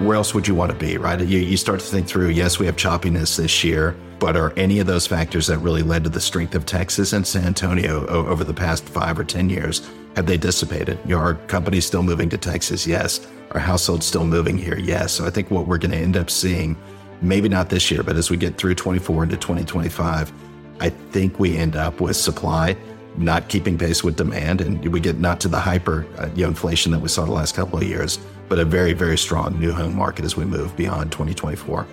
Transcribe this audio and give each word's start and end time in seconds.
where 0.00 0.16
else 0.16 0.34
would 0.34 0.48
you 0.48 0.54
want 0.54 0.72
to 0.72 0.78
be, 0.78 0.96
right? 0.96 1.20
You, 1.20 1.40
you 1.40 1.58
start 1.58 1.78
to 1.80 1.86
think 1.86 2.06
through, 2.06 2.28
yes, 2.28 2.58
we 2.58 2.64
have 2.64 2.76
choppiness 2.76 3.36
this 3.36 3.62
year, 3.62 3.94
but 4.18 4.34
are 4.34 4.52
any 4.56 4.78
of 4.78 4.86
those 4.86 5.06
factors 5.06 5.46
that 5.48 5.58
really 5.58 5.82
led 5.82 6.04
to 6.04 6.10
the 6.10 6.20
strength 6.20 6.54
of 6.54 6.64
Texas 6.64 7.12
and 7.12 7.26
San 7.26 7.44
Antonio 7.44 8.06
over 8.06 8.42
the 8.42 8.54
past 8.54 8.84
five 8.88 9.18
or 9.18 9.24
10 9.24 9.50
years, 9.50 9.86
have 10.16 10.24
they 10.24 10.38
dissipated? 10.38 10.98
You 11.04 11.16
know, 11.16 11.20
are 11.20 11.34
companies 11.34 11.84
still 11.84 12.02
moving 12.02 12.30
to 12.30 12.38
Texas? 12.38 12.86
Yes. 12.86 13.26
Are 13.50 13.60
households 13.60 14.06
still 14.06 14.24
moving 14.24 14.56
here? 14.56 14.78
Yes. 14.78 15.12
So 15.12 15.26
I 15.26 15.30
think 15.30 15.50
what 15.50 15.66
we're 15.66 15.78
going 15.78 15.90
to 15.90 15.98
end 15.98 16.16
up 16.16 16.30
seeing, 16.30 16.76
maybe 17.20 17.50
not 17.50 17.68
this 17.68 17.90
year, 17.90 18.02
but 18.02 18.16
as 18.16 18.30
we 18.30 18.38
get 18.38 18.56
through 18.56 18.76
24 18.76 19.24
into 19.24 19.36
2025, 19.36 20.32
I 20.80 20.88
think 20.88 21.38
we 21.38 21.58
end 21.58 21.76
up 21.76 22.00
with 22.00 22.16
supply 22.16 22.74
not 23.16 23.48
keeping 23.48 23.76
pace 23.76 24.04
with 24.04 24.16
demand, 24.16 24.60
and 24.60 24.84
we 24.86 25.00
get 25.00 25.18
not 25.18 25.40
to 25.40 25.48
the 25.48 25.58
hyper 25.58 26.06
uh, 26.18 26.28
you 26.34 26.42
know, 26.42 26.48
inflation 26.48 26.92
that 26.92 27.00
we 27.00 27.08
saw 27.08 27.24
the 27.24 27.32
last 27.32 27.54
couple 27.54 27.76
of 27.78 27.84
years, 27.84 28.18
but 28.50 28.58
a 28.58 28.64
very, 28.64 28.92
very 28.92 29.16
strong 29.16 29.58
new 29.60 29.70
home 29.70 29.94
market 29.94 30.24
as 30.24 30.36
we 30.36 30.44
move 30.44 30.76
beyond 30.76 31.12
2024. 31.12 31.86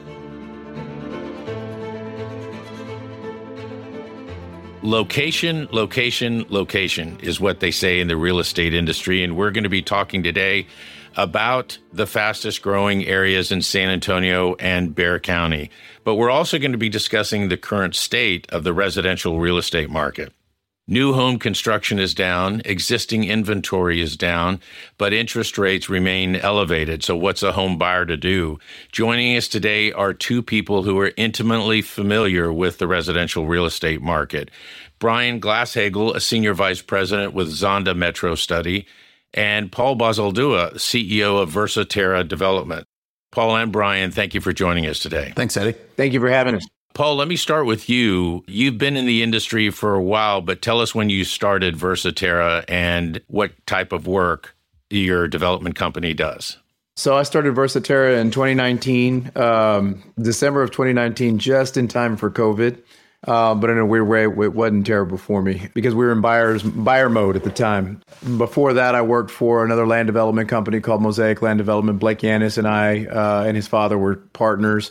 Location, 4.82 5.68
location, 5.72 6.46
location 6.50 7.20
is 7.22 7.40
what 7.40 7.60
they 7.60 7.70
say 7.70 8.00
in 8.00 8.08
the 8.08 8.18
real 8.18 8.40
estate 8.40 8.74
industry. 8.74 9.24
And 9.24 9.38
we're 9.38 9.52
going 9.52 9.66
to 9.66 9.70
be 9.70 9.84
talking 9.84 10.24
today 10.24 10.66
about 11.16 11.78
the 11.94 12.08
fastest 12.08 12.64
growing 12.64 13.06
areas 13.06 13.52
in 13.52 13.62
San 13.62 13.90
Antonio 13.90 14.56
and 14.56 14.96
Bexar 14.96 15.20
County. 15.20 15.70
But 16.04 16.16
we're 16.16 16.32
also 16.32 16.58
going 16.58 16.72
to 16.72 16.78
be 16.78 16.90
discussing 16.90 17.50
the 17.50 17.58
current 17.58 17.96
state 17.96 18.50
of 18.50 18.64
the 18.64 18.74
residential 18.74 19.40
real 19.40 19.60
estate 19.60 19.92
market. 19.92 20.34
New 20.90 21.12
home 21.12 21.38
construction 21.38 22.00
is 22.00 22.14
down, 22.14 22.62
existing 22.64 23.26
inventory 23.26 24.00
is 24.00 24.16
down, 24.16 24.62
but 24.98 25.12
interest 25.12 25.58
rates 25.58 25.90
remain 25.90 26.38
elevated. 26.38 27.04
So, 27.04 27.14
what's 27.18 27.44
a 27.44 27.52
home 27.52 27.78
buyer 27.78 28.06
to 28.06 28.16
do? 28.16 28.58
Joining 28.94 29.36
us 29.36 29.50
today 29.50 29.92
are 29.92 30.14
two 30.14 30.42
people 30.42 30.84
who 30.84 30.98
are 31.00 31.12
intimately 31.18 31.82
familiar 31.82 32.54
with 32.54 32.78
the 32.78 32.88
residential 32.88 33.48
real 33.48 33.66
estate 33.66 34.02
market 34.02 34.50
Bryan 34.98 35.42
Glasshagel, 35.42 36.16
a 36.16 36.22
senior 36.22 36.54
vice 36.54 36.82
president 36.82 37.34
with 37.34 37.50
Zonda 37.50 37.94
Metrostudy, 37.94 38.86
and 39.34 39.70
Paul 39.70 39.98
Basaldua, 39.98 40.76
CEO 40.76 41.42
of 41.42 41.52
Versatera 41.52 42.26
Development. 42.26 42.86
Paul 43.34 43.58
and 43.58 43.74
Bryan, 43.74 44.12
thank 44.12 44.34
you 44.34 44.40
for 44.40 44.54
joining 44.54 44.86
us 44.86 45.00
today. 45.00 45.34
Thanks, 45.36 45.58
Eddie. 45.58 45.74
Thank 45.98 46.14
you 46.14 46.22
for 46.22 46.30
having 46.30 46.56
us. 46.56 46.66
Paul, 46.98 47.18
let 47.18 47.28
me 47.28 47.36
start 47.36 47.68
with 47.68 47.90
you. 47.90 48.44
You've 48.48 48.80
been 48.80 48.98
in 48.98 49.06
the 49.06 49.22
industry 49.22 49.70
for 49.70 49.94
a 49.94 50.02
while, 50.02 50.42
but 50.42 50.64
tell 50.64 50.82
us 50.82 50.96
when 50.96 51.12
you 51.12 51.26
started 51.26 51.76
Versatera 51.76 52.66
and 52.68 53.22
what 53.28 53.52
type 53.68 53.92
of 53.92 54.08
work 54.08 54.56
your 54.90 55.28
development 55.28 55.76
company 55.76 56.16
does. 56.16 56.58
So 56.96 57.16
I 57.16 57.22
started 57.22 57.54
Versatera 57.54 58.20
in 58.20 58.32
2019, 58.32 59.32
um, 59.36 60.12
December 60.20 60.64
of 60.64 60.72
2019, 60.72 61.38
just 61.38 61.78
in 61.78 61.88
time 61.88 62.18
for 62.18 62.32
COVID. 62.32 62.82
Uh, 63.28 63.54
but 63.54 63.70
in 63.70 63.78
a 63.78 63.86
weird 63.86 64.08
way, 64.08 64.24
it 64.24 64.56
wasn't 64.56 64.88
terrible 64.88 65.20
for 65.20 65.44
me 65.44 65.70
because 65.76 65.94
we 65.94 66.04
were 66.04 66.12
in 66.12 66.22
buyers 66.22 66.64
buyer 66.64 67.10
mode 67.10 67.36
at 67.36 67.44
the 67.44 67.52
time. 67.52 68.02
Before 68.40 68.74
that, 68.74 68.96
I 68.96 69.04
worked 69.04 69.30
for 69.30 69.64
another 69.64 69.86
land 69.86 70.08
development 70.08 70.50
company 70.50 70.80
called 70.80 71.04
Mosaic 71.04 71.44
Land 71.44 71.60
Development. 71.60 72.00
Blake 72.00 72.22
Yantis 72.22 72.58
and 72.58 72.68
I 72.68 73.06
uh, 73.06 73.44
and 73.46 73.56
his 73.56 73.68
father 73.68 74.00
were 74.00 74.16
partners. 74.34 74.90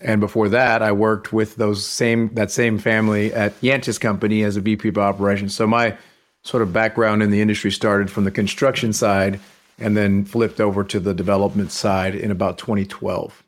And 0.00 0.20
before 0.20 0.48
that, 0.50 0.82
I 0.82 0.92
worked 0.92 1.32
with 1.32 1.56
those 1.56 1.86
same 1.86 2.34
that 2.34 2.50
same 2.50 2.78
family 2.78 3.32
at 3.32 3.58
Yantis 3.60 4.00
Company 4.00 4.42
as 4.42 4.56
a 4.56 4.60
VP 4.60 4.88
of 4.88 4.98
operations. 4.98 5.54
So 5.54 5.66
my 5.66 5.96
sort 6.42 6.62
of 6.62 6.72
background 6.72 7.22
in 7.22 7.30
the 7.30 7.40
industry 7.40 7.70
started 7.70 8.10
from 8.10 8.24
the 8.24 8.30
construction 8.30 8.92
side 8.92 9.40
and 9.78 9.96
then 9.96 10.24
flipped 10.24 10.60
over 10.60 10.84
to 10.84 11.00
the 11.00 11.14
development 11.14 11.72
side 11.72 12.14
in 12.14 12.30
about 12.30 12.58
2012. 12.58 13.42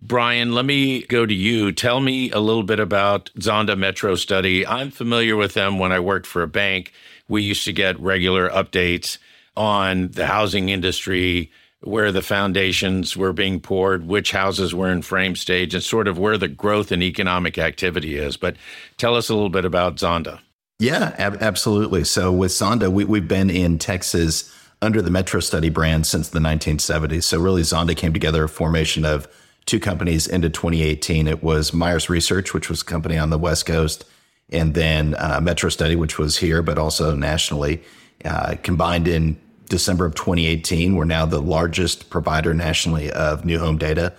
Bryan, 0.00 0.52
let 0.52 0.64
me 0.64 1.02
go 1.02 1.24
to 1.24 1.34
you. 1.34 1.70
Tell 1.70 2.00
me 2.00 2.30
a 2.32 2.40
little 2.40 2.64
bit 2.64 2.80
about 2.80 3.30
Zonda 3.38 3.76
Metrostudy. 3.76 4.64
I'm 4.66 4.90
familiar 4.90 5.36
with 5.36 5.54
them 5.54 5.78
when 5.78 5.92
I 5.92 6.00
worked 6.00 6.26
for 6.26 6.42
a 6.42 6.48
bank. 6.48 6.92
We 7.28 7.42
used 7.42 7.64
to 7.66 7.72
get 7.72 7.98
regular 8.00 8.50
updates 8.50 9.18
on 9.56 10.08
the 10.08 10.26
housing 10.26 10.70
industry, 10.70 11.52
where 11.82 12.12
the 12.12 12.22
foundations 12.22 13.16
were 13.16 13.32
being 13.32 13.60
poured, 13.60 14.06
which 14.06 14.30
houses 14.30 14.74
were 14.74 14.90
in 14.90 15.02
frame 15.02 15.36
stage, 15.36 15.74
and 15.74 15.82
sort 15.82 16.08
of 16.08 16.18
where 16.18 16.38
the 16.38 16.48
growth 16.48 16.92
in 16.92 17.02
economic 17.02 17.58
activity 17.58 18.16
is. 18.16 18.36
But 18.36 18.56
tell 18.98 19.16
us 19.16 19.28
a 19.28 19.34
little 19.34 19.50
bit 19.50 19.64
about 19.64 19.96
Zonda. 19.96 20.40
Yeah, 20.78 21.14
ab- 21.18 21.38
absolutely. 21.40 22.04
So 22.04 22.32
with 22.32 22.52
Zonda, 22.52 22.90
we, 22.90 23.04
we've 23.04 23.28
been 23.28 23.50
in 23.50 23.78
Texas 23.78 24.52
under 24.80 25.00
the 25.00 25.10
Metrostudy 25.10 25.72
brand 25.72 26.06
since 26.06 26.28
the 26.28 26.40
1970s. 26.40 27.24
So 27.24 27.40
really, 27.40 27.62
Zonda 27.62 27.96
came 27.96 28.12
together 28.12 28.44
a 28.44 28.48
formation 28.48 29.04
of 29.04 29.28
two 29.66 29.78
companies 29.78 30.26
into 30.26 30.50
2018. 30.50 31.28
It 31.28 31.42
was 31.42 31.72
Meyers 31.72 32.08
Research, 32.10 32.52
which 32.52 32.68
was 32.68 32.82
a 32.82 32.84
company 32.84 33.16
on 33.16 33.30
the 33.30 33.38
West 33.38 33.66
Coast, 33.66 34.04
and 34.50 34.74
then 34.74 35.14
uh, 35.14 35.40
Metrostudy, 35.40 35.96
which 35.96 36.18
was 36.18 36.38
here, 36.38 36.62
but 36.62 36.78
also 36.78 37.14
nationally, 37.14 37.82
uh, 38.24 38.56
combined 38.62 39.08
in 39.08 39.40
December 39.72 40.04
of 40.04 40.14
2018. 40.14 40.96
We're 40.96 41.04
now 41.06 41.24
the 41.24 41.40
largest 41.40 42.10
provider 42.10 42.52
nationally 42.52 43.10
of 43.10 43.46
new 43.46 43.58
home 43.58 43.78
data. 43.78 44.12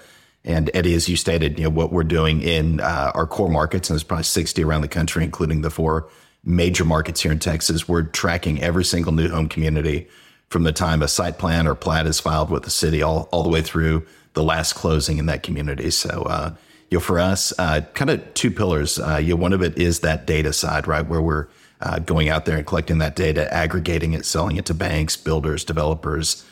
And 0.44 0.72
Eddie, 0.74 0.96
as 0.96 1.08
you 1.08 1.16
stated, 1.16 1.60
you 1.60 1.66
know 1.66 1.70
what 1.70 1.94
we're 1.94 2.04
doing 2.04 2.42
in 2.42 2.80
uh, 2.80 3.12
our 3.14 3.28
core 3.28 3.50
markets, 3.50 3.88
and 3.88 3.94
there's 3.94 4.04
probably 4.04 4.24
60 4.24 4.64
around 4.64 4.82
the 4.82 4.88
country, 4.88 5.24
including 5.24 5.62
the 5.62 5.70
four 5.70 6.10
major 6.44 6.84
markets 6.84 7.22
here 7.22 7.32
in 7.32 7.38
Texas. 7.38 7.88
We're 7.88 8.02
tracking 8.02 8.64
every 8.64 8.84
single 8.84 9.14
new 9.14 9.30
home 9.30 9.48
community 9.48 10.08
from 10.50 10.64
the 10.64 10.74
time 10.74 11.04
a 11.04 11.08
site 11.08 11.38
plan 11.38 11.68
or 11.68 11.76
plat 11.76 12.08
is 12.08 12.20
filed 12.20 12.50
with 12.50 12.64
the 12.64 12.72
city, 12.72 13.04
all 13.04 13.30
all 13.32 13.44
the 13.44 13.50
way 13.50 13.62
through 13.62 14.08
the 14.34 14.44
last 14.44 14.74
closing 14.74 15.20
in 15.20 15.28
that 15.28 15.44
community. 15.44 15.92
So, 15.92 16.24
uh, 16.24 16.56
you 16.90 16.98
know, 16.98 17.00
for 17.00 17.20
us, 17.20 17.54
uh, 17.60 17.82
kind 17.94 18.10
of 18.10 18.34
two 18.34 18.50
pillars. 18.50 18.98
Uh, 18.98 19.18
you 19.18 19.36
know, 19.36 19.42
one 19.42 19.54
of 19.54 19.62
it 19.62 19.78
is 19.78 20.00
that 20.00 20.26
data 20.26 20.52
side, 20.52 20.88
right, 20.88 21.08
where 21.08 21.22
we're 21.22 21.48
uh, 21.84 22.00
going 22.00 22.30
out 22.30 22.46
there 22.46 22.58
and 22.58 22.66
collecting 22.66 22.98
that 23.00 23.16
data, 23.16 23.54
aggregating 23.54 24.14
it, 24.14 24.26
selling 24.26 24.56
it 24.56 24.66
to 24.66 24.74
banks, 24.74 25.16
builders, 25.18 25.64
developers, 25.64 26.46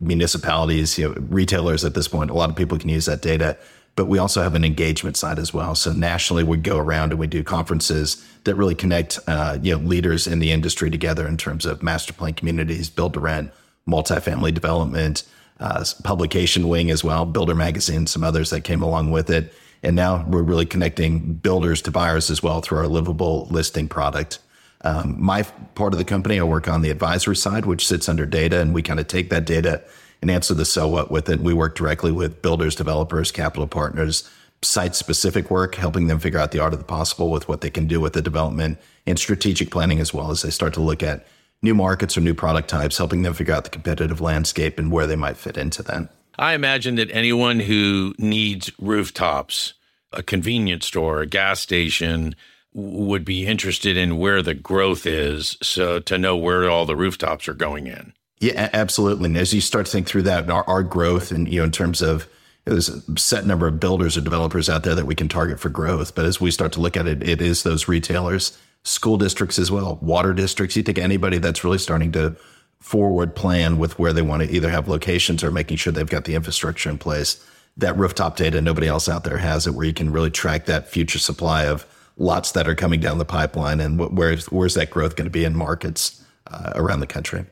municipalities, 0.00 0.98
you 0.98 1.08
know, 1.08 1.14
retailers 1.28 1.84
at 1.84 1.94
this 1.94 2.08
point. 2.08 2.30
A 2.30 2.34
lot 2.34 2.50
of 2.50 2.56
people 2.56 2.78
can 2.78 2.88
use 2.88 3.06
that 3.06 3.22
data. 3.22 3.56
But 3.96 4.06
we 4.06 4.18
also 4.18 4.42
have 4.42 4.54
an 4.54 4.64
engagement 4.64 5.16
side 5.16 5.40
as 5.40 5.52
well. 5.52 5.74
So 5.74 5.92
nationally, 5.92 6.44
we 6.44 6.56
go 6.56 6.78
around 6.78 7.10
and 7.10 7.18
we 7.18 7.26
do 7.26 7.42
conferences 7.42 8.24
that 8.44 8.54
really 8.54 8.76
connect, 8.76 9.18
uh, 9.26 9.58
you 9.60 9.76
know, 9.76 9.82
leaders 9.84 10.28
in 10.28 10.38
the 10.38 10.52
industry 10.52 10.88
together 10.88 11.26
in 11.26 11.36
terms 11.36 11.66
of 11.66 11.82
master 11.82 12.12
plan 12.12 12.34
communities, 12.34 12.88
build 12.90 13.14
to 13.14 13.20
rent, 13.20 13.50
multifamily 13.88 14.54
development, 14.54 15.24
uh, 15.58 15.84
publication 16.04 16.68
wing 16.68 16.92
as 16.92 17.02
well, 17.02 17.26
Builder 17.26 17.56
Magazine, 17.56 18.06
some 18.06 18.22
others 18.22 18.50
that 18.50 18.62
came 18.62 18.82
along 18.82 19.10
with 19.10 19.30
it. 19.30 19.52
And 19.82 19.96
now 19.96 20.24
we're 20.28 20.42
really 20.42 20.66
connecting 20.66 21.34
builders 21.34 21.82
to 21.82 21.90
buyers 21.90 22.30
as 22.30 22.40
well 22.40 22.60
through 22.60 22.78
our 22.78 22.84
Livabl 22.84 23.50
listing 23.50 23.88
product. 23.88 24.38
Um, 24.82 25.16
my 25.18 25.42
part 25.74 25.92
of 25.92 25.98
the 25.98 26.04
company, 26.04 26.38
I 26.38 26.44
work 26.44 26.68
on 26.68 26.82
the 26.82 26.90
advisory 26.90 27.36
side, 27.36 27.66
which 27.66 27.86
sits 27.86 28.08
under 28.08 28.26
data, 28.26 28.60
and 28.60 28.72
we 28.72 28.82
kind 28.82 29.00
of 29.00 29.08
take 29.08 29.30
that 29.30 29.44
data 29.44 29.82
and 30.22 30.30
answer 30.30 30.54
the 30.54 30.64
so 30.64 30.88
what 30.88 31.10
with 31.10 31.28
it. 31.28 31.40
We 31.40 31.52
work 31.52 31.76
directly 31.76 32.12
with 32.12 32.42
builders, 32.42 32.74
developers, 32.74 33.32
capital 33.32 33.66
partners, 33.66 34.28
site 34.62 34.94
specific 34.94 35.50
work, 35.50 35.74
helping 35.74 36.06
them 36.06 36.18
figure 36.18 36.38
out 36.38 36.52
the 36.52 36.58
art 36.60 36.72
of 36.72 36.78
the 36.78 36.84
possible 36.84 37.30
with 37.30 37.48
what 37.48 37.60
they 37.60 37.70
can 37.70 37.86
do 37.86 38.00
with 38.00 38.12
the 38.12 38.22
development 38.22 38.78
and 39.06 39.18
strategic 39.18 39.70
planning 39.70 40.00
as 40.00 40.12
well 40.12 40.30
as 40.30 40.42
they 40.42 40.50
start 40.50 40.74
to 40.74 40.80
look 40.80 41.02
at 41.02 41.26
new 41.62 41.74
markets 41.74 42.16
or 42.16 42.20
new 42.20 42.34
product 42.34 42.68
types, 42.68 42.98
helping 42.98 43.22
them 43.22 43.34
figure 43.34 43.54
out 43.54 43.64
the 43.64 43.70
competitive 43.70 44.20
landscape 44.20 44.78
and 44.78 44.92
where 44.92 45.06
they 45.06 45.16
might 45.16 45.36
fit 45.36 45.56
into 45.56 45.82
that. 45.82 46.08
I 46.38 46.54
imagine 46.54 46.94
that 46.96 47.10
anyone 47.10 47.60
who 47.60 48.14
needs 48.18 48.70
rooftops, 48.78 49.74
a 50.12 50.22
convenience 50.22 50.86
store, 50.86 51.20
a 51.20 51.26
gas 51.26 51.60
station, 51.60 52.36
would 52.74 53.24
be 53.24 53.46
interested 53.46 53.96
in 53.96 54.18
where 54.18 54.42
the 54.42 54.54
growth 54.54 55.06
is 55.06 55.56
so 55.62 56.00
to 56.00 56.18
know 56.18 56.36
where 56.36 56.68
all 56.68 56.86
the 56.86 56.96
rooftops 56.96 57.48
are 57.48 57.54
going 57.54 57.86
in. 57.86 58.12
Yeah, 58.40 58.70
absolutely. 58.72 59.26
And 59.26 59.36
as 59.36 59.52
you 59.52 59.60
start 59.60 59.86
to 59.86 59.92
think 59.92 60.06
through 60.06 60.22
that, 60.22 60.48
our, 60.48 60.64
our 60.64 60.82
growth 60.82 61.32
and, 61.32 61.52
you 61.52 61.58
know, 61.58 61.64
in 61.64 61.72
terms 61.72 62.02
of 62.02 62.28
there's 62.64 62.88
a 62.88 63.18
set 63.18 63.46
number 63.46 63.66
of 63.66 63.80
builders 63.80 64.16
or 64.16 64.20
developers 64.20 64.68
out 64.68 64.82
there 64.84 64.94
that 64.94 65.06
we 65.06 65.14
can 65.14 65.28
target 65.28 65.58
for 65.58 65.70
growth. 65.70 66.14
But 66.14 66.26
as 66.26 66.40
we 66.40 66.50
start 66.50 66.72
to 66.72 66.80
look 66.80 66.96
at 66.96 67.06
it, 67.06 67.26
it 67.26 67.40
is 67.40 67.62
those 67.62 67.88
retailers, 67.88 68.56
school 68.84 69.16
districts 69.16 69.58
as 69.58 69.70
well, 69.70 69.98
water 70.02 70.32
districts. 70.34 70.76
You 70.76 70.82
take 70.82 70.98
anybody 70.98 71.38
that's 71.38 71.64
really 71.64 71.78
starting 71.78 72.12
to 72.12 72.36
forward 72.78 73.34
plan 73.34 73.78
with 73.78 73.98
where 73.98 74.12
they 74.12 74.22
want 74.22 74.42
to 74.42 74.50
either 74.50 74.70
have 74.70 74.86
locations 74.86 75.42
or 75.42 75.50
making 75.50 75.78
sure 75.78 75.92
they've 75.92 76.08
got 76.08 76.24
the 76.24 76.34
infrastructure 76.34 76.90
in 76.90 76.98
place. 76.98 77.44
That 77.76 77.96
rooftop 77.96 78.36
data, 78.36 78.60
nobody 78.60 78.86
else 78.86 79.08
out 79.08 79.24
there 79.24 79.38
has 79.38 79.66
it, 79.66 79.74
where 79.74 79.86
you 79.86 79.92
can 79.92 80.12
really 80.12 80.30
track 80.30 80.66
that 80.66 80.88
future 80.88 81.18
supply 81.18 81.64
of 81.64 81.86
lots 82.18 82.52
that 82.52 82.68
are 82.68 82.74
coming 82.74 83.00
down 83.00 83.18
the 83.18 83.24
pipeline 83.24 83.80
and 83.80 83.98
where's 83.98 84.46
where's 84.46 84.74
that 84.74 84.90
growth 84.90 85.16
going 85.16 85.26
to 85.26 85.30
be 85.30 85.44
in 85.44 85.56
markets 85.56 86.22
uh, 86.48 86.72
around 86.74 87.00
the 87.00 87.06
country? 87.06 87.46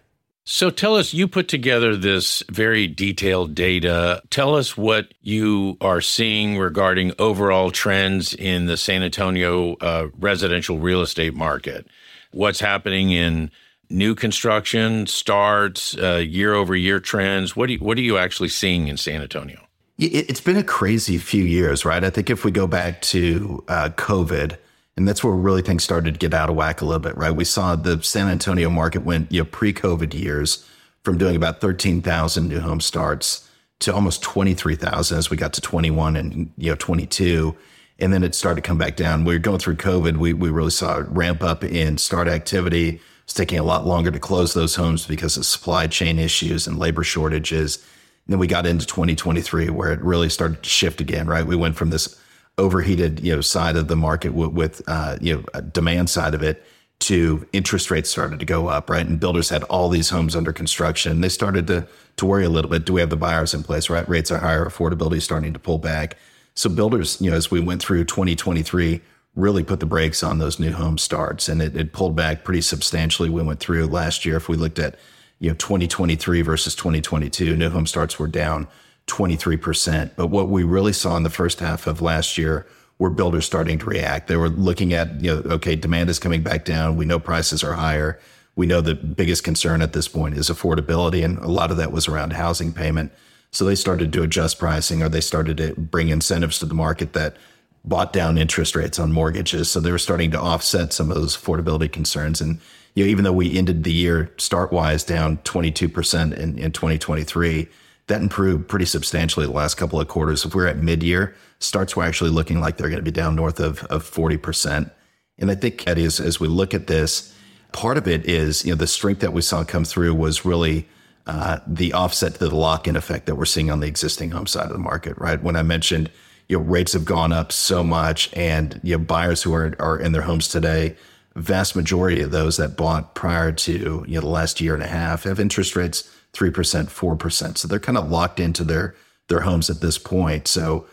So 0.48 0.70
tell 0.70 0.94
us 0.94 1.12
you 1.12 1.26
put 1.26 1.48
together 1.48 1.96
this 1.96 2.44
very 2.50 2.86
detailed 2.86 3.56
data. 3.56 4.22
Tell 4.30 4.54
us 4.54 4.76
what 4.76 5.12
you 5.20 5.76
are 5.80 6.00
seeing 6.00 6.56
regarding 6.56 7.12
overall 7.18 7.72
trends 7.72 8.32
in 8.34 8.66
the 8.66 8.76
san 8.76 9.02
antonio 9.02 9.74
uh, 9.76 10.08
residential 10.18 10.78
real 10.78 11.00
estate 11.00 11.34
market. 11.34 11.88
What's 12.30 12.60
happening 12.60 13.10
in 13.10 13.50
new 13.90 14.14
construction 14.14 15.06
starts 15.06 15.96
uh, 15.98 16.16
year 16.16 16.54
over 16.54 16.76
year 16.76 17.00
trends? 17.00 17.56
What, 17.56 17.66
do 17.66 17.72
you, 17.72 17.78
what 17.80 17.98
are 17.98 18.02
you 18.02 18.18
actually 18.18 18.50
seeing 18.50 18.86
in 18.86 18.96
san 18.96 19.22
antonio 19.22 19.65
It's 19.98 20.42
been 20.42 20.58
a 20.58 20.62
crazy 20.62 21.16
few 21.16 21.42
years, 21.42 21.86
right? 21.86 22.04
I 22.04 22.10
think 22.10 22.28
if 22.28 22.44
we 22.44 22.50
go 22.50 22.66
back 22.66 23.00
to 23.02 23.64
uh, 23.66 23.88
COVID, 23.96 24.58
and 24.96 25.08
that's 25.08 25.24
where 25.24 25.32
really 25.32 25.62
things 25.62 25.84
started 25.84 26.14
to 26.14 26.18
get 26.18 26.34
out 26.34 26.50
of 26.50 26.56
whack 26.56 26.82
a 26.82 26.84
little 26.84 27.00
bit, 27.00 27.16
right? 27.16 27.30
We 27.30 27.44
saw 27.44 27.76
the 27.76 28.02
San 28.02 28.28
Antonio 28.28 28.68
market 28.68 29.04
went, 29.04 29.32
you 29.32 29.40
know, 29.40 29.46
pre-COVID 29.46 30.12
years 30.12 30.68
from 31.02 31.16
doing 31.16 31.34
about 31.34 31.60
13,000 31.60 32.48
new 32.48 32.60
home 32.60 32.80
starts 32.80 33.48
to 33.78 33.94
almost 33.94 34.22
23,000 34.22 35.16
as 35.16 35.30
we 35.30 35.36
got 35.36 35.52
to 35.54 35.60
21 35.60 36.16
and, 36.16 36.52
you 36.58 36.70
know, 36.70 36.76
22. 36.76 37.56
And 37.98 38.12
then 38.12 38.22
it 38.22 38.34
started 38.34 38.62
to 38.62 38.66
come 38.66 38.78
back 38.78 38.96
down. 38.96 39.24
We 39.24 39.34
were 39.34 39.38
going 39.38 39.58
through 39.58 39.76
COVID. 39.76 40.18
We, 40.18 40.34
we 40.34 40.50
really 40.50 40.70
saw 40.70 40.98
a 40.98 41.02
ramp 41.04 41.42
up 41.42 41.64
in 41.64 41.96
start 41.96 42.28
activity. 42.28 43.00
It's 43.24 43.32
taking 43.32 43.58
a 43.58 43.64
lot 43.64 43.86
longer 43.86 44.10
to 44.10 44.18
close 44.18 44.52
those 44.52 44.76
homes 44.76 45.06
because 45.06 45.36
of 45.36 45.46
supply 45.46 45.86
chain 45.86 46.18
issues 46.18 46.66
and 46.66 46.78
labor 46.78 47.02
shortages. 47.02 47.84
And 48.26 48.32
then 48.32 48.38
we 48.38 48.46
got 48.46 48.66
into 48.66 48.86
2023 48.86 49.70
where 49.70 49.92
it 49.92 50.00
really 50.00 50.28
started 50.28 50.62
to 50.62 50.68
shift 50.68 51.00
again, 51.00 51.26
right? 51.26 51.46
We 51.46 51.56
went 51.56 51.76
from 51.76 51.90
this 51.90 52.20
overheated, 52.58 53.20
you 53.20 53.34
know, 53.34 53.40
side 53.40 53.76
of 53.76 53.88
the 53.88 53.96
market 53.96 54.34
with, 54.34 54.52
with 54.52 54.82
uh, 54.88 55.16
you 55.20 55.34
know, 55.34 55.60
demand 55.60 56.10
side 56.10 56.34
of 56.34 56.42
it 56.42 56.64
to 56.98 57.46
interest 57.52 57.90
rates 57.90 58.08
started 58.10 58.40
to 58.40 58.46
go 58.46 58.68
up, 58.68 58.88
right? 58.88 59.06
And 59.06 59.20
builders 59.20 59.50
had 59.50 59.62
all 59.64 59.88
these 59.88 60.08
homes 60.08 60.34
under 60.34 60.52
construction. 60.52 61.20
They 61.20 61.28
started 61.28 61.66
to 61.68 61.86
to 62.16 62.24
worry 62.24 62.46
a 62.46 62.48
little 62.48 62.70
bit. 62.70 62.86
Do 62.86 62.94
we 62.94 63.00
have 63.00 63.10
the 63.10 63.16
buyers 63.16 63.52
in 63.52 63.62
place? 63.62 63.90
Right? 63.90 64.08
Rates 64.08 64.30
are 64.30 64.38
higher, 64.38 64.64
affordability 64.64 65.18
is 65.18 65.24
starting 65.24 65.52
to 65.52 65.58
pull 65.58 65.78
back. 65.78 66.16
So 66.54 66.70
builders, 66.70 67.20
you 67.20 67.30
know, 67.30 67.36
as 67.36 67.50
we 67.50 67.60
went 67.60 67.82
through 67.82 68.04
2023, 68.04 69.02
really 69.34 69.62
put 69.62 69.80
the 69.80 69.86
brakes 69.86 70.22
on 70.22 70.38
those 70.38 70.58
new 70.58 70.72
home 70.72 70.96
starts, 70.96 71.48
and 71.50 71.60
it, 71.60 71.76
it 71.76 71.92
pulled 71.92 72.16
back 72.16 72.42
pretty 72.42 72.62
substantially. 72.62 73.28
We 73.28 73.42
went 73.42 73.60
through 73.60 73.86
last 73.88 74.24
year. 74.24 74.36
If 74.36 74.48
we 74.48 74.56
looked 74.56 74.78
at 74.78 74.98
you 75.38 75.50
know 75.50 75.56
2023 75.56 76.42
versus 76.42 76.74
2022, 76.74 77.56
new 77.56 77.70
home 77.70 77.86
starts 77.86 78.18
were 78.18 78.28
down 78.28 78.68
23%. 79.06 80.10
But 80.16 80.28
what 80.28 80.48
we 80.48 80.62
really 80.62 80.92
saw 80.92 81.16
in 81.16 81.22
the 81.22 81.30
first 81.30 81.60
half 81.60 81.86
of 81.86 82.00
last 82.00 82.38
year 82.38 82.66
were 82.98 83.10
builders 83.10 83.44
starting 83.44 83.78
to 83.78 83.86
react. 83.86 84.26
They 84.26 84.36
were 84.36 84.48
looking 84.48 84.92
at, 84.92 85.20
you 85.20 85.34
know, 85.34 85.42
okay, 85.52 85.76
demand 85.76 86.10
is 86.10 86.18
coming 86.18 86.42
back 86.42 86.64
down. 86.64 86.96
We 86.96 87.04
know 87.04 87.18
prices 87.18 87.62
are 87.62 87.74
higher. 87.74 88.18
We 88.56 88.66
know 88.66 88.80
the 88.80 88.94
biggest 88.94 89.44
concern 89.44 89.82
at 89.82 89.92
this 89.92 90.08
point 90.08 90.36
is 90.36 90.48
affordability. 90.48 91.24
And 91.24 91.38
a 91.38 91.48
lot 91.48 91.70
of 91.70 91.76
that 91.76 91.92
was 91.92 92.08
around 92.08 92.32
housing 92.32 92.72
payment. 92.72 93.12
So 93.50 93.64
they 93.64 93.74
started 93.74 94.12
to 94.14 94.22
adjust 94.22 94.58
pricing 94.58 95.02
or 95.02 95.08
they 95.08 95.20
started 95.20 95.58
to 95.58 95.74
bring 95.74 96.08
incentives 96.08 96.58
to 96.60 96.66
the 96.66 96.74
market 96.74 97.12
that 97.12 97.36
bought 97.84 98.12
down 98.12 98.38
interest 98.38 98.74
rates 98.74 98.98
on 98.98 99.12
mortgages. 99.12 99.70
So 99.70 99.78
they 99.78 99.92
were 99.92 99.98
starting 99.98 100.30
to 100.32 100.40
offset 100.40 100.92
some 100.92 101.10
of 101.10 101.16
those 101.16 101.36
affordability 101.36 101.92
concerns. 101.92 102.40
And 102.40 102.60
you 102.96 103.04
know, 103.04 103.10
even 103.10 103.24
though 103.24 103.32
we 103.32 103.56
ended 103.56 103.84
the 103.84 103.92
year 103.92 104.32
start 104.38 104.72
wise 104.72 105.04
down 105.04 105.36
22% 105.38 106.36
in, 106.36 106.58
in 106.58 106.72
2023, 106.72 107.68
that 108.06 108.22
improved 108.22 108.68
pretty 108.68 108.86
substantially 108.86 109.46
the 109.46 109.52
last 109.52 109.74
couple 109.74 110.00
of 110.00 110.08
quarters. 110.08 110.44
If 110.44 110.54
we're 110.54 110.66
at 110.66 110.78
mid 110.78 111.02
year, 111.02 111.34
starts 111.58 111.94
were 111.94 112.04
actually 112.04 112.30
looking 112.30 112.58
like 112.58 112.78
they're 112.78 112.88
going 112.88 112.98
to 112.98 113.04
be 113.04 113.10
down 113.10 113.36
north 113.36 113.60
of, 113.60 113.84
of 113.84 114.02
40%. 114.02 114.90
And 115.38 115.50
I 115.50 115.54
think, 115.54 115.86
Eddie, 115.86 116.04
as, 116.04 116.18
as 116.18 116.40
we 116.40 116.48
look 116.48 116.72
at 116.72 116.86
this, 116.86 117.34
part 117.72 117.98
of 117.98 118.08
it 118.08 118.24
is, 118.24 118.64
you 118.64 118.72
know, 118.72 118.76
the 118.76 118.86
strength 118.86 119.20
that 119.20 119.34
we 119.34 119.42
saw 119.42 119.62
come 119.62 119.84
through 119.84 120.14
was 120.14 120.46
really 120.46 120.88
uh, 121.26 121.58
the 121.66 121.92
offset 121.92 122.34
to 122.34 122.48
the 122.48 122.54
lock 122.54 122.88
in 122.88 122.96
effect 122.96 123.26
that 123.26 123.34
we're 123.34 123.44
seeing 123.44 123.70
on 123.70 123.80
the 123.80 123.86
existing 123.86 124.30
home 124.30 124.46
side 124.46 124.66
of 124.66 124.72
the 124.72 124.78
market, 124.78 125.18
right? 125.18 125.42
When 125.42 125.56
I 125.56 125.62
mentioned, 125.62 126.10
you 126.48 126.56
know, 126.56 126.64
rates 126.64 126.94
have 126.94 127.04
gone 127.04 127.32
up 127.32 127.52
so 127.52 127.84
much 127.84 128.34
and, 128.34 128.80
you 128.82 128.96
know, 128.96 129.04
buyers 129.04 129.42
who 129.42 129.52
are, 129.52 129.74
are 129.78 129.98
in 129.98 130.12
their 130.12 130.22
homes 130.22 130.48
today, 130.48 130.96
vast 131.36 131.76
majority 131.76 132.22
of 132.22 132.30
those 132.30 132.56
that 132.56 132.76
bought 132.76 133.14
prior 133.14 133.52
to, 133.52 134.04
you 134.06 134.14
know, 134.14 134.20
the 134.20 134.26
last 134.26 134.60
year 134.60 134.74
and 134.74 134.82
a 134.82 134.88
half 134.88 135.24
have 135.24 135.38
interest 135.38 135.76
rates 135.76 136.10
3%, 136.32 136.52
4%. 136.52 137.58
So 137.58 137.68
they're 137.68 137.78
kind 137.78 137.98
of 137.98 138.10
locked 138.10 138.40
into 138.40 138.64
their 138.64 138.94
their 139.28 139.40
homes 139.40 139.68
at 139.68 139.80
this 139.80 139.98
point. 139.98 140.46
So 140.46 140.86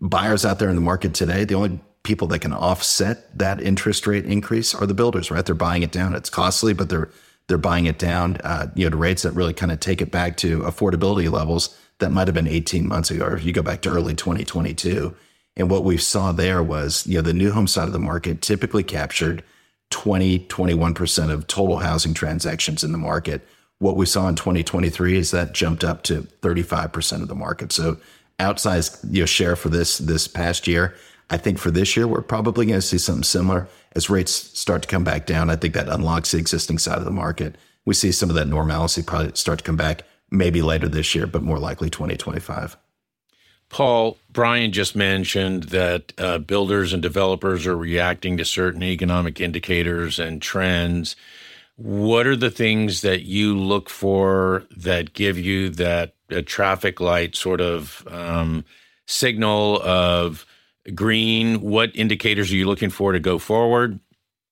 buyers 0.00 0.44
out 0.44 0.58
there 0.58 0.68
in 0.68 0.74
the 0.74 0.82
market 0.82 1.14
today, 1.14 1.44
the 1.44 1.54
only 1.54 1.80
people 2.02 2.26
that 2.28 2.40
can 2.40 2.52
offset 2.52 3.38
that 3.38 3.62
interest 3.62 4.06
rate 4.06 4.24
increase 4.24 4.74
are 4.74 4.86
the 4.86 4.94
builders, 4.94 5.30
right? 5.30 5.46
They're 5.46 5.54
buying 5.54 5.82
it 5.82 5.92
down. 5.92 6.14
It's 6.14 6.30
costly, 6.30 6.72
but 6.72 6.88
they're 6.88 7.10
they're 7.46 7.56
buying 7.56 7.86
it 7.86 7.98
down, 7.98 8.36
uh, 8.44 8.66
you 8.74 8.84
know, 8.84 8.90
to 8.90 8.96
rates 8.96 9.22
that 9.22 9.32
really 9.32 9.54
kind 9.54 9.72
of 9.72 9.80
take 9.80 10.02
it 10.02 10.10
back 10.10 10.36
to 10.38 10.60
affordability 10.60 11.30
levels 11.30 11.78
that 11.98 12.12
might 12.12 12.28
have 12.28 12.34
been 12.34 12.46
18 12.46 12.86
months 12.86 13.10
ago, 13.10 13.24
or 13.24 13.36
if 13.36 13.44
you 13.44 13.52
go 13.52 13.62
back 13.62 13.80
to 13.82 13.90
early 13.90 14.14
2022. 14.14 15.14
And 15.56 15.70
what 15.70 15.82
we 15.82 15.96
saw 15.96 16.30
there 16.30 16.62
was, 16.62 17.06
you 17.06 17.16
know, 17.16 17.22
the 17.22 17.32
new 17.32 17.50
home 17.50 17.66
side 17.66 17.86
of 17.86 17.92
the 17.92 17.98
market 17.98 18.42
typically 18.42 18.84
captured 18.84 19.42
20, 19.90 20.40
21% 20.40 21.30
of 21.30 21.46
total 21.46 21.78
housing 21.78 22.14
transactions 22.14 22.84
in 22.84 22.92
the 22.92 22.98
market 22.98 23.46
what 23.78 23.96
we 23.96 24.06
saw 24.06 24.28
in 24.28 24.34
2023 24.34 25.16
is 25.16 25.30
that 25.30 25.52
jumped 25.52 25.84
up 25.84 26.02
to 26.04 26.22
35% 26.42 27.22
of 27.22 27.28
the 27.28 27.34
market. 27.34 27.72
So 27.72 27.98
outsized 28.38 29.00
you 29.12 29.22
know, 29.22 29.26
share 29.26 29.56
for 29.56 29.68
this 29.68 29.98
this 29.98 30.28
past 30.28 30.66
year. 30.66 30.94
I 31.30 31.36
think 31.36 31.58
for 31.58 31.70
this 31.70 31.96
year, 31.96 32.08
we're 32.08 32.22
probably 32.22 32.66
going 32.66 32.78
to 32.78 32.86
see 32.86 32.98
something 32.98 33.22
similar 33.22 33.68
as 33.92 34.08
rates 34.08 34.32
start 34.32 34.82
to 34.82 34.88
come 34.88 35.04
back 35.04 35.26
down. 35.26 35.50
I 35.50 35.56
think 35.56 35.74
that 35.74 35.88
unlocks 35.88 36.30
the 36.30 36.38
existing 36.38 36.78
side 36.78 36.98
of 36.98 37.04
the 37.04 37.10
market. 37.10 37.56
We 37.84 37.94
see 37.94 38.12
some 38.12 38.30
of 38.30 38.36
that 38.36 38.48
normalcy 38.48 39.02
probably 39.02 39.32
start 39.34 39.58
to 39.58 39.64
come 39.64 39.76
back 39.76 40.02
maybe 40.30 40.62
later 40.62 40.88
this 40.88 41.14
year, 41.14 41.26
but 41.26 41.42
more 41.42 41.58
likely 41.58 41.90
2025. 41.90 42.76
Paul, 43.70 44.16
Bryan 44.30 44.72
just 44.72 44.96
mentioned 44.96 45.64
that 45.64 46.12
uh, 46.18 46.38
builders 46.38 46.92
and 46.92 47.02
developers 47.02 47.66
are 47.66 47.76
reacting 47.76 48.38
to 48.38 48.44
certain 48.44 48.82
economic 48.82 49.40
indicators 49.40 50.18
and 50.18 50.40
trends 50.40 51.16
what 51.78 52.26
are 52.26 52.34
the 52.34 52.50
things 52.50 53.02
that 53.02 53.22
you 53.22 53.56
look 53.56 53.88
for 53.88 54.64
that 54.76 55.12
give 55.12 55.38
you 55.38 55.70
that 55.70 56.12
traffic 56.44 57.00
light 57.00 57.36
sort 57.36 57.60
of 57.60 58.06
um, 58.10 58.64
signal 59.06 59.80
of 59.82 60.44
green? 60.92 61.60
What 61.60 61.94
indicators 61.94 62.50
are 62.50 62.56
you 62.56 62.66
looking 62.66 62.90
for 62.90 63.12
to 63.12 63.20
go 63.20 63.38
forward? 63.38 64.00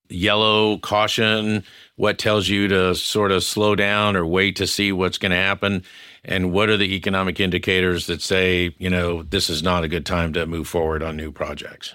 Yellow, 0.09 0.79
caution. 0.79 1.65
What 1.97 2.17
tells 2.19 2.47
you 2.47 2.69
to 2.69 2.95
sort 2.95 3.33
of 3.33 3.43
slow 3.43 3.75
down 3.75 4.15
or 4.15 4.25
wait 4.25 4.55
to 4.57 4.67
see 4.69 4.93
what's 4.93 5.19
going 5.19 5.31
to 5.31 5.37
happen? 5.37 5.83
And 6.27 6.53
what 6.53 6.69
are 6.69 6.77
the 6.77 6.95
economic 6.97 7.39
indicators 7.39 8.09
that 8.09 8.21
say, 8.21 8.75
you 8.79 8.91
know, 8.91 9.23
this 9.23 9.49
is 9.49 9.63
not 9.63 9.85
a 9.85 9.89
good 9.89 10.05
time 10.05 10.33
to 10.33 10.45
move 10.45 10.67
forward 10.67 11.03
on 11.03 11.17
new 11.17 11.31
projects? 11.31 11.95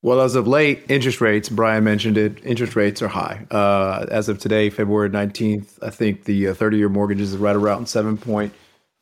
Well, 0.00 0.22
as 0.22 0.34
of 0.34 0.48
late, 0.48 0.84
interest 0.88 1.20
rates, 1.20 1.48
Bryan 1.48 1.84
mentioned 1.84 2.16
it, 2.16 2.44
interest 2.44 2.74
rates 2.74 3.02
are 3.02 3.08
high. 3.08 3.46
Uh, 3.50 4.06
as 4.10 4.28
of 4.28 4.38
today, 4.38 4.70
February 4.70 5.10
19th, 5.10 5.78
I 5.80 5.90
think 5.90 6.24
the 6.24 6.52
30 6.54 6.76
uh, 6.76 6.78
year 6.78 6.88
mortgages 6.88 7.34
is 7.34 7.38
right 7.38 7.54
around 7.54 7.84
7.5, 7.84 8.50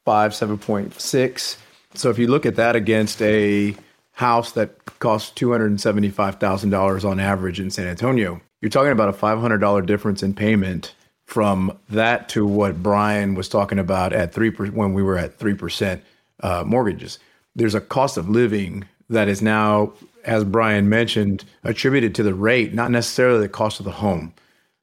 7.6. 0.04 1.56
So 1.94 2.10
if 2.10 2.18
you 2.18 2.26
look 2.26 2.44
at 2.44 2.56
that 2.56 2.76
against 2.76 3.22
a 3.22 3.74
house 4.12 4.52
that 4.52 4.84
costs 4.98 5.32
$275,000 5.40 7.08
on 7.08 7.20
average 7.20 7.60
in 7.60 7.70
San 7.70 7.86
Antonio, 7.86 8.40
you're 8.60 8.68
talking 8.68 8.92
about 8.92 9.08
a 9.08 9.16
$500 9.16 9.86
difference 9.86 10.22
in 10.22 10.34
payment 10.34 10.92
from 11.30 11.78
that 11.88 12.28
to 12.30 12.44
what 12.44 12.82
Bryan 12.82 13.34
was 13.34 13.48
talking 13.48 13.78
about 13.78 14.12
at 14.12 14.32
3% 14.32 14.72
when 14.72 14.94
we 14.94 15.02
were 15.02 15.16
at 15.16 15.38
3% 15.38 16.00
uh, 16.42 16.64
mortgages. 16.66 17.18
There's 17.54 17.74
a 17.74 17.80
cost 17.80 18.16
of 18.16 18.28
living 18.28 18.84
that 19.08 19.28
is 19.28 19.40
now 19.40 19.92
as 20.24 20.44
Bryan 20.44 20.88
mentioned, 20.88 21.44
attributed 21.64 22.14
to 22.16 22.22
the 22.22 22.34
rate, 22.34 22.74
not 22.74 22.90
necessarily 22.90 23.40
the 23.40 23.48
cost 23.48 23.80
of 23.80 23.84
the 23.84 23.92
home. 23.92 24.32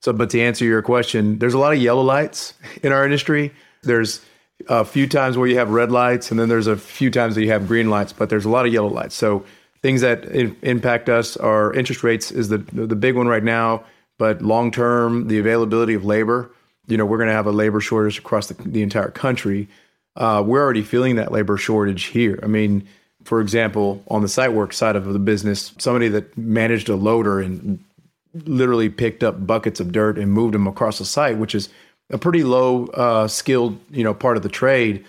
So, 0.01 0.13
but 0.13 0.30
to 0.32 0.42
answer 0.42 0.66
your 0.66 0.82
question, 0.82 1.39
there's 1.39 1.54
a 1.54 1.60
lot 1.60 1.74
of 1.74 1.80
yellow 1.80 2.01
lights 2.01 2.54
in 2.84 2.92
our 2.92 3.04
industry. 3.04 3.54
There's 3.84 4.22
a 4.68 4.86
few 4.86 5.08
times 5.08 5.38
where 5.38 5.48
you 5.48 5.58
have 5.58 5.70
red 5.70 5.92
lights, 5.92 6.32
and 6.32 6.39
then 6.39 6.50
there's 6.50 6.68
a 6.68 6.77
few 6.77 7.12
times 7.12 7.36
that 7.36 7.42
you 7.42 7.51
have 7.51 7.68
green 7.68 7.89
lights, 7.89 8.13
but 8.13 8.30
there's 8.30 8.46
a 8.46 8.50
lot 8.50 8.66
of 8.66 8.74
yellow 8.74 8.89
lights. 8.89 9.16
So, 9.16 9.46
things 9.82 10.01
that 10.01 10.25
in, 10.25 10.56
impact 10.63 11.10
us 11.10 11.38
are 11.38 11.74
interest 11.74 12.04
rates 12.04 12.32
is 12.32 12.50
the 12.50 12.58
the 12.58 12.96
big 12.96 13.16
one 13.16 13.27
right 13.27 13.44
now, 13.44 13.84
but 14.17 14.41
long 14.41 14.71
term, 14.71 15.27
the 15.27 15.39
availability 15.39 15.93
of 15.93 16.05
labor. 16.05 16.51
You 16.88 16.97
know, 16.97 17.05
we're 17.05 17.17
going 17.17 17.27
to 17.27 17.33
have 17.33 17.47
a 17.47 17.51
labor 17.51 17.81
shortage 17.81 18.17
across 18.17 18.47
the, 18.47 18.53
the 18.63 18.81
entire 18.81 19.12
country. 19.12 19.67
Uh, 20.15 20.43
we're 20.45 20.63
already 20.63 20.83
feeling 20.83 21.17
that 21.17 21.31
labor 21.31 21.57
shortage 21.57 22.05
here. 22.05 22.39
I 22.41 22.47
mean, 22.47 22.88
for 23.24 23.41
example, 23.41 24.03
on 24.07 24.21
the 24.21 24.29
site 24.29 24.53
work 24.53 24.74
side 24.74 24.95
of 24.95 25.05
the 25.05 25.19
business, 25.19 25.74
somebody 25.77 26.07
that 26.07 26.38
managed 26.38 26.89
a 26.89 26.95
loader 26.95 27.41
and 27.41 27.83
literally 28.45 28.89
picked 28.89 29.24
up 29.24 29.45
buckets 29.45 29.79
of 29.79 29.91
dirt 29.91 30.17
and 30.17 30.31
moved 30.31 30.53
them 30.53 30.67
across 30.67 30.97
the 30.97 31.05
site, 31.05 31.38
which 31.38 31.53
is 31.53 31.69
a 32.09 32.17
pretty 32.17 32.43
low 32.43 32.86
uh, 32.88 33.27
skilled, 33.27 33.77
you 33.91 34.03
know, 34.03 34.13
part 34.13 34.38
of 34.38 34.43
the 34.43 34.50
trade. 34.50 35.05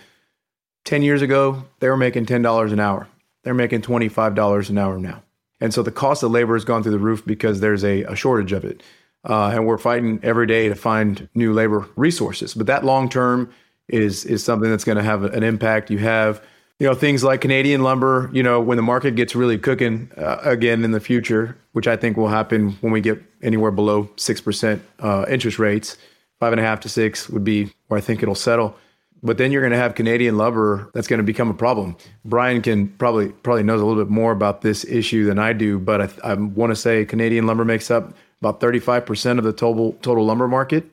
Ten 0.83 1.01
years 1.01 1.21
ago, 1.21 1.63
they 1.79 1.89
were 1.89 1.97
making 1.97 2.25
ten 2.25 2.41
dollars 2.41 2.71
an 2.71 2.79
hour. 2.79 3.07
They're 3.43 3.53
making 3.53 3.83
twenty 3.83 4.09
five 4.09 4.35
dollars 4.35 4.69
an 4.69 4.77
hour 4.77 4.97
now, 4.97 5.21
and 5.61 5.73
so 5.73 5.81
the 5.83 5.91
cost 5.91 6.23
of 6.23 6.31
labor 6.31 6.55
has 6.55 6.65
gone 6.65 6.83
through 6.83 6.93
the 6.93 6.99
roof 6.99 7.25
because 7.25 7.59
there's 7.59 7.83
a, 7.83 8.03
a 8.03 8.15
shortage 8.15 8.51
of 8.51 8.65
it, 8.65 8.81
uh, 9.23 9.51
and 9.53 9.65
we're 9.65 9.77
fighting 9.77 10.19
every 10.23 10.47
day 10.47 10.69
to 10.69 10.75
find 10.75 11.27
new 11.33 11.53
labor 11.53 11.87
resources. 11.95 12.53
But 12.53 12.67
that 12.67 12.85
long 12.85 13.09
term 13.09 13.51
is 13.87 14.25
is 14.25 14.43
something 14.43 14.69
that's 14.69 14.83
going 14.83 14.97
to 14.97 15.03
have 15.03 15.23
an 15.23 15.43
impact. 15.43 15.89
You 15.89 15.97
have 15.99 16.41
you 16.79 16.87
know 16.87 16.93
things 16.93 17.23
like 17.23 17.41
Canadian 17.41 17.83
lumber. 17.83 18.29
You 18.31 18.43
know 18.43 18.61
when 18.61 18.77
the 18.77 18.83
market 18.83 19.15
gets 19.15 19.35
really 19.35 19.57
cooking 19.57 20.11
uh, 20.17 20.37
again 20.43 20.83
in 20.83 20.91
the 20.91 20.99
future, 20.99 21.57
which 21.73 21.87
I 21.87 21.95
think 21.97 22.17
will 22.17 22.29
happen 22.29 22.77
when 22.81 22.93
we 22.93 23.01
get 23.01 23.21
anywhere 23.41 23.71
below 23.71 24.09
six 24.15 24.41
percent 24.41 24.81
uh, 24.99 25.25
interest 25.29 25.59
rates. 25.59 25.97
Five 26.39 26.53
and 26.53 26.61
a 26.61 26.63
half 26.63 26.79
to 26.81 26.89
six 26.89 27.29
would 27.29 27.43
be 27.43 27.73
where 27.87 27.97
I 27.97 28.01
think 28.01 28.23
it'll 28.23 28.35
settle. 28.35 28.77
but 29.21 29.37
then 29.37 29.51
you're 29.51 29.61
going 29.61 29.71
to 29.71 29.77
have 29.77 29.95
Canadian 29.95 30.37
lumber 30.37 30.89
that's 30.93 31.07
going 31.07 31.17
to 31.17 31.23
become 31.23 31.49
a 31.49 31.53
problem. 31.53 31.97
Bryan 32.23 32.61
can 32.61 32.87
probably 32.87 33.29
probably 33.29 33.63
knows 33.63 33.81
a 33.81 33.85
little 33.85 34.01
bit 34.01 34.09
more 34.09 34.31
about 34.31 34.61
this 34.61 34.85
issue 34.85 35.25
than 35.25 35.39
I 35.39 35.53
do, 35.53 35.79
but 35.79 36.01
I, 36.01 36.31
I 36.31 36.33
want 36.35 36.71
to 36.71 36.75
say 36.75 37.05
Canadian 37.05 37.45
lumber 37.45 37.65
makes 37.65 37.91
up 37.91 38.13
about 38.41 38.59
35% 38.59 39.37
of 39.37 39.43
the 39.43 39.53
total 39.53 39.93
total 40.01 40.25
lumber 40.25 40.47
market. 40.47 40.85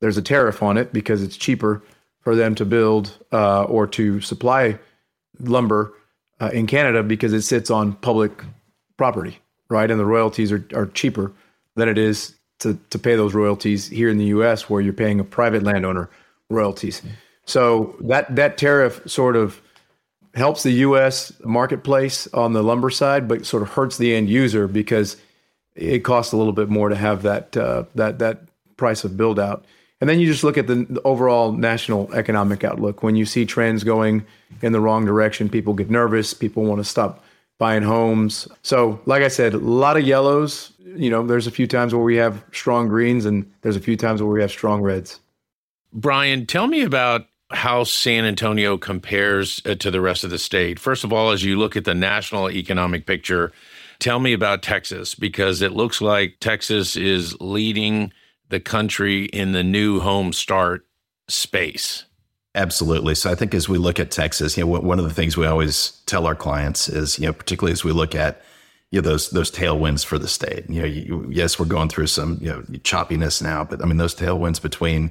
There's 0.00 0.16
a 0.16 0.22
tariff 0.22 0.62
on 0.62 0.76
it 0.76 0.92
because 0.92 1.22
it's 1.22 1.36
cheaper 1.36 1.82
for 2.20 2.34
them 2.34 2.54
to 2.56 2.64
build 2.64 3.18
uh, 3.32 3.64
or 3.64 3.86
to 3.88 4.20
supply 4.20 4.78
lumber 5.40 5.94
uh, 6.40 6.50
in 6.52 6.66
Canada 6.66 7.02
because 7.02 7.32
it 7.32 7.42
sits 7.42 7.70
on 7.70 7.94
public 7.94 8.44
property, 8.96 9.38
right? 9.68 9.90
And 9.90 9.98
the 9.98 10.04
royalties 10.04 10.52
are, 10.52 10.64
are 10.74 10.86
cheaper 10.86 11.32
than 11.76 11.88
it 11.88 11.98
is 11.98 12.34
to, 12.60 12.78
to 12.90 12.98
pay 12.98 13.16
those 13.16 13.34
royalties 13.34 13.88
here 13.88 14.08
in 14.08 14.18
the 14.18 14.26
US 14.26 14.68
where 14.68 14.80
you're 14.80 14.92
paying 14.92 15.20
a 15.20 15.24
private 15.24 15.62
landowner 15.62 16.08
royalties. 16.48 17.02
So 17.44 17.96
that 18.00 18.34
that 18.36 18.56
tariff 18.56 19.00
sort 19.06 19.36
of 19.36 19.60
helps 20.34 20.62
the 20.62 20.72
US 20.72 21.32
marketplace 21.44 22.26
on 22.28 22.52
the 22.52 22.62
lumber 22.62 22.90
side, 22.90 23.28
but 23.28 23.44
sort 23.44 23.62
of 23.62 23.70
hurts 23.70 23.98
the 23.98 24.14
end 24.14 24.28
user 24.28 24.68
because 24.68 25.16
it 25.74 26.00
costs 26.00 26.32
a 26.32 26.36
little 26.36 26.52
bit 26.52 26.68
more 26.68 26.88
to 26.88 26.96
have 26.96 27.22
that 27.22 27.56
uh, 27.56 27.84
that 27.94 28.18
that 28.18 28.40
price 28.76 29.04
of 29.04 29.16
build 29.16 29.38
out. 29.38 29.64
And 30.00 30.08
then 30.08 30.18
you 30.18 30.26
just 30.26 30.42
look 30.42 30.58
at 30.58 30.66
the, 30.66 30.84
the, 30.90 31.00
overall 31.02 31.52
national 31.52 32.12
economic 32.12 32.64
outlook. 32.64 33.04
When 33.04 33.14
you 33.14 33.24
see 33.24 33.46
trends 33.46 33.84
going 33.84 34.26
in 34.60 34.72
the 34.72 34.80
wrong 34.80 35.04
direction, 35.04 35.48
people 35.48 35.74
get 35.74 35.90
nervous. 35.90 36.34
People 36.34 36.64
want 36.64 36.80
to 36.80 36.84
stop 36.84 37.22
buying 37.58 37.84
homes. 37.84 38.48
So, 38.62 39.00
like 39.06 39.22
I 39.22 39.28
said, 39.28 39.54
a 39.54 39.58
lot 39.58 39.96
of 39.96 40.02
yellows. 40.02 40.72
You 40.84 41.08
know, 41.08 41.24
there's 41.24 41.46
a 41.46 41.52
few 41.52 41.68
times 41.68 41.94
where 41.94 42.02
we 42.02 42.16
have 42.16 42.42
strong 42.50 42.88
greens, 42.88 43.24
and 43.24 43.48
there's 43.60 43.76
a 43.76 43.80
few 43.80 43.96
times 43.96 44.20
where 44.20 44.32
we 44.32 44.40
have 44.40 44.50
strong 44.50 44.82
reds. 44.82 45.20
Bryan, 45.92 46.46
tell 46.46 46.66
me 46.66 46.82
about 46.82 47.26
how 47.52 47.84
San 47.84 48.24
Antonio 48.24 48.76
compares 48.76 49.62
uh, 49.66 49.76
to 49.76 49.90
the 49.90 50.00
rest 50.00 50.24
of 50.24 50.30
the 50.30 50.38
state. 50.38 50.80
First 50.80 51.04
of 51.04 51.12
all, 51.12 51.30
as 51.30 51.44
you 51.44 51.56
look 51.56 51.76
at 51.76 51.84
the 51.84 51.94
national 51.94 52.50
economic 52.50 53.06
picture, 53.06 53.52
tell 54.02 54.18
me 54.18 54.32
about 54.32 54.62
Texas 54.62 55.14
because 55.14 55.62
it 55.62 55.72
looks 55.72 56.00
like 56.00 56.36
Texas 56.40 56.96
is 56.96 57.40
leading 57.40 58.12
the 58.48 58.58
country 58.58 59.26
in 59.26 59.52
the 59.52 59.62
new 59.62 60.00
home 60.00 60.32
start 60.32 60.84
space. 61.28 62.04
Absolutely. 62.54 63.14
So 63.14 63.30
I 63.30 63.34
think 63.36 63.54
as 63.54 63.68
we 63.68 63.78
look 63.78 64.00
at 64.00 64.10
Texas, 64.10 64.58
you 64.58 64.64
know, 64.66 64.80
one 64.80 64.98
of 64.98 65.04
the 65.04 65.14
things 65.14 65.36
we 65.36 65.46
always 65.46 66.02
tell 66.06 66.26
our 66.26 66.34
clients 66.34 66.88
is, 66.88 67.18
you 67.18 67.26
know, 67.26 67.32
particularly 67.32 67.72
as 67.72 67.84
we 67.84 67.92
look 67.92 68.14
at 68.14 68.42
you 68.90 69.00
know 69.00 69.08
those 69.08 69.30
those 69.30 69.50
tailwinds 69.50 70.04
for 70.04 70.18
the 70.18 70.28
state. 70.28 70.68
You 70.68 70.80
know, 70.82 70.86
you, 70.86 71.26
yes, 71.30 71.58
we're 71.58 71.64
going 71.64 71.88
through 71.88 72.08
some 72.08 72.36
you 72.42 72.50
know 72.50 72.60
choppiness 72.80 73.40
now, 73.40 73.64
but 73.64 73.82
I 73.82 73.86
mean 73.86 73.96
those 73.96 74.14
tailwinds 74.14 74.60
between 74.60 75.10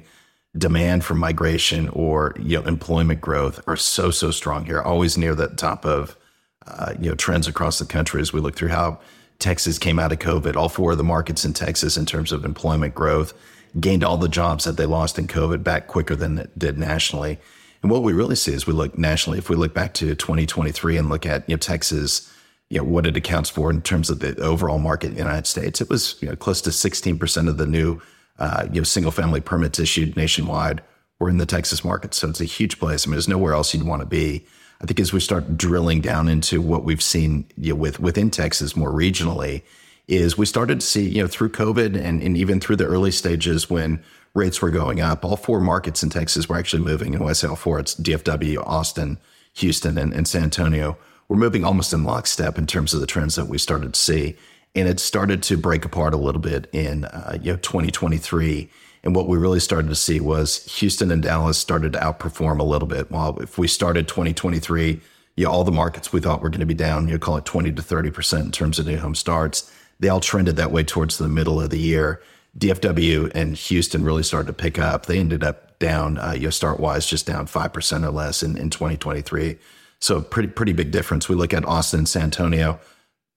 demand 0.56 1.04
for 1.04 1.14
migration 1.14 1.88
or 1.88 2.34
you 2.38 2.60
know 2.60 2.66
employment 2.68 3.20
growth 3.20 3.60
are 3.66 3.76
so 3.76 4.12
so 4.12 4.30
strong 4.30 4.66
here. 4.66 4.80
Always 4.80 5.18
near 5.18 5.34
the 5.34 5.48
top 5.48 5.84
of 5.84 6.16
uh, 6.66 6.94
you 6.98 7.08
know 7.08 7.14
trends 7.14 7.48
across 7.48 7.78
the 7.78 7.86
country 7.86 8.20
as 8.20 8.32
we 8.32 8.40
look 8.40 8.56
through 8.56 8.68
how 8.68 9.00
Texas 9.38 9.78
came 9.78 9.98
out 9.98 10.12
of 10.12 10.18
COVID. 10.18 10.56
All 10.56 10.68
four 10.68 10.92
of 10.92 10.98
the 10.98 11.04
markets 11.04 11.44
in 11.44 11.52
Texas, 11.52 11.96
in 11.96 12.06
terms 12.06 12.32
of 12.32 12.44
employment 12.44 12.94
growth, 12.94 13.34
gained 13.80 14.04
all 14.04 14.16
the 14.16 14.28
jobs 14.28 14.64
that 14.64 14.76
they 14.76 14.86
lost 14.86 15.18
in 15.18 15.26
COVID 15.26 15.64
back 15.64 15.86
quicker 15.86 16.14
than 16.14 16.38
it 16.38 16.58
did 16.58 16.78
nationally. 16.78 17.38
And 17.82 17.90
what 17.90 18.02
we 18.02 18.12
really 18.12 18.36
see 18.36 18.52
is 18.52 18.66
we 18.66 18.72
look 18.72 18.96
nationally, 18.96 19.38
if 19.38 19.50
we 19.50 19.56
look 19.56 19.74
back 19.74 19.92
to 19.94 20.14
2023 20.14 20.96
and 20.96 21.08
look 21.08 21.26
at 21.26 21.48
you 21.48 21.56
know, 21.56 21.58
Texas, 21.58 22.32
you 22.70 22.78
know, 22.78 22.84
what 22.84 23.06
it 23.06 23.16
accounts 23.16 23.50
for 23.50 23.70
in 23.70 23.82
terms 23.82 24.08
of 24.08 24.20
the 24.20 24.38
overall 24.40 24.78
market 24.78 25.08
in 25.08 25.14
the 25.14 25.18
United 25.18 25.48
States, 25.48 25.80
it 25.80 25.90
was 25.90 26.16
you 26.22 26.28
know, 26.28 26.36
close 26.36 26.60
to 26.62 26.70
16% 26.70 27.48
of 27.48 27.58
the 27.58 27.66
new 27.66 28.00
uh, 28.38 28.66
you 28.72 28.80
know, 28.80 28.84
single 28.84 29.12
family 29.12 29.40
permits 29.40 29.78
issued 29.78 30.16
nationwide 30.16 30.82
were 31.18 31.28
in 31.28 31.38
the 31.38 31.46
Texas 31.46 31.84
market. 31.84 32.14
So 32.14 32.28
it's 32.28 32.40
a 32.40 32.44
huge 32.44 32.78
place. 32.78 33.06
I 33.06 33.08
mean, 33.08 33.14
there's 33.14 33.28
nowhere 33.28 33.52
else 33.52 33.74
you'd 33.74 33.86
want 33.86 34.00
to 34.00 34.06
be. 34.06 34.46
I 34.82 34.86
think 34.86 34.98
as 34.98 35.12
we 35.12 35.20
start 35.20 35.56
drilling 35.56 36.00
down 36.00 36.28
into 36.28 36.60
what 36.60 36.82
we've 36.82 37.02
seen 37.02 37.46
you 37.56 37.72
know, 37.72 37.76
with 37.76 38.00
within 38.00 38.30
Texas 38.30 38.76
more 38.76 38.90
regionally, 38.90 39.62
is 40.08 40.36
we 40.36 40.44
started 40.44 40.80
to 40.80 40.86
see 40.86 41.08
you 41.08 41.22
know 41.22 41.28
through 41.28 41.50
COVID 41.50 41.96
and, 41.96 42.20
and 42.20 42.36
even 42.36 42.58
through 42.58 42.76
the 42.76 42.86
early 42.86 43.12
stages 43.12 43.70
when 43.70 44.02
rates 44.34 44.60
were 44.60 44.70
going 44.70 45.00
up, 45.00 45.24
all 45.24 45.36
four 45.36 45.60
markets 45.60 46.02
in 46.02 46.10
Texas 46.10 46.48
were 46.48 46.56
actually 46.56 46.82
moving. 46.82 47.14
And 47.14 47.22
when 47.22 47.30
I 47.30 47.34
say 47.34 47.46
all 47.46 47.56
four, 47.56 47.78
it's 47.78 47.94
DFW, 47.94 48.66
Austin, 48.66 49.18
Houston, 49.54 49.98
and, 49.98 50.12
and 50.12 50.26
San 50.26 50.42
Antonio. 50.42 50.96
We're 51.28 51.36
moving 51.36 51.64
almost 51.64 51.92
in 51.92 52.02
lockstep 52.02 52.58
in 52.58 52.66
terms 52.66 52.92
of 52.92 53.00
the 53.00 53.06
trends 53.06 53.36
that 53.36 53.46
we 53.46 53.58
started 53.58 53.94
to 53.94 54.00
see, 54.00 54.36
and 54.74 54.88
it 54.88 54.98
started 54.98 55.42
to 55.44 55.56
break 55.56 55.84
apart 55.84 56.12
a 56.12 56.18
little 56.18 56.40
bit 56.40 56.68
in 56.72 57.04
uh, 57.04 57.38
you 57.40 57.52
know 57.52 57.58
2023 57.58 58.68
and 59.04 59.16
what 59.16 59.28
we 59.28 59.36
really 59.36 59.60
started 59.60 59.88
to 59.88 59.96
see 59.96 60.20
was 60.20 60.64
Houston 60.76 61.10
and 61.10 61.22
Dallas 61.22 61.58
started 61.58 61.92
to 61.94 61.98
outperform 61.98 62.60
a 62.60 62.64
little 62.64 62.86
bit. 62.86 63.10
While 63.10 63.38
if 63.40 63.58
we 63.58 63.66
started 63.66 64.06
2023, 64.06 65.00
you 65.36 65.44
know, 65.44 65.50
all 65.50 65.64
the 65.64 65.72
markets 65.72 66.12
we 66.12 66.20
thought 66.20 66.40
were 66.40 66.50
going 66.50 66.60
to 66.60 66.66
be 66.66 66.74
down, 66.74 67.08
you 67.08 67.14
know, 67.14 67.18
call 67.18 67.36
it 67.36 67.44
20 67.44 67.72
to 67.72 67.82
30% 67.82 68.40
in 68.40 68.52
terms 68.52 68.78
of 68.78 68.86
new 68.86 68.98
home 68.98 69.14
starts, 69.14 69.72
they 69.98 70.08
all 70.08 70.20
trended 70.20 70.56
that 70.56 70.70
way 70.70 70.84
towards 70.84 71.18
the 71.18 71.28
middle 71.28 71.60
of 71.60 71.70
the 71.70 71.78
year. 71.78 72.22
DFW 72.58 73.32
and 73.34 73.56
Houston 73.56 74.04
really 74.04 74.22
started 74.22 74.46
to 74.48 74.52
pick 74.52 74.78
up. 74.78 75.06
They 75.06 75.18
ended 75.18 75.42
up 75.42 75.78
down, 75.78 76.18
uh, 76.18 76.32
you 76.32 76.44
know, 76.44 76.50
start 76.50 76.78
wise, 76.78 77.06
just 77.06 77.26
down 77.26 77.46
5% 77.46 78.04
or 78.04 78.10
less 78.10 78.42
in, 78.42 78.56
in 78.56 78.70
2023. 78.70 79.58
So 80.00 80.20
pretty, 80.20 80.48
pretty 80.48 80.74
big 80.74 80.90
difference. 80.90 81.28
We 81.28 81.34
look 81.34 81.54
at 81.54 81.64
Austin 81.64 82.00
and 82.00 82.08
San 82.08 82.24
Antonio. 82.24 82.78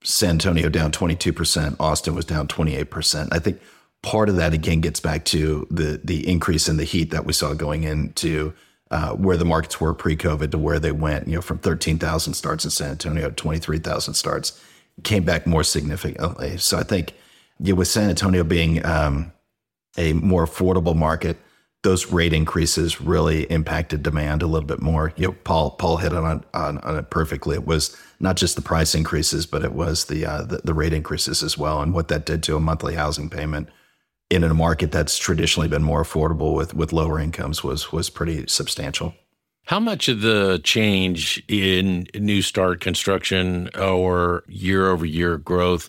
San 0.04 0.30
Antonio 0.30 0.68
down 0.68 0.92
22%. 0.92 1.76
Austin 1.80 2.14
was 2.14 2.24
down 2.24 2.46
28%. 2.46 3.28
I 3.32 3.38
think 3.38 3.60
part 4.06 4.28
of 4.28 4.36
that 4.36 4.54
again 4.54 4.80
gets 4.80 5.00
back 5.00 5.24
to 5.24 5.66
the 5.68 6.00
the 6.04 6.26
increase 6.28 6.68
in 6.68 6.76
the 6.76 6.84
heat 6.84 7.10
that 7.10 7.26
we 7.26 7.32
saw 7.32 7.52
going 7.52 7.82
into 7.82 8.54
uh, 8.92 9.10
where 9.10 9.36
the 9.36 9.44
markets 9.44 9.80
were 9.80 9.92
pre-COVID 9.92 10.52
to 10.52 10.58
where 10.58 10.78
they 10.78 10.92
went. 10.92 11.26
You 11.26 11.34
know, 11.34 11.40
from 11.42 11.58
13,000 11.58 12.34
starts 12.34 12.64
in 12.64 12.70
San 12.70 12.92
Antonio 12.92 13.28
to 13.28 13.34
23,000 13.34 14.14
starts, 14.14 14.62
came 15.02 15.24
back 15.24 15.44
more 15.44 15.64
significantly. 15.64 16.56
So 16.56 16.78
I 16.78 16.84
think 16.84 17.14
know, 17.58 17.74
with 17.74 17.88
San 17.88 18.08
Antonio 18.08 18.44
being 18.44 18.86
um, 18.86 19.32
a 19.98 20.12
more 20.12 20.46
affordable 20.46 20.94
market, 20.94 21.36
those 21.82 22.12
rate 22.12 22.32
increases 22.32 23.00
really 23.00 23.42
impacted 23.44 24.04
demand 24.04 24.42
a 24.42 24.46
little 24.46 24.68
bit 24.68 24.80
more. 24.80 25.12
You 25.16 25.28
know, 25.28 25.36
Paul 25.42 25.72
Paul 25.72 25.96
hit 25.96 26.12
on 26.12 26.44
on, 26.54 26.78
on 26.78 26.96
it 26.96 27.10
perfectly. 27.10 27.56
It 27.56 27.66
was 27.66 27.96
not 28.20 28.36
just 28.36 28.54
the 28.54 28.62
price 28.62 28.94
increases, 28.94 29.46
but 29.46 29.64
it 29.64 29.72
was 29.72 30.04
the, 30.04 30.24
uh, 30.24 30.42
the 30.42 30.58
the 30.58 30.74
rate 30.74 30.92
increases 30.92 31.42
as 31.42 31.58
well, 31.58 31.82
and 31.82 31.92
what 31.92 32.06
that 32.06 32.24
did 32.24 32.44
to 32.44 32.54
a 32.54 32.60
monthly 32.60 32.94
housing 32.94 33.28
payment 33.28 33.68
in 34.30 34.42
a 34.42 34.54
market 34.54 34.90
that's 34.90 35.18
traditionally 35.18 35.68
been 35.68 35.82
more 35.82 36.02
affordable 36.02 36.54
with 36.54 36.74
with 36.74 36.92
lower 36.92 37.18
incomes 37.20 37.62
was 37.62 37.92
was 37.92 38.10
pretty 38.10 38.46
substantial. 38.46 39.14
How 39.66 39.80
much 39.80 40.08
of 40.08 40.20
the 40.20 40.60
change 40.62 41.42
in 41.48 42.06
new 42.14 42.40
start 42.40 42.80
construction 42.80 43.68
or 43.76 44.44
year 44.46 44.90
over 44.90 45.04
year 45.04 45.38
growth 45.38 45.88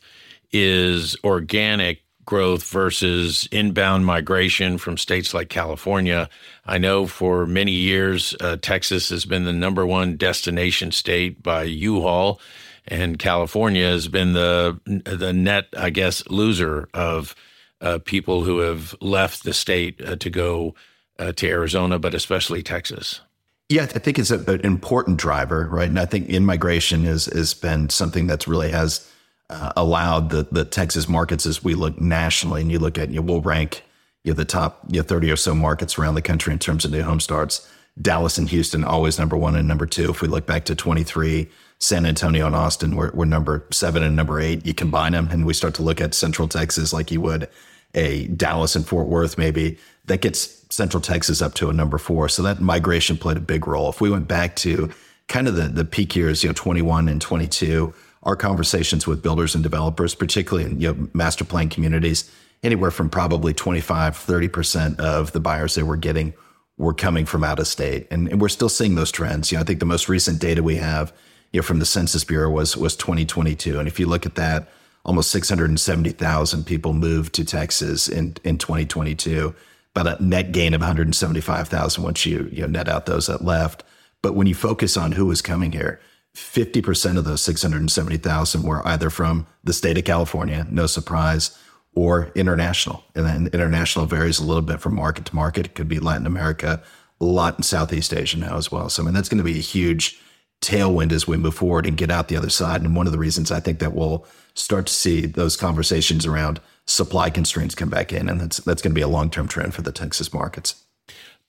is 0.51 1.15
organic 1.23 2.03
growth 2.25 2.63
versus 2.69 3.47
inbound 3.51 4.05
migration 4.05 4.79
from 4.79 4.97
states 4.97 5.33
like 5.33 5.49
California? 5.49 6.27
I 6.65 6.79
know 6.79 7.05
for 7.05 7.45
many 7.45 7.71
years, 7.71 8.35
uh, 8.41 8.57
Texas 8.59 9.09
has 9.09 9.25
been 9.25 9.45
the 9.45 9.53
number 9.53 9.85
one 9.85 10.17
destination 10.17 10.91
state 10.91 11.43
by 11.43 11.63
U-Haul, 11.63 12.41
and 12.87 13.19
California 13.19 13.85
has 13.85 14.07
been 14.07 14.33
the 14.33 14.79
the 14.85 15.33
net, 15.33 15.67
I 15.77 15.91
guess, 15.91 16.27
loser 16.29 16.89
of 16.95 17.35
uh, 17.81 17.99
people 18.03 18.43
who 18.43 18.59
have 18.59 18.95
left 19.01 19.43
the 19.43 19.53
state 19.53 20.01
uh, 20.01 20.15
to 20.17 20.29
go 20.29 20.75
uh, 21.19 21.31
to 21.33 21.47
Arizona, 21.47 21.99
but 21.99 22.13
especially 22.13 22.63
Texas. 22.63 23.21
Yeah, 23.69 23.83
I 23.83 23.99
think 23.99 24.17
it's 24.17 24.31
a, 24.31 24.39
an 24.49 24.61
important 24.61 25.17
driver, 25.17 25.67
right? 25.69 25.89
And 25.89 25.99
I 25.99 26.05
think 26.05 26.29
immigration 26.29 27.03
has 27.03 27.25
has 27.25 27.53
been 27.53 27.89
something 27.89 28.25
that's 28.25 28.47
really 28.47 28.71
has 28.71 29.11
uh, 29.49 29.73
allowed 29.75 30.29
the 30.29 30.47
the 30.51 30.63
Texas 30.63 31.09
markets 31.09 31.45
as 31.45 31.63
we 31.63 31.75
look 31.75 31.99
nationally, 31.99 32.61
and 32.61 32.71
you 32.71 32.79
look 32.79 32.97
at 32.97 33.09
you 33.09 33.17
know, 33.17 33.21
we'll 33.23 33.41
rank 33.41 33.83
you 34.23 34.31
know, 34.31 34.35
the 34.35 34.45
top 34.45 34.83
you 34.89 34.99
know, 34.99 35.03
thirty 35.03 35.29
or 35.29 35.35
so 35.35 35.53
markets 35.53 35.97
around 35.97 36.15
the 36.15 36.21
country 36.21 36.53
in 36.53 36.59
terms 36.59 36.85
of 36.85 36.91
new 36.91 37.03
home 37.03 37.19
starts. 37.19 37.69
Dallas 38.01 38.37
and 38.37 38.47
Houston 38.49 38.83
always 38.83 39.17
number 39.17 39.35
one 39.35 39.55
and 39.55 39.67
number 39.67 39.85
two. 39.85 40.11
If 40.11 40.21
we 40.21 40.27
look 40.27 40.45
back 40.45 40.65
to 40.65 40.75
twenty 40.75 41.03
three, 41.03 41.49
San 41.79 42.05
Antonio 42.05 42.47
and 42.47 42.55
Austin 42.55 42.95
were, 42.95 43.11
were 43.13 43.25
number 43.25 43.65
seven 43.71 44.03
and 44.03 44.15
number 44.15 44.39
eight. 44.39 44.65
You 44.65 44.73
combine 44.73 45.11
them, 45.11 45.27
and 45.31 45.45
we 45.45 45.53
start 45.53 45.75
to 45.75 45.83
look 45.83 46.01
at 46.01 46.13
Central 46.13 46.47
Texas 46.47 46.91
like 46.91 47.11
you 47.11 47.21
would 47.21 47.49
a 47.93 48.27
Dallas 48.27 48.75
and 48.75 48.87
Fort 48.87 49.07
Worth, 49.07 49.37
maybe 49.37 49.77
that 50.05 50.21
gets 50.21 50.65
Central 50.69 51.01
Texas 51.01 51.41
up 51.41 51.53
to 51.55 51.69
a 51.69 51.73
number 51.73 51.97
four. 51.97 52.29
So 52.29 52.43
that 52.43 52.61
migration 52.61 53.17
played 53.17 53.37
a 53.37 53.41
big 53.41 53.67
role. 53.67 53.89
If 53.89 53.99
we 53.99 54.09
went 54.09 54.27
back 54.27 54.55
to 54.57 54.89
kind 55.27 55.47
of 55.47 55.55
the, 55.55 55.63
the 55.63 55.85
peak 55.85 56.15
years, 56.15 56.43
you 56.43 56.49
know, 56.49 56.53
21 56.53 57.09
and 57.09 57.21
22, 57.21 57.93
our 58.23 58.35
conversations 58.35 59.07
with 59.07 59.21
builders 59.21 59.55
and 59.55 59.63
developers, 59.63 60.15
particularly 60.15 60.69
in 60.69 60.79
you 60.79 60.93
know, 60.93 61.09
master 61.13 61.43
plan 61.43 61.69
communities, 61.69 62.31
anywhere 62.63 62.91
from 62.91 63.09
probably 63.09 63.53
25, 63.53 64.15
30% 64.15 64.99
of 64.99 65.31
the 65.31 65.39
buyers 65.39 65.75
they 65.75 65.83
were 65.83 65.97
getting 65.97 66.33
were 66.77 66.93
coming 66.93 67.25
from 67.25 67.43
out 67.43 67.59
of 67.59 67.67
state. 67.67 68.07
And, 68.11 68.27
and 68.27 68.39
we're 68.39 68.49
still 68.49 68.69
seeing 68.69 68.95
those 68.95 69.11
trends. 69.11 69.51
You 69.51 69.57
know, 69.57 69.61
I 69.61 69.65
think 69.65 69.79
the 69.79 69.85
most 69.85 70.07
recent 70.07 70.39
data 70.39 70.61
we 70.61 70.75
have, 70.75 71.11
you 71.51 71.59
know, 71.59 71.63
from 71.63 71.79
the 71.79 71.85
Census 71.85 72.23
Bureau 72.23 72.49
was 72.49 72.75
was 72.75 72.95
2022. 72.95 73.79
And 73.79 73.87
if 73.87 73.99
you 73.99 74.07
look 74.07 74.25
at 74.25 74.35
that, 74.35 74.69
almost 75.07 75.31
670,000 75.31 76.65
people 76.65 76.93
moved 76.93 77.33
to 77.35 77.45
Texas 77.45 78.09
in, 78.09 78.35
in 78.43 78.57
2022. 78.57 79.55
about 79.95 80.19
a 80.19 80.23
net 80.23 80.51
gain 80.51 80.73
of 80.75 80.81
175,000 80.81 82.03
once 82.03 82.25
you, 82.25 82.49
you 82.51 82.61
know, 82.61 82.67
net 82.67 82.87
out 82.87 83.07
those 83.07 83.27
that 83.27 83.43
left. 83.43 83.83
But 84.21 84.35
when 84.35 84.45
you 84.45 84.53
focus 84.53 84.97
on 84.97 85.13
who 85.13 85.25
was 85.25 85.41
coming 85.41 85.71
here, 85.71 85.99
50% 86.35 87.17
of 87.17 87.25
those 87.25 87.41
670,000 87.41 88.61
were 88.61 88.87
either 88.87 89.09
from 89.09 89.47
the 89.63 89.73
state 89.73 89.97
of 89.97 90.03
California, 90.03 90.67
no 90.69 90.85
surprise, 90.85 91.57
or 91.95 92.31
international. 92.35 93.03
And 93.15 93.25
then 93.25 93.49
international 93.53 94.05
varies 94.05 94.39
a 94.39 94.45
little 94.45 94.61
bit 94.61 94.81
from 94.81 94.93
market 94.93 95.25
to 95.25 95.35
market. 95.35 95.65
It 95.65 95.75
could 95.75 95.87
be 95.87 95.99
Latin 95.99 96.27
America, 96.27 96.83
a 97.19 97.25
lot 97.25 97.57
in 97.57 97.63
Southeast 97.63 98.13
Asia 98.13 98.37
now 98.37 98.57
as 98.57 98.71
well. 98.71 98.89
So, 98.89 99.01
I 99.01 99.05
mean, 99.05 99.15
that's 99.15 99.29
going 99.29 99.39
to 99.39 99.43
be 99.43 99.57
a 99.57 99.61
huge 99.61 100.19
tailwind 100.61 101.11
as 101.11 101.27
we 101.27 101.37
move 101.37 101.55
forward 101.55 101.85
and 101.85 101.97
get 101.97 102.11
out 102.11 102.27
the 102.27 102.37
other 102.37 102.49
side. 102.49 102.81
And 102.81 102.95
one 102.95 103.05
of 103.05 103.13
the 103.13 103.19
reasons 103.19 103.51
I 103.51 103.59
think 103.59 103.79
that 103.79 103.93
we'll 103.93 104.25
start 104.53 104.87
to 104.87 104.93
see 104.93 105.25
those 105.25 105.55
conversations 105.55 106.25
around 106.25 106.59
supply 106.85 107.29
constraints 107.29 107.75
come 107.75 107.89
back 107.89 108.11
in, 108.11 108.29
and 108.29 108.39
that's 108.39 108.57
that's 108.57 108.81
going 108.81 108.91
to 108.91 108.95
be 108.95 109.01
a 109.01 109.07
long 109.07 109.29
term 109.29 109.47
trend 109.47 109.73
for 109.73 109.81
the 109.81 109.91
Texas 109.91 110.33
markets. 110.33 110.83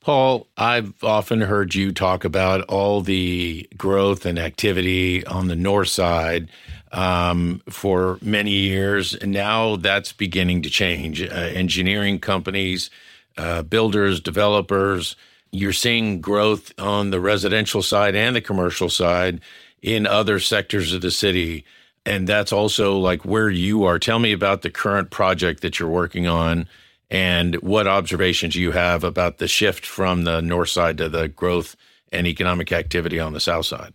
Paul, 0.01 0.47
I've 0.57 0.95
often 1.03 1.41
heard 1.41 1.75
you 1.75 1.93
talk 1.93 2.25
about 2.25 2.63
all 2.63 3.01
the 3.01 3.69
growth 3.77 4.25
and 4.25 4.39
activity 4.39 5.27
on 5.27 5.49
the 5.49 5.57
north 5.57 5.89
side 5.89 6.51
um, 6.93 7.63
for 7.69 8.19
many 8.23 8.53
years, 8.53 9.15
and 9.15 9.33
now 9.33 9.77
that's 9.77 10.13
beginning 10.13 10.63
to 10.63 10.71
change. 10.71 11.21
Uh, 11.23 11.35
engineering 11.35 12.21
companies, 12.21 12.91
uh, 13.37 13.63
builders, 13.63 14.21
developers, 14.21 15.17
you're 15.53 15.73
seeing 15.73 16.21
growth 16.21 16.73
on 16.79 17.11
the 17.11 17.21
residential 17.21 17.83
side 17.83 18.15
and 18.15 18.37
the 18.37 18.41
commercial 18.41 18.89
side 18.89 19.41
in 19.83 20.07
other 20.07 20.39
sectors 20.39 20.93
of 20.93 21.01
the 21.01 21.11
city. 21.11 21.65
And 22.05 22.27
that's 22.27 22.53
also 22.53 22.99
like 22.99 23.25
where 23.25 23.51
you 23.51 23.85
are. 23.85 23.99
Tell 23.99 24.19
me 24.19 24.33
about 24.33 24.63
the 24.63 24.71
current 24.71 25.11
project 25.11 25.61
that 25.63 25.79
you're 25.79 25.89
working 25.89 26.27
on 26.27 26.69
and 27.11 27.57
what 27.57 27.87
observations 27.87 28.55
you 28.55 28.73
have 28.73 29.05
about 29.05 29.39
the 29.39 29.49
shift 29.49 29.87
from 29.87 30.25
the 30.25 30.41
north 30.41 30.71
side 30.71 30.99
to 30.99 31.09
the 31.09 31.29
growth 31.29 31.77
and 32.13 32.27
economic 32.27 32.73
activity 32.73 33.21
on 33.21 33.33
the 33.33 33.41
south 33.41 33.67
side. 33.67 33.93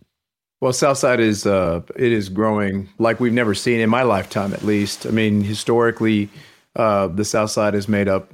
Well, 0.60 0.72
Southside 0.72 1.20
is 1.20 1.44
uh, 1.44 1.82
it 1.94 2.10
is 2.10 2.30
growing 2.30 2.88
like 2.98 3.20
we've 3.20 3.34
never 3.34 3.54
seen 3.54 3.80
in 3.80 3.90
my 3.90 4.02
lifetime, 4.02 4.54
at 4.54 4.62
least. 4.62 5.04
I 5.04 5.10
mean, 5.10 5.42
historically, 5.42 6.30
uh, 6.76 7.08
the 7.08 7.24
Southside 7.24 7.74
has 7.74 7.86
made 7.86 8.08
up 8.08 8.30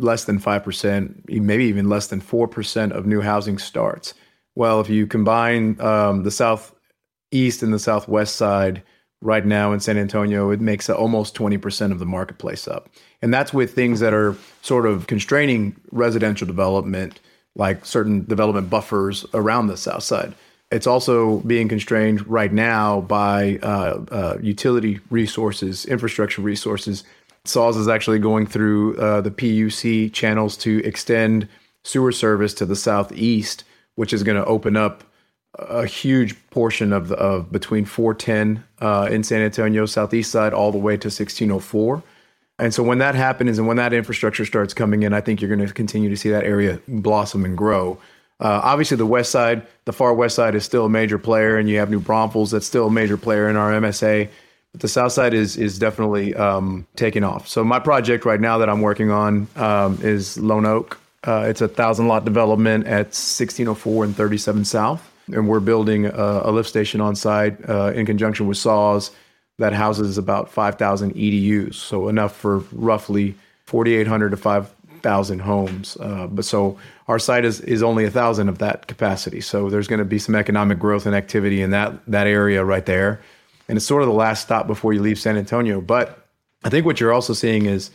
less 0.00 0.24
than 0.24 0.40
5%, 0.40 1.28
maybe 1.28 1.64
even 1.64 1.88
less 1.88 2.08
than 2.08 2.20
4% 2.20 2.92
of 2.92 3.06
new 3.06 3.20
housing 3.20 3.58
starts. 3.58 4.14
Well, 4.54 4.80
if 4.80 4.88
you 4.88 5.06
combine 5.06 5.80
um, 5.80 6.22
the 6.22 6.30
southeast 6.30 7.62
and 7.62 7.72
the 7.72 7.78
southwest 7.78 8.36
side 8.36 8.82
right 9.22 9.44
now 9.44 9.72
in 9.72 9.80
San 9.80 9.98
Antonio, 9.98 10.50
it 10.50 10.60
makes 10.60 10.88
almost 10.88 11.36
20% 11.36 11.92
of 11.92 11.98
the 11.98 12.06
marketplace 12.06 12.66
up. 12.66 12.88
And 13.20 13.32
that's 13.32 13.52
with 13.52 13.74
things 13.74 14.00
that 14.00 14.14
are 14.14 14.36
sort 14.62 14.86
of 14.86 15.06
constraining 15.06 15.76
residential 15.92 16.46
development, 16.46 17.20
like 17.54 17.84
certain 17.84 18.24
development 18.24 18.70
buffers 18.70 19.26
around 19.34 19.66
the 19.66 19.76
south 19.76 20.02
side. 20.02 20.34
It's 20.70 20.86
also 20.86 21.40
being 21.40 21.68
constrained 21.68 22.26
right 22.28 22.52
now 22.52 23.00
by 23.00 23.58
uh, 23.62 24.04
uh, 24.10 24.38
utility 24.40 25.00
resources, 25.10 25.84
infrastructure 25.84 26.42
resources 26.42 27.02
SAWS 27.44 27.76
is 27.76 27.88
actually 27.88 28.18
going 28.18 28.46
through 28.46 28.96
uh, 28.98 29.20
the 29.20 29.30
PUC 29.30 30.12
channels 30.12 30.56
to 30.58 30.84
extend 30.84 31.48
sewer 31.84 32.12
service 32.12 32.52
to 32.54 32.66
the 32.66 32.76
southeast, 32.76 33.64
which 33.94 34.12
is 34.12 34.22
going 34.22 34.36
to 34.36 34.44
open 34.44 34.76
up 34.76 35.04
a 35.54 35.86
huge 35.86 36.36
portion 36.50 36.92
of 36.92 37.08
the 37.08 37.16
of 37.16 37.50
between 37.50 37.84
410 37.84 38.64
uh, 38.80 39.08
in 39.10 39.24
San 39.24 39.42
Antonio 39.42 39.86
southeast 39.86 40.30
side 40.30 40.52
all 40.52 40.70
the 40.70 40.78
way 40.78 40.96
to 40.96 41.08
1604. 41.08 42.02
And 42.58 42.74
so 42.74 42.82
when 42.82 42.98
that 42.98 43.14
happens 43.14 43.58
and 43.58 43.66
when 43.66 43.78
that 43.78 43.92
infrastructure 43.92 44.44
starts 44.44 44.74
coming 44.74 45.02
in, 45.02 45.12
I 45.14 45.22
think 45.22 45.40
you're 45.40 45.54
going 45.54 45.66
to 45.66 45.72
continue 45.72 46.10
to 46.10 46.16
see 46.16 46.28
that 46.30 46.44
area 46.44 46.80
blossom 46.86 47.44
and 47.44 47.56
grow. 47.56 47.98
Uh, 48.38 48.60
obviously, 48.62 48.96
the 48.96 49.06
west 49.06 49.30
side, 49.30 49.66
the 49.84 49.92
far 49.92 50.14
west 50.14 50.36
side, 50.36 50.54
is 50.54 50.64
still 50.64 50.86
a 50.86 50.88
major 50.88 51.18
player, 51.18 51.58
and 51.58 51.68
you 51.68 51.78
have 51.78 51.90
New 51.90 52.00
Braunfels 52.00 52.50
that's 52.50 52.66
still 52.66 52.86
a 52.86 52.90
major 52.90 53.16
player 53.16 53.48
in 53.48 53.56
our 53.56 53.72
MSA. 53.72 54.28
The 54.74 54.88
south 54.88 55.12
side 55.12 55.34
is 55.34 55.56
is 55.56 55.78
definitely 55.78 56.34
um, 56.34 56.86
taking 56.94 57.24
off. 57.24 57.48
So 57.48 57.64
my 57.64 57.80
project 57.80 58.24
right 58.24 58.40
now 58.40 58.58
that 58.58 58.68
I'm 58.68 58.80
working 58.80 59.10
on 59.10 59.48
um, 59.56 59.98
is 60.02 60.38
Lone 60.38 60.64
Oak. 60.64 61.00
Uh, 61.26 61.46
it's 61.48 61.60
a 61.60 61.68
thousand 61.68 62.08
lot 62.08 62.24
development 62.24 62.86
at 62.86 63.06
1604 63.06 64.04
and 64.04 64.16
37 64.16 64.64
South, 64.64 65.10
and 65.32 65.48
we're 65.48 65.60
building 65.60 66.06
a, 66.06 66.42
a 66.44 66.50
lift 66.50 66.68
station 66.68 67.00
on 67.00 67.16
site 67.16 67.56
uh, 67.68 67.92
in 67.94 68.06
conjunction 68.06 68.46
with 68.46 68.56
SAWS 68.56 69.10
that 69.58 69.74
houses 69.74 70.16
about 70.16 70.50
5,000 70.50 71.14
EDUs, 71.14 71.74
so 71.74 72.08
enough 72.08 72.34
for 72.34 72.60
roughly 72.72 73.34
4,800 73.66 74.30
to 74.30 74.36
5,000 74.38 75.38
homes. 75.40 75.98
Uh, 76.00 76.26
but 76.28 76.46
so 76.46 76.78
our 77.08 77.18
site 77.18 77.44
is 77.44 77.60
is 77.60 77.82
only 77.82 78.04
a 78.04 78.10
thousand 78.10 78.48
of 78.48 78.58
that 78.58 78.86
capacity. 78.86 79.40
So 79.40 79.68
there's 79.68 79.88
going 79.88 79.98
to 79.98 80.04
be 80.04 80.20
some 80.20 80.36
economic 80.36 80.78
growth 80.78 81.06
and 81.06 81.14
activity 81.14 81.60
in 81.60 81.70
that 81.70 81.92
that 82.06 82.28
area 82.28 82.64
right 82.64 82.86
there 82.86 83.20
and 83.70 83.76
it's 83.76 83.86
sort 83.86 84.02
of 84.02 84.08
the 84.08 84.14
last 84.14 84.42
stop 84.42 84.66
before 84.66 84.92
you 84.92 85.00
leave 85.00 85.16
San 85.16 85.36
Antonio. 85.38 85.80
But 85.80 86.26
I 86.64 86.70
think 86.70 86.84
what 86.84 86.98
you're 86.98 87.12
also 87.12 87.34
seeing 87.34 87.66
is 87.66 87.92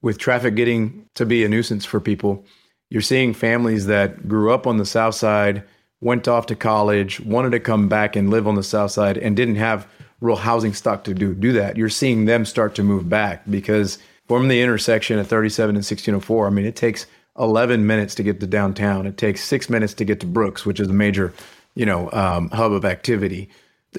with 0.00 0.16
traffic 0.16 0.54
getting 0.54 1.06
to 1.16 1.26
be 1.26 1.44
a 1.44 1.48
nuisance 1.48 1.84
for 1.84 1.98
people, 1.98 2.44
you're 2.88 3.02
seeing 3.02 3.34
families 3.34 3.86
that 3.86 4.28
grew 4.28 4.52
up 4.52 4.64
on 4.64 4.76
the 4.76 4.86
south 4.86 5.16
side, 5.16 5.64
went 6.00 6.28
off 6.28 6.46
to 6.46 6.54
college, 6.54 7.18
wanted 7.18 7.50
to 7.50 7.58
come 7.58 7.88
back 7.88 8.14
and 8.14 8.30
live 8.30 8.46
on 8.46 8.54
the 8.54 8.62
south 8.62 8.92
side 8.92 9.18
and 9.18 9.34
didn't 9.34 9.56
have 9.56 9.88
real 10.20 10.36
housing 10.36 10.72
stock 10.72 11.02
to 11.02 11.14
do 11.14 11.34
do 11.34 11.52
that. 11.52 11.76
You're 11.76 11.88
seeing 11.88 12.26
them 12.26 12.44
start 12.44 12.76
to 12.76 12.84
move 12.84 13.08
back 13.08 13.42
because 13.50 13.98
from 14.28 14.46
the 14.46 14.62
intersection 14.62 15.18
at 15.18 15.26
37 15.26 15.70
and 15.70 15.78
1604, 15.78 16.46
I 16.46 16.50
mean, 16.50 16.64
it 16.64 16.76
takes 16.76 17.08
11 17.40 17.88
minutes 17.88 18.14
to 18.14 18.22
get 18.22 18.38
to 18.38 18.46
downtown. 18.46 19.04
It 19.04 19.16
takes 19.16 19.42
six 19.42 19.68
minutes 19.68 19.94
to 19.94 20.04
get 20.04 20.20
to 20.20 20.26
Brooks, 20.26 20.64
which 20.64 20.78
is 20.78 20.86
a 20.86 20.92
major, 20.92 21.34
you 21.74 21.86
know, 21.86 22.08
um, 22.12 22.50
hub 22.50 22.70
of 22.70 22.84
activity. 22.84 23.48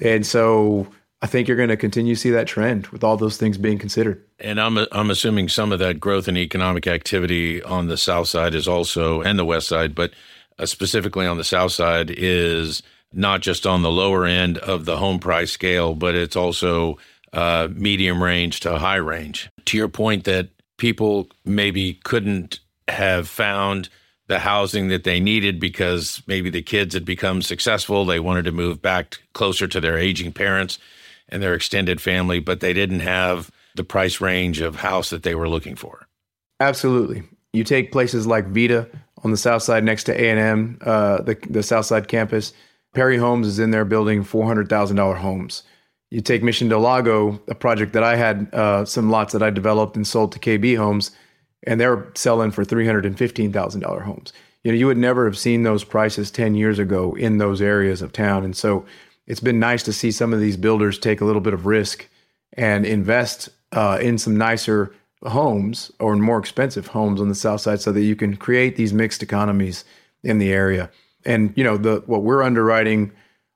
And 0.02 0.26
so 0.26 0.86
I 1.22 1.26
think 1.26 1.48
you're 1.48 1.56
going 1.56 1.68
to 1.68 1.76
continue 1.76 2.14
to 2.14 2.20
see 2.20 2.30
that 2.30 2.46
trend 2.46 2.86
with 2.88 3.04
all 3.04 3.16
those 3.16 3.36
things 3.36 3.58
being 3.58 3.78
considered. 3.78 4.24
And 4.38 4.60
I'm 4.60 4.78
I'm 4.90 5.10
assuming 5.10 5.48
some 5.48 5.70
of 5.70 5.78
that 5.78 6.00
growth 6.00 6.28
in 6.28 6.36
economic 6.36 6.86
activity 6.86 7.62
on 7.62 7.88
the 7.88 7.98
south 7.98 8.28
side 8.28 8.54
is 8.54 8.66
also 8.66 9.20
and 9.20 9.38
the 9.38 9.44
west 9.44 9.68
side, 9.68 9.94
but 9.94 10.12
uh, 10.58 10.66
specifically 10.66 11.26
on 11.26 11.36
the 11.36 11.44
south 11.44 11.72
side 11.72 12.10
is 12.10 12.82
not 13.12 13.40
just 13.40 13.66
on 13.66 13.82
the 13.82 13.90
lower 13.90 14.24
end 14.24 14.56
of 14.58 14.86
the 14.86 14.96
home 14.96 15.18
price 15.18 15.52
scale, 15.52 15.94
but 15.94 16.14
it's 16.14 16.36
also 16.36 16.96
uh, 17.32 17.68
medium 17.70 18.22
range 18.22 18.60
to 18.60 18.78
high 18.78 18.96
range. 18.96 19.50
To 19.66 19.76
your 19.76 19.88
point 19.88 20.24
that 20.24 20.48
people 20.78 21.28
maybe 21.44 21.94
couldn't 22.04 22.60
have 22.88 23.28
found 23.28 23.90
the 24.28 24.38
housing 24.38 24.88
that 24.88 25.04
they 25.04 25.20
needed 25.20 25.60
because 25.60 26.22
maybe 26.26 26.48
the 26.48 26.62
kids 26.62 26.94
had 26.94 27.04
become 27.04 27.42
successful, 27.42 28.04
they 28.04 28.20
wanted 28.20 28.44
to 28.44 28.52
move 28.52 28.80
back 28.80 29.18
closer 29.34 29.66
to 29.66 29.80
their 29.80 29.98
aging 29.98 30.32
parents 30.32 30.78
and 31.30 31.42
their 31.42 31.54
extended 31.54 32.00
family, 32.00 32.40
but 32.40 32.60
they 32.60 32.72
didn't 32.72 33.00
have 33.00 33.50
the 33.74 33.84
price 33.84 34.20
range 34.20 34.60
of 34.60 34.76
house 34.76 35.10
that 35.10 35.22
they 35.22 35.34
were 35.34 35.48
looking 35.48 35.76
for. 35.76 36.06
Absolutely. 36.60 37.22
You 37.52 37.64
take 37.64 37.92
places 37.92 38.26
like 38.26 38.46
Vita 38.48 38.88
on 39.24 39.30
the 39.30 39.36
south 39.36 39.62
side 39.62 39.84
next 39.84 40.04
to 40.04 40.12
A&M, 40.12 40.78
uh, 40.82 41.22
the, 41.22 41.36
the 41.48 41.62
south 41.62 41.86
side 41.86 42.08
campus. 42.08 42.52
Perry 42.94 43.16
Homes 43.16 43.46
is 43.46 43.58
in 43.58 43.70
there 43.70 43.84
building 43.84 44.24
$400,000 44.24 45.16
homes. 45.16 45.62
You 46.10 46.20
take 46.20 46.42
Mission 46.42 46.68
Del 46.68 46.80
Lago, 46.80 47.40
a 47.46 47.54
project 47.54 47.92
that 47.92 48.02
I 48.02 48.16
had 48.16 48.52
uh, 48.52 48.84
some 48.84 49.10
lots 49.10 49.32
that 49.32 49.42
I 49.42 49.50
developed 49.50 49.94
and 49.96 50.06
sold 50.06 50.32
to 50.32 50.38
KB 50.40 50.76
Homes, 50.76 51.12
and 51.66 51.80
they're 51.80 52.10
selling 52.16 52.50
for 52.50 52.64
$315,000 52.64 54.02
homes. 54.02 54.32
You 54.64 54.72
know, 54.72 54.78
you 54.78 54.86
would 54.86 54.98
never 54.98 55.24
have 55.24 55.38
seen 55.38 55.62
those 55.62 55.84
prices 55.84 56.30
10 56.30 56.54
years 56.54 56.78
ago 56.78 57.14
in 57.14 57.38
those 57.38 57.62
areas 57.62 58.02
of 58.02 58.12
town. 58.12 58.44
And 58.44 58.56
so 58.56 58.84
it's 59.30 59.38
been 59.38 59.60
nice 59.60 59.84
to 59.84 59.92
see 59.92 60.10
some 60.10 60.34
of 60.34 60.40
these 60.40 60.56
builders 60.56 60.98
take 60.98 61.20
a 61.20 61.24
little 61.24 61.40
bit 61.40 61.54
of 61.54 61.64
risk 61.64 62.08
and 62.54 62.84
invest 62.84 63.48
uh, 63.70 63.96
in 64.02 64.18
some 64.18 64.36
nicer 64.36 64.92
homes 65.22 65.92
or 66.00 66.16
more 66.16 66.40
expensive 66.40 66.88
homes 66.88 67.20
on 67.20 67.28
the 67.28 67.34
south 67.36 67.60
side 67.60 67.80
so 67.80 67.92
that 67.92 68.02
you 68.02 68.16
can 68.16 68.36
create 68.36 68.74
these 68.74 68.92
mixed 68.92 69.22
economies 69.22 69.84
in 70.24 70.38
the 70.38 70.52
area. 70.52 70.90
And 71.24 71.52
you 71.56 71.62
know, 71.62 71.76
the 71.76 72.02
what 72.06 72.24
we're 72.24 72.42
underwriting 72.42 73.12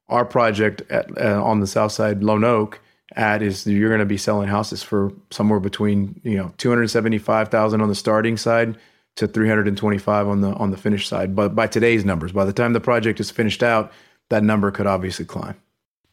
our 0.09 0.25
project 0.25 0.83
at, 0.91 1.11
uh, 1.19 1.43
on 1.43 1.59
the 1.59 1.67
south 1.67 1.91
side, 1.91 2.23
Lone 2.23 2.45
Oak, 2.45 2.79
at 3.17 3.43
is 3.43 3.67
you're 3.67 3.89
going 3.89 3.99
to 3.99 4.07
be 4.07 4.17
selling 4.17 4.49
houses 4.49 4.81
for 4.81 5.13
somewhere 5.33 5.59
between 5.59 6.21
you 6.23 6.37
know 6.37 6.55
275,000 6.59 7.81
on 7.81 7.89
the 7.89 7.97
starting 7.97 8.37
side 8.37 8.79
to 9.17 9.27
325 9.27 10.29
on 10.29 10.41
the 10.41 10.53
on 10.53 10.71
the 10.71 10.77
finished 10.77 11.09
side. 11.09 11.35
But 11.35 11.57
by 11.57 11.67
today's 11.67 12.05
numbers, 12.05 12.31
by 12.31 12.45
the 12.45 12.53
time 12.53 12.75
the 12.75 12.81
project 12.81 13.19
is 13.19 13.33
finished 13.33 13.65
out, 13.65 13.91
that 14.29 14.45
number 14.45 14.71
could 14.71 14.87
obviously 14.87 15.25
climb. 15.25 15.57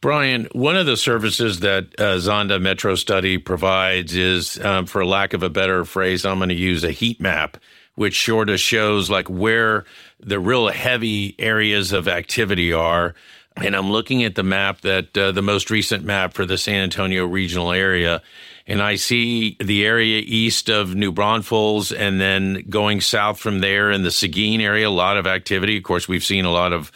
Bryan, 0.02 0.48
one 0.50 0.76
of 0.76 0.84
the 0.84 0.96
services 0.96 1.60
that 1.60 1.84
uh, 1.96 2.16
Zonda 2.16 2.60
Metrostudy 2.60 3.42
provides 3.42 4.16
is, 4.16 4.58
um, 4.58 4.84
for 4.84 5.06
lack 5.06 5.32
of 5.32 5.44
a 5.44 5.48
better 5.48 5.84
phrase, 5.84 6.26
I'm 6.26 6.38
going 6.38 6.48
to 6.48 6.56
use 6.56 6.82
a 6.82 6.90
heat 6.90 7.20
map, 7.20 7.56
which 7.94 8.24
sort 8.24 8.50
of 8.50 8.58
shows 8.58 9.08
like 9.08 9.30
where 9.30 9.84
the 10.18 10.40
real 10.40 10.68
heavy 10.68 11.36
areas 11.38 11.92
of 11.92 12.08
activity 12.08 12.72
are. 12.72 13.14
And 13.56 13.76
I'm 13.76 13.92
looking 13.92 14.24
at 14.24 14.34
the 14.34 14.42
map 14.42 14.80
that 14.80 15.16
uh, 15.16 15.30
the 15.30 15.40
most 15.40 15.70
recent 15.70 16.04
map 16.04 16.34
for 16.34 16.46
the 16.46 16.58
San 16.58 16.82
Antonio 16.82 17.24
regional 17.24 17.70
area. 17.70 18.22
And 18.66 18.82
I 18.82 18.96
see 18.96 19.56
the 19.60 19.86
area 19.86 20.20
east 20.24 20.68
of 20.68 20.96
New 20.96 21.12
Braunfels 21.12 21.92
and 21.92 22.20
then 22.20 22.64
going 22.68 23.00
south 23.00 23.38
from 23.38 23.60
there 23.60 23.92
in 23.92 24.02
the 24.02 24.10
Seguin 24.10 24.60
area, 24.60 24.88
a 24.88 24.90
lot 24.90 25.16
of 25.16 25.28
activity. 25.28 25.76
Of 25.76 25.84
course, 25.84 26.08
we've 26.08 26.24
seen 26.24 26.44
a 26.44 26.50
lot 26.50 26.72
of 26.72 26.90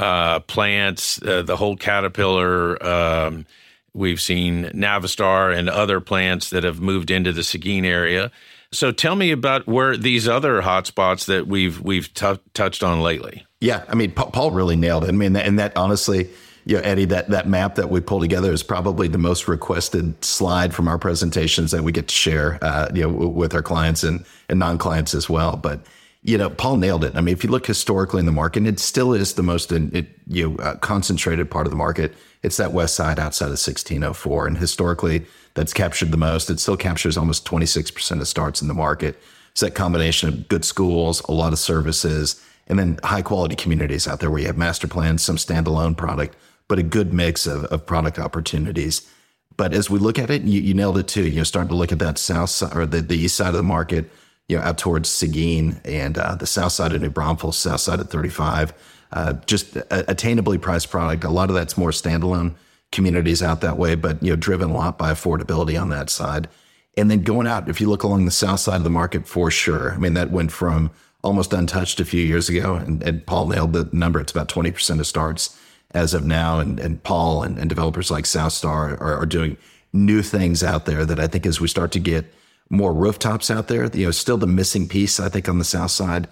uh, 0.00 0.40
plants, 0.40 1.20
uh, 1.22 1.42
the 1.42 1.56
whole 1.56 1.76
caterpillar. 1.76 2.82
Um, 2.84 3.46
we've 3.92 4.20
seen 4.20 4.64
Navistar 4.66 5.56
and 5.56 5.68
other 5.68 6.00
plants 6.00 6.50
that 6.50 6.64
have 6.64 6.80
moved 6.80 7.10
into 7.10 7.32
the 7.32 7.44
Seguin 7.44 7.84
area. 7.84 8.30
So 8.72 8.92
tell 8.92 9.16
me 9.16 9.30
about 9.32 9.66
where 9.66 9.96
these 9.96 10.28
other 10.28 10.62
hotspots 10.62 11.26
that 11.26 11.46
we've 11.46 11.80
we've 11.80 12.12
t- 12.14 12.38
touched 12.54 12.82
on 12.82 13.00
lately. 13.00 13.44
Yeah, 13.60 13.84
I 13.88 13.94
mean, 13.94 14.12
Paul 14.12 14.52
really 14.52 14.76
nailed 14.76 15.04
it. 15.04 15.08
I 15.08 15.12
mean, 15.12 15.36
and 15.36 15.58
that 15.58 15.76
honestly, 15.76 16.30
you 16.64 16.76
know, 16.76 16.82
Eddie, 16.82 17.06
that 17.06 17.28
that 17.30 17.48
map 17.48 17.74
that 17.74 17.90
we 17.90 18.00
pulled 18.00 18.22
together 18.22 18.52
is 18.52 18.62
probably 18.62 19.08
the 19.08 19.18
most 19.18 19.48
requested 19.48 20.24
slide 20.24 20.72
from 20.72 20.88
our 20.88 20.98
presentations 20.98 21.72
that 21.72 21.82
we 21.82 21.90
get 21.90 22.08
to 22.08 22.14
share, 22.14 22.58
uh, 22.62 22.88
you 22.94 23.02
know, 23.02 23.08
with 23.10 23.54
our 23.54 23.62
clients 23.62 24.04
and 24.04 24.24
and 24.48 24.60
non 24.60 24.78
clients 24.78 25.14
as 25.14 25.28
well. 25.28 25.56
But 25.56 25.80
you 26.22 26.36
know, 26.36 26.50
Paul 26.50 26.76
nailed 26.76 27.04
it. 27.04 27.16
I 27.16 27.20
mean, 27.20 27.32
if 27.32 27.42
you 27.42 27.50
look 27.50 27.66
historically 27.66 28.20
in 28.20 28.26
the 28.26 28.32
market, 28.32 28.66
it 28.66 28.78
still 28.78 29.14
is 29.14 29.34
the 29.34 29.42
most 29.42 29.72
it, 29.72 30.06
you 30.26 30.50
know, 30.50 30.56
uh, 30.56 30.76
concentrated 30.76 31.50
part 31.50 31.66
of 31.66 31.70
the 31.70 31.76
market. 31.76 32.14
It's 32.42 32.58
that 32.58 32.72
west 32.72 32.94
side 32.94 33.18
outside 33.18 33.46
of 33.46 33.52
1604, 33.52 34.46
and 34.46 34.58
historically 34.58 35.24
that's 35.54 35.72
captured 35.72 36.10
the 36.10 36.16
most. 36.16 36.50
It 36.50 36.60
still 36.60 36.76
captures 36.76 37.16
almost 37.16 37.46
26% 37.46 38.20
of 38.20 38.28
starts 38.28 38.60
in 38.60 38.68
the 38.68 38.74
market. 38.74 39.18
It's 39.52 39.62
that 39.62 39.74
combination 39.74 40.28
of 40.28 40.48
good 40.48 40.64
schools, 40.64 41.20
a 41.22 41.32
lot 41.32 41.52
of 41.52 41.58
services, 41.58 42.42
and 42.66 42.78
then 42.78 43.00
high 43.02 43.22
quality 43.22 43.56
communities 43.56 44.06
out 44.06 44.20
there 44.20 44.30
where 44.30 44.40
you 44.40 44.46
have 44.46 44.58
master 44.58 44.86
plans, 44.86 45.22
some 45.22 45.36
standalone 45.36 45.96
product, 45.96 46.36
but 46.68 46.78
a 46.78 46.82
good 46.82 47.12
mix 47.12 47.46
of, 47.46 47.64
of 47.64 47.84
product 47.84 48.18
opportunities. 48.18 49.10
But 49.56 49.74
as 49.74 49.90
we 49.90 49.98
look 49.98 50.18
at 50.18 50.30
it, 50.30 50.42
you, 50.42 50.60
you 50.60 50.74
nailed 50.74 50.98
it 50.98 51.08
too. 51.08 51.26
You're 51.28 51.44
starting 51.44 51.70
to 51.70 51.74
look 51.74 51.92
at 51.92 51.98
that 51.98 52.16
south 52.16 52.50
side 52.50 52.76
or 52.76 52.86
the, 52.86 53.00
the 53.00 53.16
east 53.16 53.36
side 53.36 53.48
of 53.48 53.54
the 53.54 53.62
market, 53.62 54.10
you 54.50 54.56
know, 54.56 54.62
out 54.62 54.78
towards 54.78 55.08
Seguin 55.08 55.80
and 55.84 56.18
uh, 56.18 56.34
the 56.34 56.46
south 56.46 56.72
side 56.72 56.92
of 56.92 57.00
New 57.00 57.08
Braunfels, 57.08 57.56
south 57.56 57.80
side 57.80 58.00
of 58.00 58.10
35. 58.10 58.74
Uh, 59.12 59.34
just 59.46 59.76
a, 59.76 60.04
attainably 60.08 60.60
priced 60.60 60.90
product. 60.90 61.22
A 61.22 61.30
lot 61.30 61.50
of 61.50 61.54
that's 61.54 61.78
more 61.78 61.90
standalone 61.90 62.54
communities 62.90 63.44
out 63.44 63.60
that 63.60 63.78
way, 63.78 63.94
but 63.94 64.20
you 64.20 64.30
know, 64.30 64.36
driven 64.36 64.70
a 64.70 64.74
lot 64.74 64.98
by 64.98 65.12
affordability 65.12 65.80
on 65.80 65.90
that 65.90 66.10
side. 66.10 66.48
And 66.96 67.08
then 67.08 67.22
going 67.22 67.46
out, 67.46 67.68
if 67.68 67.80
you 67.80 67.88
look 67.88 68.02
along 68.02 68.24
the 68.24 68.32
south 68.32 68.58
side 68.58 68.76
of 68.76 68.84
the 68.84 68.90
market, 68.90 69.28
for 69.28 69.52
sure. 69.52 69.92
I 69.92 69.98
mean, 69.98 70.14
that 70.14 70.32
went 70.32 70.50
from 70.50 70.90
almost 71.22 71.52
untouched 71.52 72.00
a 72.00 72.04
few 72.04 72.22
years 72.22 72.48
ago, 72.48 72.74
and, 72.74 73.02
and 73.04 73.24
Paul 73.24 73.46
nailed 73.46 73.72
the 73.72 73.88
number. 73.92 74.18
It's 74.18 74.32
about 74.32 74.48
twenty 74.48 74.72
percent 74.72 74.98
of 74.98 75.06
starts 75.06 75.56
as 75.92 76.12
of 76.12 76.24
now, 76.24 76.58
and, 76.58 76.80
and 76.80 77.00
Paul 77.04 77.44
and, 77.44 77.56
and 77.56 77.68
developers 77.68 78.10
like 78.10 78.24
Southstar 78.24 79.00
are, 79.00 79.16
are 79.16 79.26
doing 79.26 79.56
new 79.92 80.22
things 80.22 80.64
out 80.64 80.86
there 80.86 81.04
that 81.06 81.20
I 81.20 81.28
think 81.28 81.46
as 81.46 81.60
we 81.60 81.68
start 81.68 81.92
to 81.92 82.00
get 82.00 82.32
more 82.70 82.94
rooftops 82.94 83.50
out 83.50 83.68
there, 83.68 83.86
you 83.86 84.06
know, 84.06 84.10
still 84.12 84.38
the 84.38 84.46
missing 84.46 84.88
piece 84.88 85.20
I 85.20 85.28
think 85.28 85.48
on 85.48 85.58
the 85.58 85.64
south 85.64 85.90
side 85.90 86.28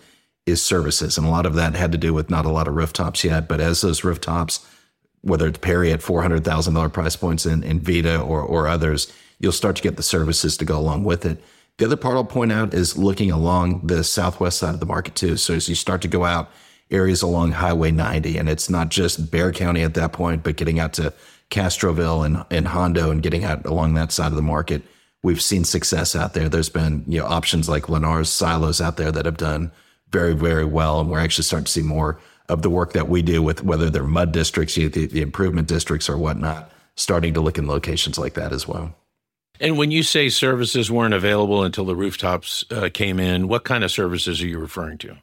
is 0.46 0.62
services, 0.62 1.18
and 1.18 1.26
a 1.26 1.30
lot 1.30 1.44
of 1.44 1.54
that 1.54 1.74
had 1.74 1.92
to 1.92 1.98
do 1.98 2.14
with 2.14 2.30
not 2.30 2.46
a 2.46 2.50
lot 2.50 2.68
of 2.68 2.74
rooftops 2.74 3.22
yet, 3.24 3.48
but 3.48 3.60
as 3.60 3.80
those 3.82 4.04
rooftops 4.04 4.66
whether 5.22 5.46
it's 5.46 5.58
Perry 5.58 5.92
at 5.92 6.02
four 6.02 6.22
hundred 6.22 6.44
thousand 6.44 6.74
dollar 6.74 6.88
price 6.88 7.16
points 7.16 7.46
in, 7.46 7.62
in 7.62 7.80
Vita 7.80 8.20
or 8.20 8.40
or 8.40 8.66
others, 8.66 9.12
you'll 9.38 9.52
start 9.52 9.76
to 9.76 9.82
get 9.82 9.96
the 9.96 10.02
services 10.02 10.56
to 10.56 10.64
go 10.64 10.78
along 10.78 11.04
with 11.04 11.24
it. 11.24 11.42
The 11.78 11.86
other 11.86 11.96
part 11.96 12.16
I'll 12.16 12.24
point 12.24 12.52
out 12.52 12.74
is 12.74 12.98
looking 12.98 13.30
along 13.30 13.86
the 13.86 14.02
southwest 14.02 14.58
side 14.58 14.74
of 14.74 14.80
the 14.80 14.86
market 14.86 15.14
too. 15.14 15.36
So 15.36 15.54
as 15.54 15.68
you 15.68 15.74
start 15.74 16.02
to 16.02 16.08
go 16.08 16.24
out 16.24 16.50
areas 16.90 17.22
along 17.22 17.52
Highway 17.52 17.90
90, 17.92 18.36
and 18.36 18.48
it's 18.48 18.68
not 18.68 18.88
just 18.88 19.30
Bexar 19.30 19.52
County 19.52 19.82
at 19.82 19.94
that 19.94 20.12
point, 20.12 20.42
but 20.42 20.56
getting 20.56 20.80
out 20.80 20.92
to 20.94 21.12
Castroville 21.50 22.26
and, 22.26 22.44
and 22.50 22.66
Hondo 22.66 23.10
and 23.10 23.22
getting 23.22 23.44
out 23.44 23.64
along 23.64 23.94
that 23.94 24.10
side 24.10 24.32
of 24.32 24.36
the 24.36 24.42
market, 24.42 24.82
we've 25.22 25.42
seen 25.42 25.64
success 25.64 26.14
out 26.14 26.34
there. 26.34 26.48
There's 26.48 26.68
been 26.68 27.04
you 27.06 27.20
know 27.20 27.26
options 27.26 27.68
like 27.68 27.84
Lennar's 27.84 28.30
silos 28.30 28.80
out 28.80 28.96
there 28.96 29.12
that 29.12 29.24
have 29.26 29.36
done 29.36 29.72
very 30.10 30.34
very 30.34 30.64
well, 30.64 31.00
and 31.00 31.10
we're 31.10 31.20
actually 31.20 31.44
starting 31.44 31.66
to 31.66 31.72
see 31.72 31.82
more 31.82 32.18
of 32.48 32.62
the 32.62 32.70
work 32.70 32.92
that 32.94 33.08
we 33.08 33.22
do 33.22 33.42
with 33.42 33.62
whether 33.62 33.90
they're 33.90 34.04
mud 34.04 34.32
districts, 34.32 34.74
the, 34.74 34.88
the 34.88 35.20
improvement 35.20 35.68
districts, 35.68 36.08
or 36.08 36.16
whatnot, 36.16 36.70
starting 36.96 37.34
to 37.34 37.40
look 37.40 37.58
in 37.58 37.66
locations 37.66 38.18
like 38.18 38.34
that 38.34 38.52
as 38.52 38.66
well. 38.66 38.94
And 39.60 39.76
when 39.76 39.90
you 39.90 40.02
say 40.02 40.28
services 40.28 40.90
weren't 40.90 41.14
available 41.14 41.64
until 41.64 41.84
the 41.84 41.96
rooftops 41.96 42.64
uh, 42.70 42.88
came 42.92 43.18
in, 43.18 43.48
what 43.48 43.64
kind 43.64 43.82
of 43.84 43.90
services 43.90 44.40
are 44.40 44.46
you 44.46 44.58
referring 44.58 44.98
to? 44.98 45.16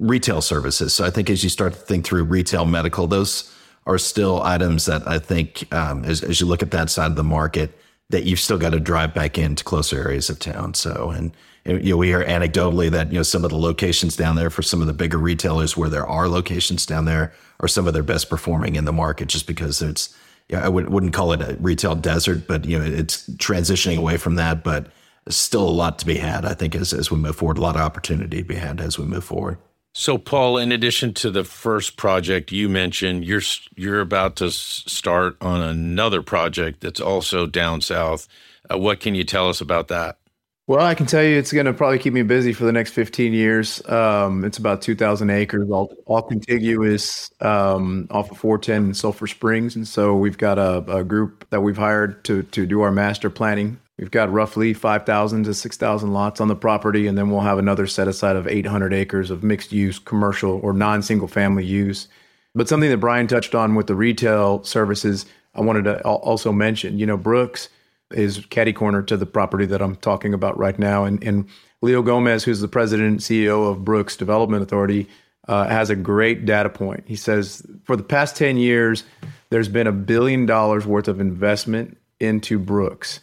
Retail 0.00 0.42
services. 0.42 0.92
So 0.92 1.04
I 1.04 1.10
think 1.10 1.30
as 1.30 1.42
you 1.44 1.50
start 1.50 1.72
to 1.72 1.78
think 1.78 2.04
through 2.04 2.24
retail 2.24 2.66
medical, 2.66 3.06
those 3.06 3.52
are 3.86 3.98
still 3.98 4.42
items 4.42 4.86
that 4.86 5.06
I 5.06 5.18
think 5.18 5.72
um, 5.72 6.04
as, 6.04 6.22
as 6.22 6.40
you 6.40 6.46
look 6.46 6.62
at 6.62 6.72
that 6.72 6.90
side 6.90 7.10
of 7.10 7.16
the 7.16 7.24
market, 7.24 7.78
that 8.10 8.24
you've 8.24 8.40
still 8.40 8.58
got 8.58 8.70
to 8.70 8.80
drive 8.80 9.14
back 9.14 9.38
into 9.38 9.64
closer 9.64 9.98
areas 9.98 10.30
of 10.30 10.38
town. 10.38 10.74
So, 10.74 11.10
and 11.10 11.32
you 11.64 11.90
know, 11.90 11.96
we 11.96 12.06
hear 12.08 12.24
anecdotally 12.24 12.90
that 12.90 13.10
you 13.12 13.18
know 13.18 13.22
some 13.22 13.44
of 13.44 13.50
the 13.50 13.58
locations 13.58 14.16
down 14.16 14.36
there 14.36 14.50
for 14.50 14.62
some 14.62 14.80
of 14.80 14.86
the 14.86 14.92
bigger 14.92 15.18
retailers 15.18 15.76
where 15.76 15.88
there 15.88 16.06
are 16.06 16.28
locations 16.28 16.86
down 16.86 17.04
there 17.04 17.32
are 17.60 17.68
some 17.68 17.86
of 17.86 17.94
their 17.94 18.02
best 18.02 18.30
performing 18.30 18.76
in 18.76 18.84
the 18.84 18.92
market, 18.92 19.28
just 19.28 19.46
because 19.46 19.82
it's. 19.82 20.16
I 20.54 20.68
would, 20.68 20.90
wouldn't 20.90 21.12
call 21.12 21.32
it 21.32 21.40
a 21.40 21.56
retail 21.58 21.96
desert, 21.96 22.46
but 22.46 22.64
you 22.66 22.78
know, 22.78 22.84
it's 22.84 23.28
transitioning 23.30 23.98
away 23.98 24.16
from 24.16 24.36
that. 24.36 24.62
But 24.62 24.86
still 25.28 25.68
a 25.68 25.70
lot 25.70 25.98
to 25.98 26.06
be 26.06 26.18
had. 26.18 26.44
I 26.44 26.54
think 26.54 26.76
as 26.76 26.92
as 26.92 27.10
we 27.10 27.16
move 27.16 27.34
forward, 27.34 27.58
a 27.58 27.60
lot 27.60 27.74
of 27.74 27.82
opportunity 27.82 28.38
to 28.38 28.48
be 28.48 28.54
had 28.54 28.80
as 28.80 28.96
we 28.96 29.06
move 29.06 29.24
forward. 29.24 29.58
So, 29.98 30.18
Paul, 30.18 30.58
in 30.58 30.72
addition 30.72 31.14
to 31.14 31.30
the 31.30 31.42
first 31.42 31.96
project 31.96 32.52
you 32.52 32.68
mentioned, 32.68 33.24
you're 33.24 33.40
you're 33.76 34.02
about 34.02 34.36
to 34.36 34.50
start 34.50 35.38
on 35.40 35.62
another 35.62 36.20
project 36.20 36.82
that's 36.82 37.00
also 37.00 37.46
down 37.46 37.80
south. 37.80 38.28
Uh, 38.70 38.76
what 38.76 39.00
can 39.00 39.14
you 39.14 39.24
tell 39.24 39.48
us 39.48 39.62
about 39.62 39.88
that? 39.88 40.18
Well, 40.66 40.84
I 40.84 40.94
can 40.94 41.06
tell 41.06 41.22
you 41.22 41.38
it's 41.38 41.50
going 41.50 41.64
to 41.64 41.72
probably 41.72 41.98
keep 41.98 42.12
me 42.12 42.20
busy 42.20 42.52
for 42.52 42.66
the 42.66 42.72
next 42.72 42.90
15 42.90 43.32
years. 43.32 43.80
Um, 43.88 44.44
it's 44.44 44.58
about 44.58 44.82
2,000 44.82 45.30
acres, 45.30 45.70
all, 45.70 45.94
all 46.04 46.22
contiguous 46.22 47.30
um, 47.40 48.06
off 48.10 48.30
of 48.30 48.36
410 48.36 48.92
Sulphur 48.92 49.26
Springs. 49.26 49.76
And 49.76 49.88
so 49.88 50.14
we've 50.14 50.36
got 50.36 50.58
a, 50.58 50.78
a, 50.92 51.04
group 51.04 51.48
that 51.50 51.62
we've 51.62 51.76
hired 51.76 52.22
to, 52.24 52.42
to 52.42 52.66
do 52.66 52.82
our 52.82 52.92
master 52.92 53.30
planning. 53.30 53.78
We've 53.98 54.10
got 54.10 54.30
roughly 54.30 54.74
5,000 54.74 55.44
to 55.44 55.54
6,000 55.54 56.12
lots 56.12 56.40
on 56.40 56.48
the 56.48 56.56
property, 56.56 57.06
and 57.06 57.16
then 57.16 57.30
we'll 57.30 57.40
have 57.40 57.58
another 57.58 57.86
set 57.86 58.08
aside 58.08 58.36
of 58.36 58.46
800 58.46 58.92
acres 58.92 59.30
of 59.30 59.42
mixed 59.42 59.72
use, 59.72 59.98
commercial, 59.98 60.60
or 60.62 60.74
non 60.74 61.02
single 61.02 61.28
family 61.28 61.64
use. 61.64 62.08
But 62.54 62.68
something 62.68 62.90
that 62.90 62.98
Bryan 62.98 63.26
touched 63.26 63.54
on 63.54 63.74
with 63.74 63.86
the 63.86 63.94
retail 63.94 64.62
services, 64.64 65.24
I 65.54 65.62
wanted 65.62 65.84
to 65.84 66.06
also 66.06 66.52
mention, 66.52 66.98
you 66.98 67.06
know, 67.06 67.16
Brooks 67.16 67.70
is 68.10 68.44
caddy 68.50 68.72
corner 68.72 69.02
to 69.02 69.16
the 69.16 69.26
property 69.26 69.66
that 69.66 69.82
I'm 69.82 69.96
talking 69.96 70.34
about 70.34 70.58
right 70.58 70.78
now. 70.78 71.04
And, 71.04 71.22
and 71.24 71.48
Leo 71.80 72.02
Gomez, 72.02 72.44
who's 72.44 72.60
the 72.60 72.68
president 72.68 73.08
and 73.08 73.20
CEO 73.20 73.70
of 73.70 73.84
Brooks 73.84 74.16
Development 74.16 74.62
Authority, 74.62 75.08
uh, 75.48 75.68
has 75.68 75.90
a 75.90 75.96
great 75.96 76.44
data 76.44 76.68
point. 76.68 77.04
He 77.06 77.16
says 77.16 77.66
for 77.84 77.96
the 77.96 78.02
past 78.02 78.36
10 78.36 78.56
years, 78.56 79.04
there's 79.50 79.68
been 79.68 79.86
a 79.86 79.92
billion 79.92 80.46
dollars 80.46 80.86
worth 80.86 81.08
of 81.08 81.20
investment 81.20 81.96
into 82.20 82.58
Brooks. 82.58 83.20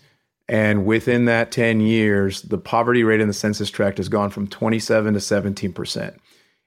And 0.49 0.85
within 0.85 1.25
that 1.25 1.51
10 1.51 1.79
years, 1.79 2.41
the 2.41 2.57
poverty 2.57 3.03
rate 3.03 3.21
in 3.21 3.27
the 3.27 3.33
census 3.33 3.69
tract 3.69 3.97
has 3.97 4.09
gone 4.09 4.29
from 4.29 4.47
27 4.47 5.13
to 5.13 5.19
17%. 5.19 6.17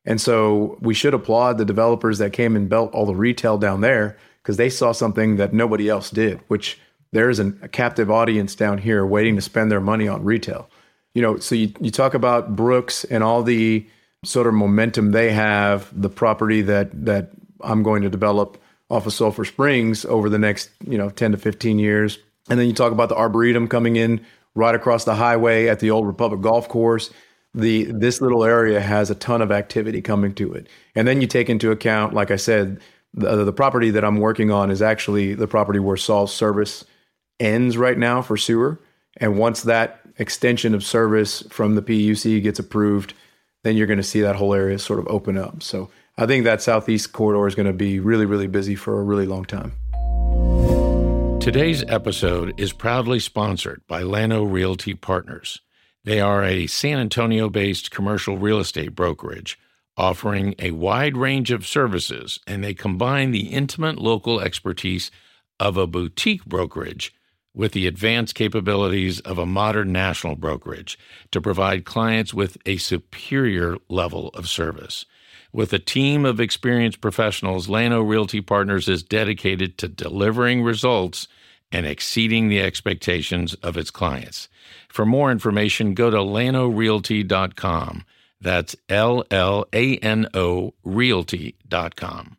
And 0.07 0.21
so 0.21 0.79
we 0.81 0.95
should 0.95 1.15
applaud 1.15 1.59
the 1.59 1.65
developers 1.65 2.19
that 2.19 2.33
came 2.33 2.57
and 2.57 2.69
built 2.69 2.93
all 2.93 3.07
the 3.07 3.15
retail 3.15 3.59
down 3.59 3.81
there 3.81 4.17
because 4.43 4.57
they 4.57 4.71
saw 4.71 4.93
something 4.93 5.37
that 5.37 5.53
nobody 5.53 5.89
else 5.89 6.11
did, 6.11 6.41
which 6.49 6.79
there's 7.13 7.39
an, 7.39 7.59
a 7.63 7.69
captive 7.69 8.11
audience 8.11 8.55
down 8.55 8.79
here 8.79 9.05
waiting 9.05 9.37
to 9.37 9.43
spend 9.43 9.71
their 9.71 9.81
money 9.81 10.07
on 10.07 10.25
retail. 10.25 10.71
You 11.15 11.23
know, 11.23 11.39
so 11.39 11.55
you, 11.55 11.73
you 11.81 11.91
talk 11.91 12.15
about 12.15 12.55
Brooks 12.55 13.05
and 13.05 13.25
all 13.25 13.43
the 13.43 13.87
sort 14.25 14.47
of 14.47 14.55
momentum 14.55 15.13
they 15.13 15.33
have, 15.33 15.91
the 15.99 16.09
property 16.09 16.63
that 16.63 17.07
that 17.07 17.31
I'm 17.63 17.83
going 17.83 18.03
to 18.03 18.11
develop 18.11 18.59
off 18.91 19.07
of 19.07 19.13
Sulphur 19.13 19.45
Springs 19.45 20.05
over 20.05 20.29
the 20.29 20.39
next, 20.39 20.71
you 20.87 20.99
know, 20.99 21.11
10 21.11 21.33
to 21.33 21.39
15 21.39 21.79
years. 21.79 22.19
And 22.49 22.59
then 22.59 22.67
you 22.67 22.73
talk 22.73 22.93
about 22.93 23.09
the 23.09 23.17
Arboretum 23.17 23.69
coming 23.69 23.97
in 23.97 24.25
right 24.55 24.75
across 24.75 25.05
the 25.05 25.15
highway 25.15 25.67
at 25.67 25.81
the 25.81 25.91
Old 25.91 26.07
Republic 26.07 26.41
Golf 26.41 26.69
Course. 26.69 27.11
The 27.55 27.85
this 27.85 28.21
little 28.21 28.45
area 28.45 28.81
has 28.81 29.11
a 29.11 29.15
ton 29.15 29.41
of 29.41 29.51
activity 29.51 30.03
coming 30.03 30.35
to 30.35 30.53
it. 30.53 30.69
And 30.95 31.09
then 31.09 31.21
you 31.21 31.27
take 31.27 31.49
into 31.49 31.71
account, 31.71 32.13
like 32.13 32.31
I 32.31 32.37
said, 32.37 32.81
the, 33.15 33.45
the 33.45 33.53
property 33.53 33.91
that 33.91 34.05
I'm 34.05 34.19
working 34.19 34.51
on 34.51 34.71
is 34.71 34.83
actually 34.83 35.35
the 35.35 35.49
property 35.49 35.79
where 35.79 35.97
SAWS 35.97 36.35
service 36.35 36.85
ends 37.41 37.77
right 37.77 37.97
now 37.97 38.21
for 38.21 38.37
sewer. 38.37 38.79
And 39.17 39.39
once 39.39 39.63
that 39.63 40.01
extension 40.19 40.75
of 40.75 40.85
service 40.85 41.43
from 41.51 41.75
the 41.75 41.83
PUC 41.83 42.43
gets 42.43 42.59
approved, 42.59 43.15
then 43.65 43.77
you're 43.77 43.87
going 43.87 43.97
to 43.99 44.03
see 44.03 44.21
that 44.21 44.37
whole 44.37 44.55
area 44.55 44.79
sort 44.79 44.99
of 44.99 45.07
open 45.09 45.39
up. 45.39 45.63
So 45.63 45.91
I 46.19 46.27
think 46.27 46.45
that 46.45 46.63
southeast 46.63 47.13
corridor 47.13 47.47
is 47.47 47.55
going 47.55 47.67
to 47.67 47.73
be 47.73 48.01
really, 48.01 48.27
really 48.27 48.47
busy 48.47 48.75
for 48.75 49.01
a 49.01 49.03
really 49.03 49.27
long 49.27 49.45
time. 49.45 49.73
Today's 51.47 51.85
episode 51.87 52.61
is 52.61 52.73
proudly 52.73 53.21
sponsored 53.21 53.81
by 53.87 54.03
Llano 54.03 54.43
Realty 54.43 54.95
Partners. 54.95 55.61
They 56.03 56.21
are 56.21 56.43
a 56.43 56.67
San 56.67 56.99
Antonio 56.99 57.49
based 57.49 57.93
commercial 57.93 58.37
real 58.37 58.59
estate 58.59 58.97
brokerage 58.97 59.57
offering 59.97 60.57
a 60.59 60.73
wide 60.73 61.17
range 61.17 61.53
of 61.53 61.65
services, 61.65 62.41
and 62.49 62.65
they 62.65 62.75
combine 62.75 63.31
the 63.31 63.47
intimate 63.53 63.97
local 63.97 64.41
expertise 64.41 65.13
of 65.61 65.77
a 65.77 65.87
boutique 65.87 66.45
brokerage 66.45 67.15
with 67.55 67.71
the 67.71 67.87
advanced 67.87 68.35
capabilities 68.35 69.21
of 69.21 69.39
a 69.39 69.47
modern 69.47 69.93
national 69.93 70.35
brokerage 70.35 70.99
to 71.31 71.41
provide 71.41 71.85
clients 71.85 72.35
with 72.35 72.59
a 72.67 72.77
superior 72.77 73.77
level 73.89 74.31
of 74.31 74.49
service. 74.49 75.07
With 75.57 75.73
a 75.73 75.79
team 75.79 76.27
of 76.27 76.39
experienced 76.39 77.01
professionals, 77.01 77.67
Llano 77.67 78.03
Realty 78.03 78.43
Partners 78.43 78.91
is 78.91 79.03
dedicated 79.03 79.79
to 79.79 79.89
delivering 79.89 80.63
results 80.63 81.29
and 81.73 81.87
exceeding 81.87 82.49
the 82.49 82.61
expectations 82.61 83.55
of 83.63 83.79
its 83.79 83.91
clients. 83.91 84.51
For 84.91 85.07
more 85.07 85.33
information, 85.33 85.95
go 85.95 86.11
to 86.11 86.19
llanorealty.com. 86.19 88.05
That's 88.39 88.77
L 88.91 89.25
L 89.31 89.65
A 89.73 89.97
N 89.97 90.29
O 90.35 90.75
Realty.com. 90.85 92.37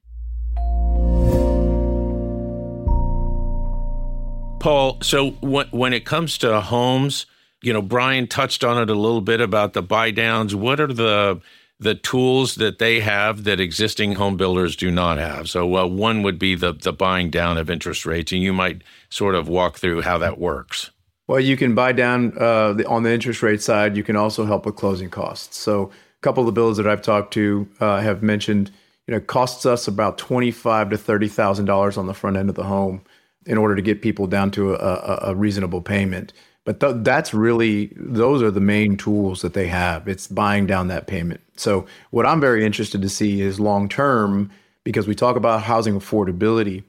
Paul, 4.59 4.99
so 5.01 5.31
when, 5.41 5.65
when 5.69 5.93
it 5.93 6.05
comes 6.05 6.37
to 6.37 6.61
homes, 6.61 7.25
you 7.63 7.73
know, 7.73 7.81
Bryan 7.81 8.27
touched 8.27 8.63
on 8.63 8.79
it 8.79 8.91
a 8.91 8.95
little 8.95 9.21
bit 9.21 9.41
about 9.41 9.73
the 9.73 9.81
buy 9.81 10.11
downs. 10.11 10.53
What 10.53 10.79
are 10.79 10.93
the 10.93 11.41
the 11.79 11.95
tools 11.95 12.55
that 12.55 12.79
they 12.79 12.99
have 12.99 13.43
that 13.43 13.59
existing 13.59 14.13
home 14.13 14.37
builders 14.37 14.75
do 14.75 14.89
not 14.89 15.17
have? 15.17 15.49
So, 15.49 15.65
one 15.85 16.23
would 16.23 16.39
be 16.39 16.55
the 16.55 16.73
the 16.73 16.93
buying 16.93 17.29
down 17.29 17.57
of 17.57 17.69
interest 17.69 18.05
rates, 18.05 18.31
and 18.31 18.41
you 18.41 18.53
might 18.53 18.81
sort 19.09 19.35
of 19.35 19.47
walk 19.47 19.77
through 19.77 20.01
how 20.01 20.17
that 20.17 20.39
works. 20.39 20.91
Well, 21.27 21.39
you 21.39 21.57
can 21.57 21.75
buy 21.75 21.91
down 21.91 22.37
uh, 22.37 22.73
the, 22.73 22.87
on 22.87 23.03
the 23.03 23.11
interest 23.11 23.43
rate 23.43 23.61
side. 23.61 23.97
You 23.97 24.03
can 24.03 24.15
also 24.15 24.45
help 24.45 24.65
with 24.65 24.77
closing 24.77 25.09
costs. 25.09 25.57
So, 25.57 25.91
a 25.91 26.21
couple 26.21 26.41
of 26.41 26.45
the 26.47 26.53
builders 26.53 26.77
that 26.77 26.87
I've 26.87 27.01
talked 27.01 27.33
to 27.33 27.67
uh, 27.79 27.99
have 27.99 28.23
mentioned, 28.23 28.71
you 29.07 29.13
know, 29.13 29.19
costs 29.19 29.65
us 29.65 29.87
about 29.87 30.17
twenty 30.17 30.51
five 30.51 30.89
to 30.89 30.97
thirty 30.97 31.27
thousand 31.27 31.65
dollars 31.65 31.97
on 31.97 32.07
the 32.07 32.13
front 32.13 32.37
end 32.37 32.49
of 32.49 32.55
the 32.55 32.63
home 32.63 33.01
in 33.45 33.57
order 33.57 33.75
to 33.75 33.81
get 33.81 34.01
people 34.01 34.27
down 34.27 34.51
to 34.51 34.75
a, 34.75 35.19
a 35.23 35.35
reasonable 35.35 35.81
payment. 35.81 36.33
But 36.67 36.81
th- 36.81 36.95
that's 36.97 37.33
really 37.33 37.93
those 37.95 38.41
are 38.43 38.51
the 38.51 38.59
main 38.59 38.97
tools 38.97 39.41
that 39.41 39.53
they 39.53 39.67
have. 39.67 40.05
It's 40.05 40.27
buying 40.27 40.67
down 40.67 40.89
that 40.89 41.07
payment. 41.07 41.39
So 41.55 41.85
what 42.11 42.25
I'm 42.25 42.41
very 42.41 42.65
interested 42.65 43.01
to 43.01 43.07
see 43.07 43.39
is 43.39 43.57
long 43.57 43.87
term 43.87 44.51
because 44.83 45.07
we 45.07 45.15
talk 45.15 45.37
about 45.37 45.63
housing 45.63 45.97
affordability, 45.97 46.83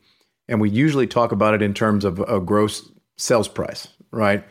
and 0.49 0.61
we 0.61 0.69
usually 0.69 1.07
talk 1.07 1.31
about 1.31 1.55
it 1.55 1.63
in 1.63 1.75
terms 1.75 2.05
of 2.05 2.19
a 2.19 2.41
gross 2.41 2.91
sales 3.19 3.47
price, 3.47 3.87
right? 4.11 4.45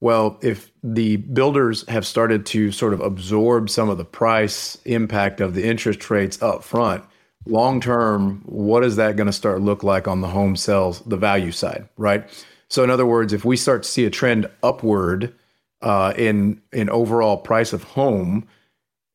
Well, 0.00 0.38
if 0.40 0.72
the 0.82 1.16
builders 1.16 1.86
have 1.88 2.06
started 2.06 2.46
to 2.46 2.72
sort 2.72 2.94
of 2.94 3.02
absorb 3.02 3.68
some 3.68 3.90
of 3.90 3.98
the 3.98 4.04
price 4.06 4.78
impact 4.86 5.42
of 5.42 5.52
the 5.52 5.62
interest 5.62 6.08
rates 6.08 6.40
up 6.40 6.64
front, 6.64 7.04
long 7.44 7.82
term, 7.82 8.40
what 8.46 8.82
is 8.82 8.96
that 8.96 9.16
going 9.16 9.26
to 9.26 9.32
start 9.34 9.60
look 9.60 9.84
like 9.84 10.08
on 10.08 10.22
the 10.22 10.28
home 10.28 10.56
sales, 10.56 11.00
the 11.00 11.18
value 11.18 11.52
side, 11.52 11.86
right? 11.98 12.26
So, 12.70 12.84
in 12.84 12.90
other 12.90 13.06
words, 13.06 13.32
if 13.32 13.44
we 13.44 13.56
start 13.56 13.82
to 13.82 13.88
see 13.88 14.04
a 14.04 14.10
trend 14.10 14.48
upward 14.62 15.34
uh, 15.82 16.14
in 16.16 16.62
in 16.72 16.88
overall 16.88 17.36
price 17.36 17.72
of 17.72 17.82
home, 17.82 18.46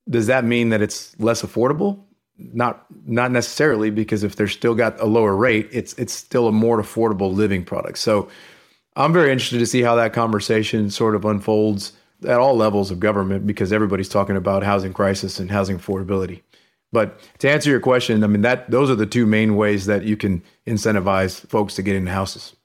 does 0.09 0.27
that 0.27 0.43
mean 0.43 0.69
that 0.69 0.81
it's 0.81 1.17
less 1.19 1.41
affordable? 1.41 1.99
Not 2.37 2.85
not 3.05 3.31
necessarily, 3.31 3.89
because 3.89 4.23
if 4.23 4.35
they're 4.35 4.47
still 4.47 4.75
got 4.75 4.99
a 4.99 5.05
lower 5.05 5.35
rate, 5.35 5.69
it's 5.71 5.93
it's 5.93 6.13
still 6.13 6.47
a 6.47 6.51
more 6.51 6.81
affordable 6.81 7.33
living 7.33 7.63
product. 7.63 7.97
So, 7.97 8.29
I'm 8.97 9.13
very 9.13 9.31
interested 9.31 9.59
to 9.59 9.65
see 9.65 9.81
how 9.81 9.95
that 9.95 10.13
conversation 10.13 10.89
sort 10.89 11.15
of 11.15 11.23
unfolds 11.23 11.93
at 12.27 12.39
all 12.39 12.55
levels 12.55 12.91
of 12.91 12.99
government 12.99 13.47
because 13.47 13.71
everybody's 13.71 14.09
talking 14.09 14.35
about 14.35 14.63
housing 14.63 14.93
crisis 14.93 15.39
and 15.39 15.49
housing 15.49 15.77
affordability. 15.77 16.41
But 16.91 17.19
to 17.39 17.49
answer 17.49 17.69
your 17.69 17.81
question, 17.81 18.23
I 18.23 18.27
mean 18.27 18.41
that 18.41 18.69
those 18.71 18.89
are 18.89 18.95
the 18.95 19.05
two 19.05 19.25
main 19.25 19.55
ways 19.55 19.85
that 19.85 20.03
you 20.03 20.15
can 20.15 20.41
incentivize 20.67 21.45
folks 21.47 21.75
to 21.75 21.81
get 21.81 21.95
into 21.95 22.11
houses. 22.11 22.55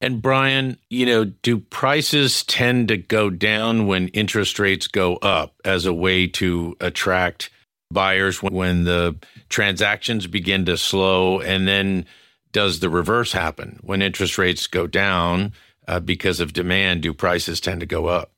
And 0.00 0.20
Bryan, 0.20 0.78
you 0.90 1.06
know, 1.06 1.24
do 1.24 1.58
prices 1.58 2.42
tend 2.44 2.88
to 2.88 2.96
go 2.96 3.30
down 3.30 3.86
when 3.86 4.08
interest 4.08 4.58
rates 4.58 4.88
go 4.88 5.16
up 5.16 5.54
as 5.64 5.86
a 5.86 5.94
way 5.94 6.26
to 6.28 6.76
attract 6.80 7.50
buyers 7.90 8.42
when 8.42 8.84
the 8.84 9.16
transactions 9.48 10.26
begin 10.26 10.66
to 10.66 10.76
slow? 10.76 11.40
And 11.40 11.66
then 11.66 12.04
does 12.52 12.80
the 12.80 12.90
reverse 12.90 13.32
happen 13.32 13.78
when 13.82 14.02
interest 14.02 14.36
rates 14.36 14.66
go 14.66 14.86
down 14.86 15.52
uh, 15.88 16.00
because 16.00 16.40
of 16.40 16.52
demand? 16.52 17.02
Do 17.02 17.14
prices 17.14 17.60
tend 17.60 17.80
to 17.80 17.86
go 17.86 18.06
up? 18.06 18.32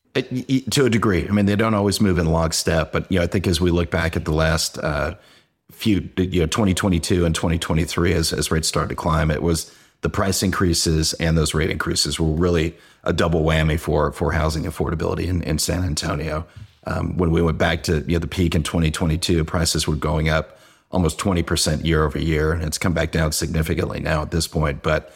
to 0.71 0.85
a 0.85 0.90
degree. 0.90 1.29
I 1.29 1.33
mean, 1.33 1.47
they 1.47 1.55
don't 1.55 1.75
always 1.75 2.01
move 2.01 2.18
in 2.18 2.27
lockstep, 2.27 2.90
but 2.90 3.11
you 3.11 3.18
know, 3.18 3.25
I 3.25 3.29
think 3.29 3.47
as 3.47 3.61
we 3.61 3.71
look 3.71 3.90
back 3.90 4.16
at 4.16 4.25
the 4.25 4.33
last 4.33 4.77
uh, 4.79 5.14
few, 5.71 6.09
you 6.16 6.40
know, 6.40 6.47
2022 6.47 7.25
and 7.25 7.35
2023, 7.35 8.14
as, 8.14 8.33
as 8.33 8.51
rates 8.51 8.66
started 8.66 8.88
to 8.88 8.94
climb, 8.97 9.31
it 9.31 9.42
was 9.42 9.73
the 10.00 10.08
price 10.08 10.42
increases 10.42 11.12
and 11.14 11.37
those 11.37 11.54
rate 11.54 11.70
increases 11.70 12.20
were 12.20 12.28
really 12.28 12.76
a 13.04 13.12
double 13.12 13.42
whammy 13.42 13.78
for 13.78 14.12
for 14.12 14.32
housing 14.32 14.64
affordability 14.64 15.26
in, 15.26 15.42
in 15.42 15.58
San 15.58 15.84
Antonio. 15.84 16.46
Um, 16.87 17.16
when 17.16 17.30
we 17.30 17.42
went 17.42 17.58
back 17.58 17.82
to 17.84 18.00
you 18.06 18.14
know, 18.14 18.18
the 18.18 18.26
peak 18.26 18.54
in 18.54 18.62
2022, 18.62 19.44
prices 19.44 19.87
were 19.87 19.96
going 19.96 20.28
up 20.28 20.58
almost 20.90 21.18
20% 21.18 21.84
year 21.84 22.04
over 22.04 22.18
year, 22.18 22.52
and 22.52 22.62
it's 22.62 22.78
come 22.78 22.94
back 22.94 23.12
down 23.12 23.32
significantly 23.32 24.00
now 24.00 24.22
at 24.22 24.30
this 24.30 24.46
point. 24.46 24.82
But 24.82 25.12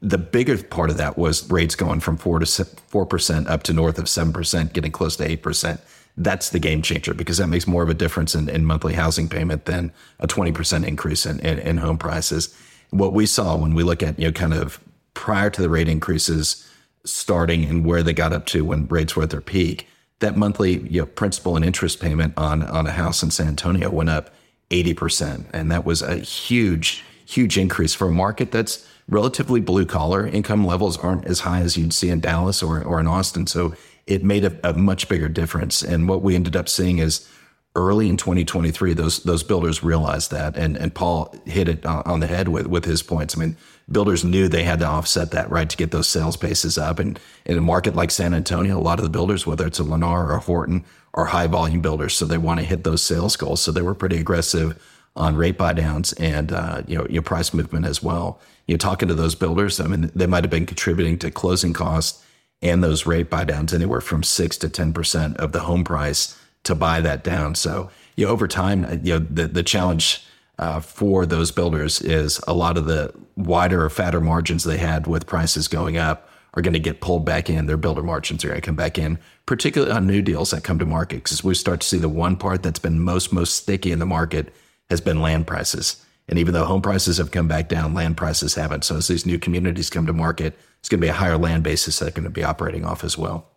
the 0.00 0.18
bigger 0.18 0.60
part 0.60 0.90
of 0.90 0.96
that 0.96 1.16
was 1.16 1.48
rates 1.48 1.76
going 1.76 2.00
from 2.00 2.16
four 2.16 2.40
to 2.40 2.64
four 2.64 3.06
percent 3.06 3.48
up 3.48 3.62
to 3.64 3.72
north 3.72 3.98
of 3.98 4.08
seven 4.08 4.32
percent, 4.32 4.72
getting 4.72 4.92
close 4.92 5.16
to 5.16 5.30
eight 5.30 5.42
percent 5.42 5.80
that's 6.16 6.50
the 6.50 6.58
game 6.58 6.82
changer 6.82 7.14
because 7.14 7.38
that 7.38 7.46
makes 7.46 7.66
more 7.66 7.82
of 7.82 7.88
a 7.88 7.94
difference 7.94 8.34
in, 8.34 8.48
in 8.48 8.64
monthly 8.64 8.94
housing 8.94 9.28
payment 9.28 9.64
than 9.64 9.92
a 10.20 10.26
20% 10.26 10.86
increase 10.86 11.24
in, 11.24 11.40
in, 11.40 11.58
in, 11.58 11.78
home 11.78 11.96
prices. 11.96 12.54
What 12.92 13.12
we 13.12 13.26
saw 13.26 13.56
when 13.56 13.74
we 13.74 13.82
look 13.82 14.02
at, 14.02 14.18
you 14.18 14.26
know, 14.26 14.32
kind 14.32 14.54
of 14.54 14.80
prior 15.14 15.50
to 15.50 15.60
the 15.60 15.68
rate 15.68 15.88
increases 15.88 16.68
starting 17.04 17.64
and 17.64 17.84
where 17.84 18.02
they 18.02 18.12
got 18.12 18.32
up 18.32 18.46
to 18.46 18.64
when 18.64 18.86
rates 18.86 19.16
were 19.16 19.24
at 19.24 19.30
their 19.30 19.40
peak, 19.40 19.88
that 20.20 20.36
monthly 20.36 20.78
you 20.88 21.00
know, 21.00 21.06
principal 21.06 21.56
and 21.56 21.64
interest 21.64 22.00
payment 22.00 22.32
on, 22.36 22.62
on 22.62 22.86
a 22.86 22.92
house 22.92 23.22
in 23.22 23.30
San 23.30 23.48
Antonio 23.48 23.90
went 23.90 24.10
up 24.10 24.30
80%. 24.70 25.46
And 25.52 25.70
that 25.70 25.84
was 25.84 26.00
a 26.00 26.16
huge, 26.16 27.04
huge 27.26 27.58
increase 27.58 27.94
for 27.94 28.08
a 28.08 28.12
market 28.12 28.52
that's 28.52 28.86
relatively 29.08 29.60
blue 29.60 29.84
collar. 29.84 30.26
Income 30.26 30.64
levels 30.64 30.96
aren't 30.98 31.26
as 31.26 31.40
high 31.40 31.60
as 31.60 31.76
you'd 31.76 31.92
see 31.92 32.08
in 32.08 32.20
Dallas 32.20 32.62
or, 32.62 32.82
or 32.82 33.00
in 33.00 33.06
Austin. 33.06 33.46
So 33.46 33.74
it 34.06 34.24
made 34.24 34.44
a, 34.44 34.68
a 34.68 34.72
much 34.74 35.08
bigger 35.08 35.28
difference. 35.28 35.82
And 35.82 36.08
what 36.08 36.22
we 36.22 36.34
ended 36.34 36.56
up 36.56 36.68
seeing 36.68 36.98
is 36.98 37.28
early 37.74 38.08
in 38.08 38.16
2023, 38.16 38.94
those 38.94 39.22
those 39.22 39.42
builders 39.42 39.82
realized 39.82 40.30
that, 40.30 40.56
and 40.56 40.76
and 40.76 40.94
Paul 40.94 41.34
hit 41.46 41.68
it 41.68 41.86
on 41.86 42.20
the 42.20 42.26
head 42.26 42.48
with 42.48 42.66
with 42.66 42.84
his 42.84 43.02
points. 43.02 43.36
I 43.36 43.40
mean, 43.40 43.56
builders 43.90 44.24
knew 44.24 44.48
they 44.48 44.64
had 44.64 44.80
to 44.80 44.86
offset 44.86 45.30
that 45.30 45.50
right 45.50 45.68
to 45.68 45.76
get 45.76 45.90
those 45.90 46.08
sales 46.08 46.36
bases 46.36 46.76
up, 46.76 46.98
and 46.98 47.18
in 47.46 47.56
a 47.56 47.62
market 47.62 47.96
like 47.96 48.10
San 48.10 48.34
Antonio, 48.34 48.78
a 48.78 48.80
lot 48.80 48.98
of 48.98 49.04
the 49.04 49.10
builders, 49.10 49.46
whether 49.46 49.66
it's 49.66 49.80
a 49.80 49.84
Lennar 49.84 50.28
or 50.28 50.34
a 50.34 50.40
Horton, 50.40 50.84
are 51.14 51.26
high 51.26 51.46
volume 51.46 51.80
builders, 51.80 52.14
so 52.14 52.26
they 52.26 52.38
want 52.38 52.60
to 52.60 52.66
hit 52.66 52.84
those 52.84 53.02
sales 53.02 53.36
goals. 53.36 53.62
So 53.62 53.72
they 53.72 53.82
were 53.82 53.94
pretty 53.94 54.18
aggressive 54.18 54.80
on 55.14 55.36
rate 55.36 55.58
buy 55.58 55.74
downs 55.74 56.14
and 56.14 56.52
uh, 56.52 56.82
you 56.86 56.96
know 56.96 57.06
your 57.08 57.22
price 57.22 57.54
movement 57.54 57.86
as 57.86 58.02
well. 58.02 58.40
You 58.66 58.74
know, 58.74 58.78
talking 58.78 59.08
to 59.08 59.14
those 59.14 59.34
builders, 59.34 59.80
I 59.80 59.86
mean, 59.86 60.10
they 60.14 60.26
might 60.26 60.44
have 60.44 60.50
been 60.50 60.66
contributing 60.66 61.18
to 61.20 61.30
closing 61.30 61.72
costs 61.72 62.24
and 62.60 62.82
those 62.84 63.06
rate 63.06 63.28
buy 63.28 63.44
downs 63.44 63.74
anywhere 63.74 64.00
from 64.00 64.22
six 64.22 64.58
to 64.58 64.68
ten 64.68 64.92
percent 64.92 65.38
of 65.38 65.52
the 65.52 65.60
home 65.60 65.84
price 65.84 66.38
to 66.64 66.74
buy 66.74 67.00
that 67.00 67.24
down. 67.24 67.54
So 67.54 67.90
you 68.16 68.26
know, 68.26 68.32
over 68.32 68.48
time, 68.48 68.84
uh, 68.84 68.96
you 69.02 69.18
know, 69.18 69.26
the 69.30 69.48
the 69.48 69.62
challenge 69.62 70.24
uh, 70.58 70.80
for 70.80 71.26
those 71.26 71.50
builders 71.50 72.00
is 72.00 72.40
a 72.46 72.54
lot 72.54 72.76
of 72.76 72.86
the 72.86 73.12
wider 73.36 73.84
or 73.84 73.90
fatter 73.90 74.20
margins 74.20 74.64
they 74.64 74.78
had 74.78 75.06
with 75.06 75.26
prices 75.26 75.68
going 75.68 75.96
up 75.96 76.28
are 76.54 76.62
going 76.62 76.74
to 76.74 76.80
get 76.80 77.00
pulled 77.00 77.24
back 77.24 77.48
in. 77.48 77.66
Their 77.66 77.78
builder 77.78 78.02
margins 78.02 78.44
are 78.44 78.48
going 78.48 78.60
to 78.60 78.66
come 78.66 78.76
back 78.76 78.98
in, 78.98 79.18
particularly 79.46 79.92
on 79.92 80.06
new 80.06 80.20
deals 80.20 80.50
that 80.50 80.64
come 80.64 80.78
to 80.78 80.84
market. 80.84 81.24
Because 81.24 81.42
we 81.42 81.54
start 81.54 81.80
to 81.80 81.86
see 81.86 81.98
the 81.98 82.08
one 82.08 82.36
part 82.36 82.62
that's 82.62 82.78
been 82.78 83.00
most 83.00 83.32
most 83.32 83.56
sticky 83.56 83.92
in 83.92 83.98
the 83.98 84.06
market 84.06 84.54
has 84.90 85.00
been 85.00 85.20
land 85.20 85.46
prices. 85.46 86.04
And 86.28 86.38
even 86.38 86.54
though 86.54 86.64
home 86.64 86.82
prices 86.82 87.18
have 87.18 87.30
come 87.30 87.48
back 87.48 87.68
down, 87.68 87.94
land 87.94 88.16
prices 88.16 88.54
haven't. 88.54 88.84
So 88.84 88.96
as 88.96 89.08
these 89.08 89.26
new 89.26 89.38
communities 89.38 89.90
come 89.90 90.06
to 90.06 90.12
market, 90.12 90.56
it's 90.78 90.88
going 90.88 91.00
to 91.00 91.04
be 91.04 91.08
a 91.08 91.14
higher 91.14 91.36
land 91.36 91.64
basis 91.64 91.98
that 91.98 92.04
they're 92.06 92.12
going 92.12 92.24
to 92.24 92.30
be 92.30 92.44
operating 92.44 92.84
off 92.84 93.02
as 93.02 93.18
well. 93.18 93.48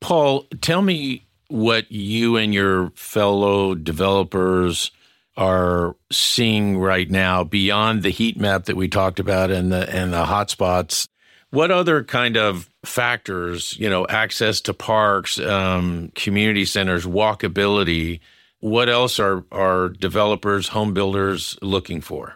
Paul, 0.00 0.44
tell 0.60 0.82
me 0.82 1.26
what 1.54 1.90
you 1.92 2.36
and 2.36 2.52
your 2.52 2.90
fellow 2.96 3.76
developers 3.76 4.90
are 5.36 5.94
seeing 6.10 6.76
right 6.78 7.08
now 7.08 7.44
beyond 7.44 8.02
the 8.02 8.10
heat 8.10 8.36
map 8.36 8.64
that 8.64 8.74
we 8.74 8.88
talked 8.88 9.20
about 9.20 9.52
and 9.52 9.70
the 9.70 9.88
and 9.88 10.12
the 10.12 10.24
hotspots. 10.24 11.06
What 11.50 11.70
other 11.70 12.02
kind 12.02 12.36
of 12.36 12.68
factors, 12.84 13.78
you 13.78 13.88
know, 13.88 14.04
access 14.08 14.60
to 14.62 14.74
parks, 14.74 15.38
um, 15.38 16.10
community 16.16 16.64
centers, 16.64 17.06
walkability? 17.06 18.18
What 18.58 18.88
else 18.88 19.20
are 19.20 19.44
are 19.52 19.90
developers, 19.90 20.66
home 20.66 20.92
builders 20.92 21.56
looking 21.62 22.00
for? 22.00 22.34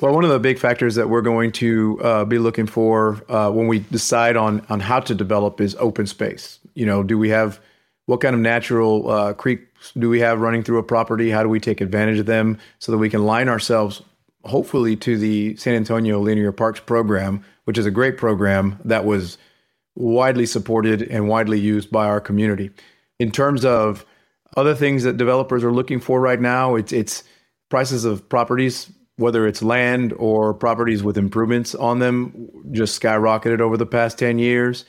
Well, 0.00 0.12
one 0.12 0.24
of 0.24 0.30
the 0.30 0.40
big 0.40 0.58
factors 0.58 0.96
that 0.96 1.08
we're 1.08 1.22
going 1.22 1.52
to 1.52 2.00
uh, 2.02 2.24
be 2.24 2.38
looking 2.38 2.66
for 2.66 3.22
uh, 3.28 3.52
when 3.52 3.68
we 3.68 3.78
decide 3.78 4.36
on 4.36 4.66
on 4.68 4.80
how 4.80 4.98
to 4.98 5.14
develop 5.14 5.60
is 5.60 5.76
open 5.78 6.08
space. 6.08 6.58
You 6.74 6.86
know, 6.86 7.04
do 7.04 7.16
we 7.16 7.28
have 7.28 7.60
what 8.06 8.20
kind 8.20 8.34
of 8.34 8.40
natural 8.40 9.10
uh, 9.10 9.32
creeks 9.32 9.92
do 9.98 10.08
we 10.08 10.20
have 10.20 10.40
running 10.40 10.62
through 10.62 10.78
a 10.78 10.82
property? 10.82 11.30
How 11.30 11.42
do 11.42 11.48
we 11.48 11.60
take 11.60 11.80
advantage 11.80 12.18
of 12.18 12.26
them 12.26 12.58
so 12.78 12.92
that 12.92 12.98
we 12.98 13.08
can 13.08 13.24
line 13.24 13.48
ourselves, 13.48 14.02
hopefully, 14.44 14.96
to 14.96 15.16
the 15.16 15.56
San 15.56 15.74
Antonio 15.74 16.20
Linear 16.20 16.52
Parks 16.52 16.80
program, 16.80 17.44
which 17.64 17.78
is 17.78 17.86
a 17.86 17.90
great 17.90 18.18
program 18.18 18.78
that 18.84 19.04
was 19.04 19.38
widely 19.94 20.44
supported 20.44 21.02
and 21.02 21.28
widely 21.28 21.58
used 21.58 21.90
by 21.90 22.06
our 22.06 22.20
community. 22.20 22.70
In 23.18 23.30
terms 23.30 23.64
of 23.64 24.04
other 24.56 24.74
things 24.74 25.02
that 25.04 25.16
developers 25.16 25.64
are 25.64 25.72
looking 25.72 26.00
for 26.00 26.20
right 26.20 26.40
now, 26.40 26.74
it's 26.74 26.92
it's 26.92 27.24
prices 27.70 28.04
of 28.04 28.28
properties, 28.28 28.90
whether 29.16 29.46
it's 29.46 29.62
land 29.62 30.12
or 30.18 30.52
properties 30.52 31.02
with 31.02 31.16
improvements 31.16 31.74
on 31.74 32.00
them, 32.00 32.50
just 32.72 33.00
skyrocketed 33.00 33.60
over 33.60 33.76
the 33.76 33.86
past 33.86 34.18
ten 34.18 34.38
years 34.38 34.84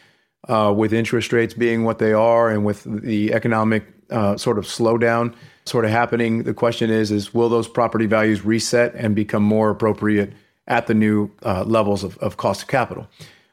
uh, 0.48 0.74
with 0.76 0.94
interest 0.94 1.34
rates 1.34 1.54
being 1.54 1.84
what 1.84 2.00
they 2.00 2.14
are 2.14 2.50
and 2.50 2.66
with 2.66 2.84
the 2.84 3.34
economic 3.34 3.86
uh, 4.10 4.38
sort 4.38 4.58
of 4.58 4.66
slowdown 4.66 5.34
sort 5.66 5.86
of 5.86 5.92
happening, 5.92 6.44
the 6.44 6.54
question 6.54 6.90
is, 6.90 7.12
is 7.12 7.34
will 7.34 7.50
those 7.50 7.68
property 7.68 8.06
values 8.06 8.46
reset 8.46 8.94
and 8.96 9.16
become 9.16 9.44
more 9.44 9.70
appropriate 9.70 10.32
at 10.68 10.88
the 10.88 10.94
new 10.94 11.30
uh, 11.44 11.64
levels 11.64 12.04
of, 12.04 12.18
of, 12.20 12.38
cost 12.38 12.64
of 12.64 12.68
capital? 12.68 13.08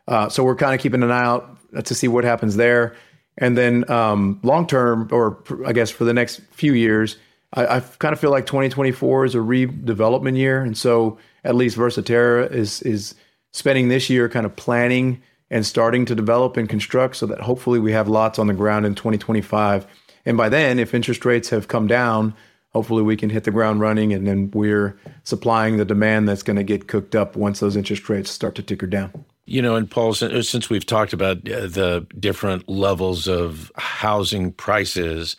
Uh, 0.08 0.28
so 0.28 0.44
we're 0.44 0.56
kind 0.56 0.74
of 0.74 0.80
keeping 0.80 1.02
an 1.02 1.10
eye 1.10 1.24
out 1.24 1.56
to 1.84 1.94
see 1.94 2.08
what 2.08 2.24
happens 2.24 2.56
there. 2.56 2.94
And 3.38 3.56
then 3.56 3.90
um, 3.90 4.40
long 4.42 4.66
term, 4.66 5.08
or 5.10 5.42
I 5.64 5.72
guess 5.72 5.90
for 5.90 6.04
the 6.04 6.12
next 6.12 6.42
few 6.50 6.74
years, 6.74 7.16
I, 7.54 7.76
I 7.76 7.80
kind 7.80 8.12
of 8.12 8.20
feel 8.20 8.30
like 8.30 8.44
2024 8.44 9.24
is 9.24 9.34
a 9.34 9.38
redevelopment 9.38 10.36
year. 10.36 10.62
And 10.62 10.76
so 10.76 11.18
at 11.44 11.54
least 11.54 11.76
Versatera 11.78 12.50
is, 12.50 12.82
is 12.82 13.14
spending 13.52 13.88
this 13.88 14.10
year 14.10 14.28
kind 14.28 14.44
of 14.44 14.54
planning 14.54 15.22
and 15.52 15.66
starting 15.66 16.06
to 16.06 16.14
develop 16.14 16.56
and 16.56 16.68
construct 16.68 17.14
so 17.14 17.26
that 17.26 17.40
hopefully 17.42 17.78
we 17.78 17.92
have 17.92 18.08
lots 18.08 18.38
on 18.38 18.46
the 18.46 18.54
ground 18.54 18.86
in 18.86 18.94
2025. 18.94 19.86
And 20.24 20.36
by 20.36 20.48
then, 20.48 20.78
if 20.78 20.94
interest 20.94 21.24
rates 21.26 21.50
have 21.50 21.68
come 21.68 21.86
down, 21.86 22.34
hopefully 22.70 23.02
we 23.02 23.18
can 23.18 23.28
hit 23.28 23.44
the 23.44 23.50
ground 23.50 23.80
running 23.80 24.14
and 24.14 24.26
then 24.26 24.50
we're 24.52 24.98
supplying 25.24 25.76
the 25.76 25.84
demand 25.84 26.26
that's 26.26 26.42
going 26.42 26.56
to 26.56 26.64
get 26.64 26.88
cooked 26.88 27.14
up 27.14 27.36
once 27.36 27.60
those 27.60 27.76
interest 27.76 28.08
rates 28.08 28.30
start 28.30 28.54
to 28.54 28.62
ticker 28.62 28.86
down. 28.86 29.26
You 29.44 29.60
know, 29.60 29.76
and 29.76 29.90
Paul, 29.90 30.14
since 30.14 30.70
we've 30.70 30.86
talked 30.86 31.12
about 31.12 31.38
uh, 31.48 31.66
the 31.66 32.06
different 32.18 32.66
levels 32.66 33.28
of 33.28 33.70
housing 33.76 34.52
prices, 34.52 35.36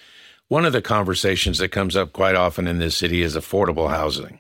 one 0.48 0.64
of 0.64 0.74
the 0.74 0.82
conversations 0.82 1.58
that 1.58 1.70
comes 1.70 1.96
up 1.96 2.14
quite 2.14 2.36
often 2.36 2.68
in 2.68 2.78
this 2.78 2.96
city 2.96 3.24
is 3.24 3.36
affordable 3.36 3.90
housing. 3.90 4.40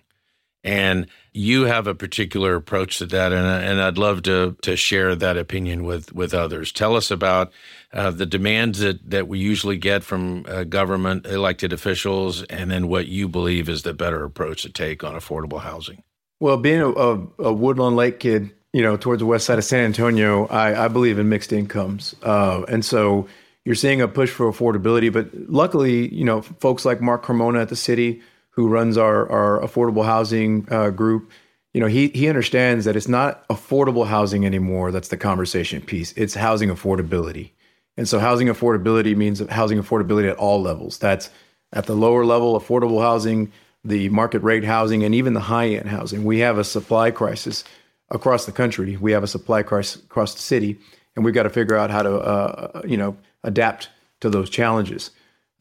And 0.63 1.07
you 1.33 1.63
have 1.63 1.87
a 1.87 1.95
particular 1.95 2.55
approach 2.55 2.99
to 2.99 3.05
that, 3.07 3.33
and, 3.33 3.45
and 3.45 3.81
I'd 3.81 3.97
love 3.97 4.23
to 4.23 4.55
to 4.61 4.75
share 4.77 5.15
that 5.15 5.35
opinion 5.37 5.83
with 5.83 6.13
with 6.13 6.33
others. 6.33 6.71
Tell 6.71 6.95
us 6.95 7.11
about 7.11 7.51
uh, 7.91 8.11
the 8.11 8.25
demands 8.25 8.79
that 8.79 9.09
that 9.09 9.27
we 9.27 9.39
usually 9.39 9.77
get 9.77 10.03
from 10.03 10.45
uh, 10.47 10.63
government 10.63 11.25
elected 11.25 11.73
officials, 11.73 12.43
and 12.43 12.71
then 12.71 12.87
what 12.87 13.07
you 13.07 13.27
believe 13.27 13.67
is 13.67 13.81
the 13.81 13.93
better 13.93 14.23
approach 14.23 14.61
to 14.61 14.69
take 14.69 15.03
on 15.03 15.15
affordable 15.15 15.59
housing. 15.59 16.03
Well, 16.39 16.57
being 16.57 16.81
a, 16.81 16.89
a, 16.89 17.27
a 17.39 17.51
Lake 17.51 18.19
kid, 18.19 18.51
you 18.71 18.81
know, 18.81 18.95
towards 18.95 19.19
the 19.19 19.25
west 19.25 19.45
side 19.45 19.57
of 19.57 19.65
San 19.65 19.85
Antonio, 19.85 20.45
I, 20.47 20.85
I 20.85 20.87
believe 20.87 21.19
in 21.19 21.29
mixed 21.29 21.51
incomes, 21.51 22.15
uh, 22.23 22.63
and 22.69 22.85
so 22.85 23.27
you're 23.65 23.75
seeing 23.75 24.01
a 24.01 24.07
push 24.07 24.29
for 24.29 24.51
affordability. 24.51 25.11
But 25.11 25.29
luckily, 25.49 26.13
you 26.13 26.25
know, 26.25 26.41
folks 26.41 26.85
like 26.85 27.01
Mark 27.01 27.23
Cremona 27.23 27.61
at 27.61 27.69
the 27.69 27.75
city 27.75 28.21
who 28.55 28.67
runs 28.67 28.97
our, 28.97 29.29
our 29.29 29.59
affordable 29.61 30.05
housing 30.05 30.67
uh, 30.69 30.89
group, 30.91 31.31
you 31.73 31.81
know, 31.81 31.87
he 31.87 32.09
he 32.09 32.29
understands 32.29 32.85
that 32.85 32.95
it's 32.95 33.07
not 33.07 33.47
affordable 33.47 34.05
housing 34.05 34.45
anymore. 34.45 34.91
That's 34.91 35.07
the 35.07 35.17
conversation 35.17 35.81
piece. 35.81 36.13
It's 36.13 36.35
housing 36.35 36.69
affordability, 36.69 37.51
and 37.97 38.07
so 38.07 38.19
housing 38.19 38.47
affordability 38.47 39.15
means 39.15 39.39
housing 39.49 39.81
affordability 39.81 40.29
at 40.29 40.37
all 40.37 40.61
levels. 40.61 40.99
That's 40.99 41.31
at 41.71 41.87
the 41.87 41.95
lower 41.95 42.25
level, 42.25 42.59
affordable 42.59 43.01
housing, 43.01 43.51
the 43.83 44.09
market 44.09 44.43
rate 44.43 44.63
housing, 44.63 45.03
and 45.03 45.15
even 45.15 45.33
the 45.33 45.39
high 45.39 45.69
end 45.69 45.89
housing. 45.89 46.23
We 46.23 46.39
have 46.39 46.59
a 46.59 46.63
supply 46.63 47.09
crisis 47.09 47.63
across 48.11 48.45
the 48.45 48.51
country. 48.51 48.95
We 48.97 49.11
have 49.13 49.23
a 49.23 49.27
supply 49.27 49.63
crisis 49.63 50.03
across 50.03 50.35
the 50.35 50.41
city, 50.41 50.77
and 51.15 51.25
we've 51.25 51.33
got 51.33 51.43
to 51.43 51.49
figure 51.49 51.75
out 51.75 51.89
how 51.89 52.03
to, 52.03 52.17
uh, 52.17 52.81
you 52.85 52.97
know, 52.97 53.17
adapt 53.43 53.89
to 54.21 54.29
those 54.29 54.51
challenges 54.51 55.09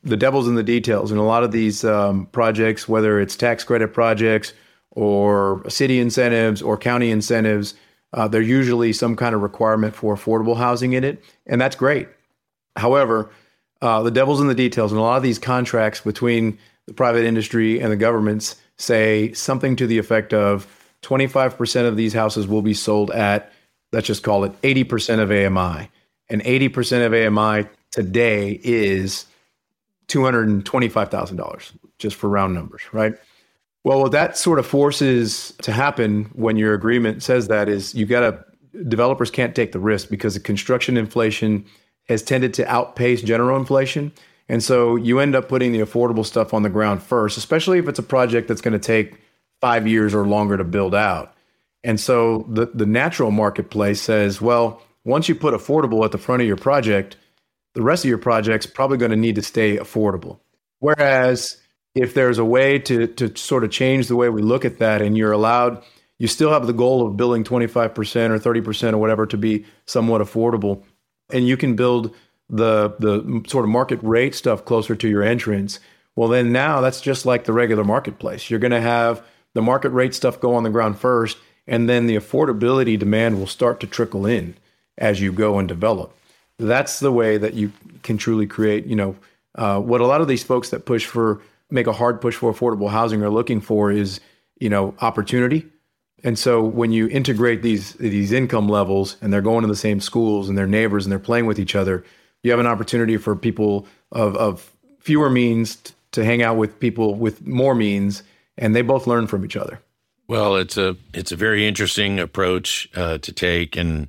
the 0.02 0.16
devil's 0.16 0.48
in 0.48 0.54
the 0.54 0.62
details. 0.62 1.10
And 1.10 1.20
a 1.20 1.24
lot 1.24 1.44
of 1.44 1.52
these 1.52 1.84
um, 1.84 2.26
projects, 2.26 2.88
whether 2.88 3.20
it's 3.20 3.36
tax 3.36 3.64
credit 3.64 3.88
projects 3.94 4.52
or 4.90 5.62
city 5.68 5.98
incentives 6.00 6.60
or 6.60 6.76
county 6.76 7.10
incentives, 7.10 7.74
uh, 8.12 8.28
there's 8.28 8.48
usually 8.48 8.92
some 8.92 9.16
kind 9.16 9.34
of 9.34 9.40
requirement 9.40 9.94
for 9.94 10.14
affordable 10.14 10.56
housing 10.56 10.92
in 10.92 11.04
it, 11.04 11.22
and 11.46 11.60
that's 11.60 11.76
great. 11.76 12.08
However, 12.76 13.30
uh, 13.80 14.02
the 14.02 14.10
devil's 14.10 14.40
in 14.40 14.48
the 14.48 14.54
details, 14.54 14.92
and 14.92 14.98
a 14.98 15.02
lot 15.02 15.16
of 15.16 15.22
these 15.22 15.38
contracts 15.38 16.00
between 16.00 16.58
the 16.86 16.94
private 16.94 17.24
industry 17.24 17.80
and 17.80 17.90
the 17.90 17.96
governments 17.96 18.56
say 18.76 19.32
something 19.32 19.76
to 19.76 19.86
the 19.86 19.98
effect 19.98 20.34
of 20.34 20.66
25% 21.02 21.86
of 21.86 21.96
these 21.96 22.12
houses 22.12 22.46
will 22.46 22.62
be 22.62 22.74
sold 22.74 23.10
at, 23.10 23.52
let's 23.92 24.06
just 24.06 24.22
call 24.22 24.44
it 24.44 24.60
80% 24.62 25.20
of 25.20 25.30
AMI. 25.30 25.90
And 26.28 26.42
80% 26.42 27.06
of 27.06 27.38
AMI 27.38 27.68
today 27.90 28.60
is 28.62 29.26
$225,000 30.08 31.72
just 31.98 32.16
for 32.16 32.28
round 32.28 32.54
numbers, 32.54 32.82
right? 32.92 33.14
Well, 33.84 34.00
what 34.00 34.12
that 34.12 34.36
sort 34.36 34.58
of 34.58 34.66
forces 34.66 35.54
to 35.62 35.72
happen 35.72 36.24
when 36.34 36.56
your 36.56 36.74
agreement 36.74 37.22
says 37.22 37.48
that 37.48 37.68
is 37.68 37.94
you 37.94 38.06
got 38.06 38.20
to 38.20 38.44
developers 38.88 39.30
can't 39.30 39.54
take 39.54 39.72
the 39.72 39.78
risk 39.78 40.08
because 40.08 40.34
the 40.34 40.40
construction 40.40 40.96
inflation 40.96 41.64
has 42.08 42.22
tended 42.22 42.54
to 42.54 42.66
outpace 42.68 43.22
general 43.22 43.58
inflation. 43.58 44.12
And 44.48 44.62
so 44.62 44.96
you 44.96 45.18
end 45.18 45.34
up 45.34 45.48
putting 45.48 45.72
the 45.72 45.80
affordable 45.80 46.24
stuff 46.24 46.54
on 46.54 46.62
the 46.62 46.70
ground 46.70 47.02
first, 47.02 47.36
especially 47.36 47.78
if 47.78 47.88
it's 47.88 47.98
a 47.98 48.02
project 48.02 48.48
that's 48.48 48.60
going 48.60 48.72
to 48.72 48.78
take 48.78 49.20
5 49.60 49.86
years 49.86 50.14
or 50.14 50.26
longer 50.26 50.56
to 50.56 50.64
build 50.64 50.94
out. 50.94 51.34
And 51.84 51.98
so 51.98 52.46
the 52.48 52.66
the 52.66 52.86
natural 52.86 53.30
marketplace 53.30 54.00
says, 54.00 54.40
well, 54.40 54.82
once 55.04 55.28
you 55.28 55.34
put 55.34 55.54
affordable 55.54 56.04
at 56.04 56.12
the 56.12 56.18
front 56.18 56.42
of 56.42 56.48
your 56.48 56.56
project, 56.56 57.16
the 57.74 57.82
rest 57.82 58.04
of 58.04 58.08
your 58.08 58.18
project's 58.18 58.66
probably 58.66 58.98
going 58.98 59.10
to 59.10 59.16
need 59.16 59.36
to 59.36 59.42
stay 59.42 59.76
affordable. 59.76 60.38
Whereas 60.80 61.62
if 61.94 62.14
there's 62.14 62.38
a 62.38 62.44
way 62.44 62.78
to 62.78 63.06
to 63.06 63.36
sort 63.36 63.64
of 63.64 63.70
change 63.70 64.08
the 64.08 64.16
way 64.16 64.28
we 64.28 64.42
look 64.42 64.64
at 64.64 64.78
that 64.78 65.02
and 65.02 65.16
you're 65.16 65.32
allowed 65.32 65.82
you 66.18 66.28
still 66.28 66.52
have 66.52 66.66
the 66.66 66.72
goal 66.72 67.04
of 67.04 67.16
building 67.16 67.42
25% 67.42 67.70
or 68.30 68.38
30% 68.38 68.92
or 68.92 68.98
whatever 68.98 69.26
to 69.26 69.36
be 69.36 69.64
somewhat 69.86 70.20
affordable 70.20 70.84
and 71.32 71.48
you 71.48 71.56
can 71.56 71.76
build 71.76 72.14
the 72.48 72.94
the 72.98 73.42
sort 73.46 73.64
of 73.64 73.70
market 73.70 73.98
rate 74.02 74.34
stuff 74.34 74.64
closer 74.64 74.94
to 74.94 75.08
your 75.08 75.22
entrance 75.22 75.80
well 76.16 76.28
then 76.28 76.52
now 76.52 76.80
that's 76.80 77.00
just 77.00 77.26
like 77.26 77.44
the 77.44 77.52
regular 77.52 77.84
marketplace 77.84 78.50
you're 78.50 78.60
going 78.60 78.70
to 78.70 78.80
have 78.80 79.24
the 79.54 79.62
market 79.62 79.90
rate 79.90 80.14
stuff 80.14 80.40
go 80.40 80.54
on 80.54 80.62
the 80.62 80.70
ground 80.70 80.98
first 80.98 81.38
and 81.66 81.88
then 81.88 82.06
the 82.06 82.16
affordability 82.16 82.98
demand 82.98 83.38
will 83.38 83.46
start 83.46 83.80
to 83.80 83.86
trickle 83.86 84.26
in 84.26 84.54
as 84.98 85.20
you 85.20 85.32
go 85.32 85.58
and 85.58 85.68
develop 85.68 86.14
that's 86.66 87.00
the 87.00 87.12
way 87.12 87.38
that 87.38 87.54
you 87.54 87.72
can 88.02 88.16
truly 88.18 88.46
create, 88.46 88.86
you 88.86 88.96
know, 88.96 89.16
uh, 89.54 89.78
what 89.80 90.00
a 90.00 90.06
lot 90.06 90.20
of 90.20 90.28
these 90.28 90.42
folks 90.42 90.70
that 90.70 90.86
push 90.86 91.04
for, 91.06 91.40
make 91.70 91.86
a 91.86 91.92
hard 91.92 92.20
push 92.20 92.36
for 92.36 92.52
affordable 92.52 92.90
housing 92.90 93.22
are 93.22 93.30
looking 93.30 93.60
for 93.60 93.90
is, 93.90 94.20
you 94.58 94.68
know, 94.68 94.94
opportunity. 95.00 95.66
And 96.24 96.38
so 96.38 96.62
when 96.62 96.92
you 96.92 97.08
integrate 97.08 97.62
these 97.62 97.94
these 97.94 98.32
income 98.32 98.68
levels 98.68 99.16
and 99.20 99.32
they're 99.32 99.42
going 99.42 99.62
to 99.62 99.68
the 99.68 99.76
same 99.76 100.00
schools 100.00 100.48
and 100.48 100.56
they're 100.56 100.66
neighbors 100.66 101.04
and 101.04 101.10
they're 101.10 101.18
playing 101.18 101.46
with 101.46 101.58
each 101.58 101.74
other, 101.74 102.04
you 102.42 102.50
have 102.50 102.60
an 102.60 102.66
opportunity 102.66 103.16
for 103.16 103.34
people 103.34 103.86
of, 104.12 104.36
of 104.36 104.70
fewer 105.00 105.30
means 105.30 105.76
t- 105.76 105.94
to 106.12 106.24
hang 106.24 106.42
out 106.42 106.56
with 106.56 106.78
people 106.78 107.14
with 107.14 107.46
more 107.46 107.74
means, 107.74 108.22
and 108.56 108.76
they 108.76 108.82
both 108.82 109.06
learn 109.06 109.26
from 109.26 109.44
each 109.44 109.56
other. 109.56 109.80
Well, 110.28 110.56
it's 110.56 110.76
a 110.76 110.96
it's 111.12 111.32
a 111.32 111.36
very 111.36 111.66
interesting 111.66 112.20
approach 112.20 112.88
uh, 112.94 113.18
to 113.18 113.32
take, 113.32 113.76
and 113.76 114.08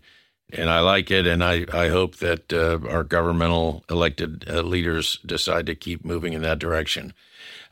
and 0.54 0.70
I 0.70 0.80
like 0.80 1.12
it, 1.12 1.28
and 1.28 1.44
I, 1.44 1.66
I 1.74 1.90
hope 1.90 2.18
that 2.18 2.54
uh, 2.54 2.80
our 2.88 3.04
governmental 3.04 3.84
elected 3.90 4.46
uh, 4.50 4.62
leaders 4.62 5.20
decide 5.26 5.66
to 5.68 5.76
keep 5.76 6.06
moving 6.06 6.34
in 6.34 6.42
that 6.42 6.60
direction. 6.60 7.14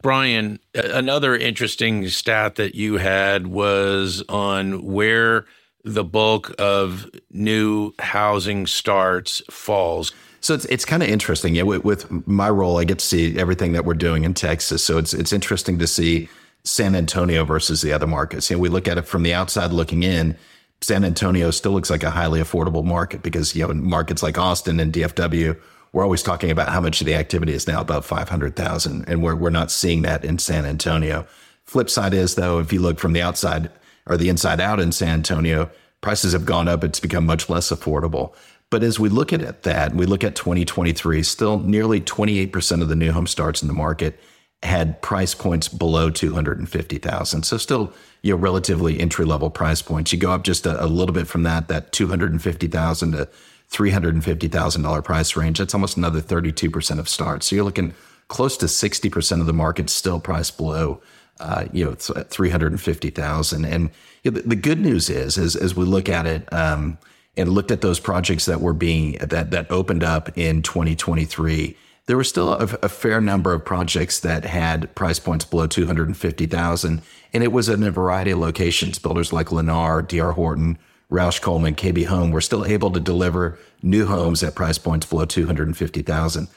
Bryan, 0.02 0.60
another 0.74 1.36
interesting 1.36 2.08
stat 2.10 2.56
that 2.56 2.76
you 2.76 2.98
had 2.98 3.48
was 3.48 4.24
on 4.30 4.84
where 4.84 5.46
the 5.84 6.04
bulk 6.04 6.54
of 6.60 7.10
new 7.32 7.94
housing 8.00 8.68
starts 8.68 9.42
falls. 9.50 10.12
So 10.42 10.56
it's 10.56 10.66
it's 10.66 10.86
kind 10.86 11.04
of 11.04 11.10
interesting. 11.10 11.54
Yeah, 11.56 11.64
with, 11.64 11.86
with, 11.86 12.28
my 12.28 12.50
role, 12.50 12.80
I 12.80 12.84
get 12.84 13.00
to 13.00 13.06
see 13.06 13.38
everything 13.38 13.74
that 13.74 13.86
we're 13.86 13.94
doing 13.94 14.24
in 14.24 14.34
Texas. 14.34 14.84
So 14.84 14.98
it's 14.98 15.14
it's 15.14 15.32
interesting 15.32 15.78
to 15.80 15.88
see 15.88 16.30
San 16.64 16.96
Antonio 16.96 17.46
versus 17.46 17.82
the 17.82 17.94
other 17.94 18.08
markets. 18.08 18.50
You 18.50 18.58
know, 18.58 18.62
we 18.62 18.70
look 18.70 18.88
at 18.88 18.98
it 18.98 19.04
from 19.04 19.24
the 19.24 19.34
outside 19.34 19.72
looking 19.72 20.02
in 20.02 20.36
San 20.82 21.06
Antonio 21.06 21.52
still 21.52 21.74
looks 21.74 21.90
like 21.92 22.04
a 22.04 22.10
highly 22.10 22.42
affordable 22.42 22.84
market 22.84 23.22
because 23.22 23.56
you 23.56 23.64
know 23.64 23.72
in 23.72 23.88
markets 23.88 24.24
like 24.24 24.38
Austin 24.38 24.80
and 24.80 24.92
DFW, 24.92 25.60
we're 25.94 26.04
always 26.04 26.24
talking 26.24 26.50
about 26.50 26.70
how 26.70 26.82
much 26.82 27.02
of 27.02 27.08
the 27.08 27.14
activity 27.14 27.54
is 27.54 27.68
now 27.68 27.82
above 27.82 28.06
five 28.06 28.30
hundred 28.30 28.56
thousand, 28.56 29.06
and 29.08 29.22
we're 29.22 29.36
we're 29.36 29.50
not 29.52 29.72
seeing 29.72 30.02
that 30.02 30.26
in 30.26 30.40
San 30.40 30.66
Antonio. 30.66 31.28
Flip 31.66 31.90
side 31.90 32.14
is 32.14 32.36
though, 32.36 32.60
if 32.60 32.74
you 32.74 32.82
look 32.82 33.00
from 33.00 33.14
the 33.14 33.22
outside 33.22 33.70
or 34.08 34.18
the 34.18 34.30
inside 34.30 34.60
out 34.60 34.80
in 34.80 34.92
San 34.92 35.14
Antonio, 35.16 35.70
prices 36.02 36.34
have 36.34 36.46
gone 36.46 36.68
up. 36.68 36.84
It's 36.84 37.00
become 37.00 37.26
much 37.26 37.50
less 37.50 37.70
affordable. 37.72 38.34
But 38.72 38.84
as 38.84 39.00
we 39.00 39.10
look 39.10 39.34
at 39.34 39.64
that, 39.64 39.94
we 39.94 40.06
look 40.06 40.24
at 40.24 40.34
2023, 40.36 41.24
still 41.24 41.60
nearly 41.60 42.00
28% 42.00 42.82
of 42.82 42.88
the 42.88 42.96
new 42.96 43.12
home 43.12 43.28
starts 43.28 43.62
in 43.62 43.68
the 43.68 43.74
market 43.74 44.18
had 44.64 45.02
price 45.02 45.34
points 45.34 45.68
below 45.68 46.10
250,000. 46.10 47.44
So 47.44 47.58
still, 47.58 47.94
you 48.22 48.34
know, 48.34 48.38
relatively 48.38 49.00
entry 49.00 49.26
level 49.26 49.50
price 49.50 49.82
points. 49.82 50.14
You 50.14 50.20
go 50.20 50.32
up 50.32 50.44
just 50.44 50.66
a, 50.66 50.84
a 50.84 50.86
little 50.86 51.14
bit 51.14 51.28
from 51.28 51.44
that, 51.44 51.68
that 51.68 51.92
250,000 51.92 53.12
to 53.14 53.30
$350,000 53.72 55.04
price 55.04 55.36
range. 55.36 55.58
That's 55.60 55.74
almost 55.74 55.98
another 55.98 56.22
32% 56.22 57.00
of 57.00 57.10
starts. 57.10 57.48
So 57.48 57.56
you're 57.56 57.66
looking 57.66 57.94
close 58.28 58.58
to 58.58 58.66
60% 58.66 59.40
of 59.40 59.46
the 59.46 59.54
market 59.54 59.90
still 59.90 60.20
priced 60.20 60.58
below, 60.58 61.02
uh, 61.40 61.66
you 61.72 61.86
know, 61.86 61.94
350,000. 61.96 63.66
And 63.66 63.90
you 64.24 64.32
know, 64.32 64.40
the, 64.40 64.50
the, 64.50 64.56
good 64.56 64.80
news 64.80 65.10
is, 65.10 65.38
is, 65.38 65.56
as 65.56 65.76
we 65.76 65.86
look 65.86 66.08
at 66.08 66.26
it, 66.26 66.52
um, 66.54 66.98
and 67.38 67.50
looked 67.50 67.72
at 67.72 67.82
those 67.82 68.00
projects 68.00 68.46
that 68.46 68.62
were 68.62 68.74
being 68.74 69.14
that 69.22 69.52
that 69.52 69.72
opened 69.72 70.04
up 70.04 70.38
in 70.38 70.62
2023 70.62 71.78
there 72.08 72.18
were 72.18 72.24
still 72.24 72.54
a, 72.54 72.64
a, 72.82 72.90
fair 72.90 73.22
number 73.22 73.54
of 73.54 73.64
projects 73.64 74.20
that 74.22 74.44
had 74.44 74.94
price 74.96 75.20
points 75.20 75.46
below 75.46 75.68
250,000 75.68 77.02
and 77.34 77.44
it 77.44 77.52
was 77.52 77.70
in 77.70 77.84
a 77.84 77.92
variety 77.92 78.32
of 78.32 78.40
locations. 78.40 79.00
Builders 79.00 79.32
like 79.32 79.48
Lennar, 79.48 80.06
DR 80.08 80.34
Horton, 80.34 80.78
Rausch 81.10 81.40
Coleman, 81.40 81.76
KB 81.76 82.06
Home 82.08 82.32
were 82.32 82.42
still 82.42 82.66
able 82.66 82.92
to 82.92 83.00
deliver 83.00 83.58
new 83.82 84.06
homes 84.06 84.44
at 84.44 84.56
price 84.56 84.78
points 84.78 85.06
below 85.06 85.26
250,000 85.26 86.48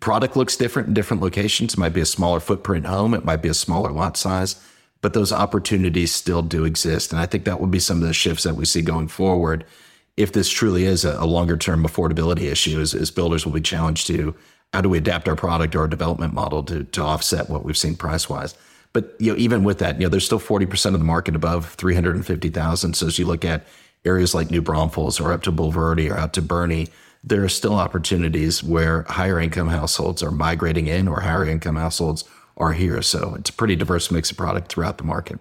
product 0.00 0.36
looks 0.36 0.56
different 0.56 0.88
in 0.88 0.94
different 0.94 1.22
locations. 1.22 1.72
It 1.74 1.78
might 1.78 1.92
be 1.92 2.00
a 2.00 2.06
smaller 2.06 2.38
footprint 2.38 2.86
home. 2.86 3.14
It 3.14 3.24
might 3.24 3.42
be 3.42 3.48
a 3.48 3.54
smaller 3.54 3.90
lot 3.90 4.16
size 4.16 4.62
but 5.00 5.12
those 5.12 5.32
opportunities 5.32 6.12
still 6.12 6.42
do 6.42 6.64
exist 6.64 7.12
and 7.12 7.20
I 7.20 7.26
think 7.26 7.44
that 7.44 7.60
will 7.60 7.68
be 7.68 7.78
some 7.78 8.02
of 8.02 8.08
the 8.08 8.12
shifts 8.12 8.44
that 8.44 8.56
we 8.56 8.64
see 8.64 8.82
going 8.82 9.08
forward 9.08 9.64
if 10.18 10.32
this 10.32 10.48
truly 10.48 10.84
is 10.84 11.04
a, 11.04 11.24
longer 11.24 11.56
term 11.56 11.84
affordability 11.84 12.50
issue, 12.50 12.80
as, 12.80 13.10
builders 13.12 13.46
will 13.46 13.52
be 13.52 13.60
challenged 13.60 14.08
to 14.08 14.34
how 14.72 14.80
do 14.80 14.88
we 14.88 14.98
adapt 14.98 15.28
our 15.28 15.36
product 15.36 15.74
or 15.74 15.80
our 15.80 15.88
development 15.88 16.34
model 16.34 16.62
to, 16.64 16.84
to 16.84 17.02
offset 17.02 17.48
what 17.48 17.64
we've 17.64 17.78
seen 17.78 17.96
price 17.96 18.28
wise. 18.28 18.54
But 18.92 19.14
you 19.18 19.32
know, 19.32 19.38
even 19.38 19.64
with 19.64 19.78
that, 19.78 19.96
you 19.96 20.02
know, 20.02 20.08
there's 20.08 20.26
still 20.26 20.40
40% 20.40 20.86
of 20.86 21.00
the 21.00 21.04
market 21.04 21.36
above 21.36 21.74
350,000. 21.74 22.94
So 22.94 23.06
as 23.06 23.18
you 23.18 23.26
look 23.26 23.44
at 23.44 23.66
areas 24.04 24.34
like 24.34 24.50
New 24.50 24.62
Braunfels 24.62 25.20
or 25.20 25.32
up 25.32 25.42
to 25.42 25.52
Bulverde 25.52 26.10
or 26.10 26.16
out 26.16 26.32
to 26.34 26.42
Boerne, 26.42 26.88
there 27.24 27.42
are 27.42 27.48
still 27.48 27.74
opportunities 27.74 28.62
where 28.62 29.02
higher 29.08 29.40
income 29.40 29.68
households 29.68 30.22
are 30.22 30.30
migrating 30.30 30.86
in 30.86 31.08
or 31.08 31.20
higher 31.20 31.44
income 31.44 31.76
households 31.76 32.24
are 32.56 32.72
here. 32.72 33.02
So 33.02 33.34
it's 33.38 33.50
a 33.50 33.52
pretty 33.52 33.76
diverse 33.76 34.10
mix 34.10 34.30
of 34.30 34.36
product 34.36 34.70
throughout 34.70 34.98
the 34.98 35.04
market. 35.04 35.38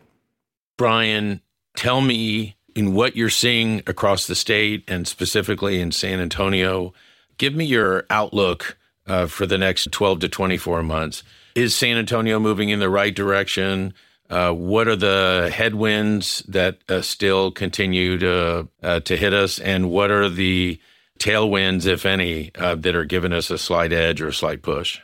Bryan, 0.77 1.41
tell 1.75 2.01
me 2.01 2.55
in 2.75 2.93
what 2.93 3.15
you're 3.15 3.29
seeing 3.29 3.79
across 3.87 4.27
the 4.27 4.35
state 4.35 4.83
and 4.87 5.07
specifically 5.07 5.81
in 5.81 5.91
San 5.91 6.19
Antonio. 6.19 6.93
Give 7.37 7.55
me 7.55 7.65
your 7.65 8.05
outlook 8.09 8.76
uh, 9.07 9.27
for 9.27 9.45
the 9.45 9.57
next 9.57 9.91
12 9.91 10.19
to 10.21 10.29
24 10.29 10.83
months. 10.83 11.23
Is 11.55 11.75
San 11.75 11.97
Antonio 11.97 12.39
moving 12.39 12.69
in 12.69 12.79
the 12.79 12.89
right 12.89 13.15
direction? 13.15 13.93
Uh, 14.29 14.51
what 14.51 14.87
are 14.87 14.95
the 14.95 15.49
headwinds 15.53 16.43
that 16.47 16.79
uh, 16.89 17.01
still 17.01 17.49
continue 17.51 18.17
to 18.17 18.67
uh, 18.83 18.99
to 18.99 19.15
hit 19.15 19.33
us, 19.33 19.57
and 19.59 19.89
what 19.89 20.11
are 20.11 20.27
the 20.27 20.79
tailwinds, 21.17 21.85
if 21.85 22.05
any, 22.05 22.51
uh, 22.55 22.75
that 22.75 22.95
are 22.95 23.05
giving 23.05 23.31
us 23.31 23.49
a 23.49 23.57
slight 23.57 23.93
edge 23.93 24.21
or 24.21 24.27
a 24.27 24.33
slight 24.33 24.61
push? 24.61 24.99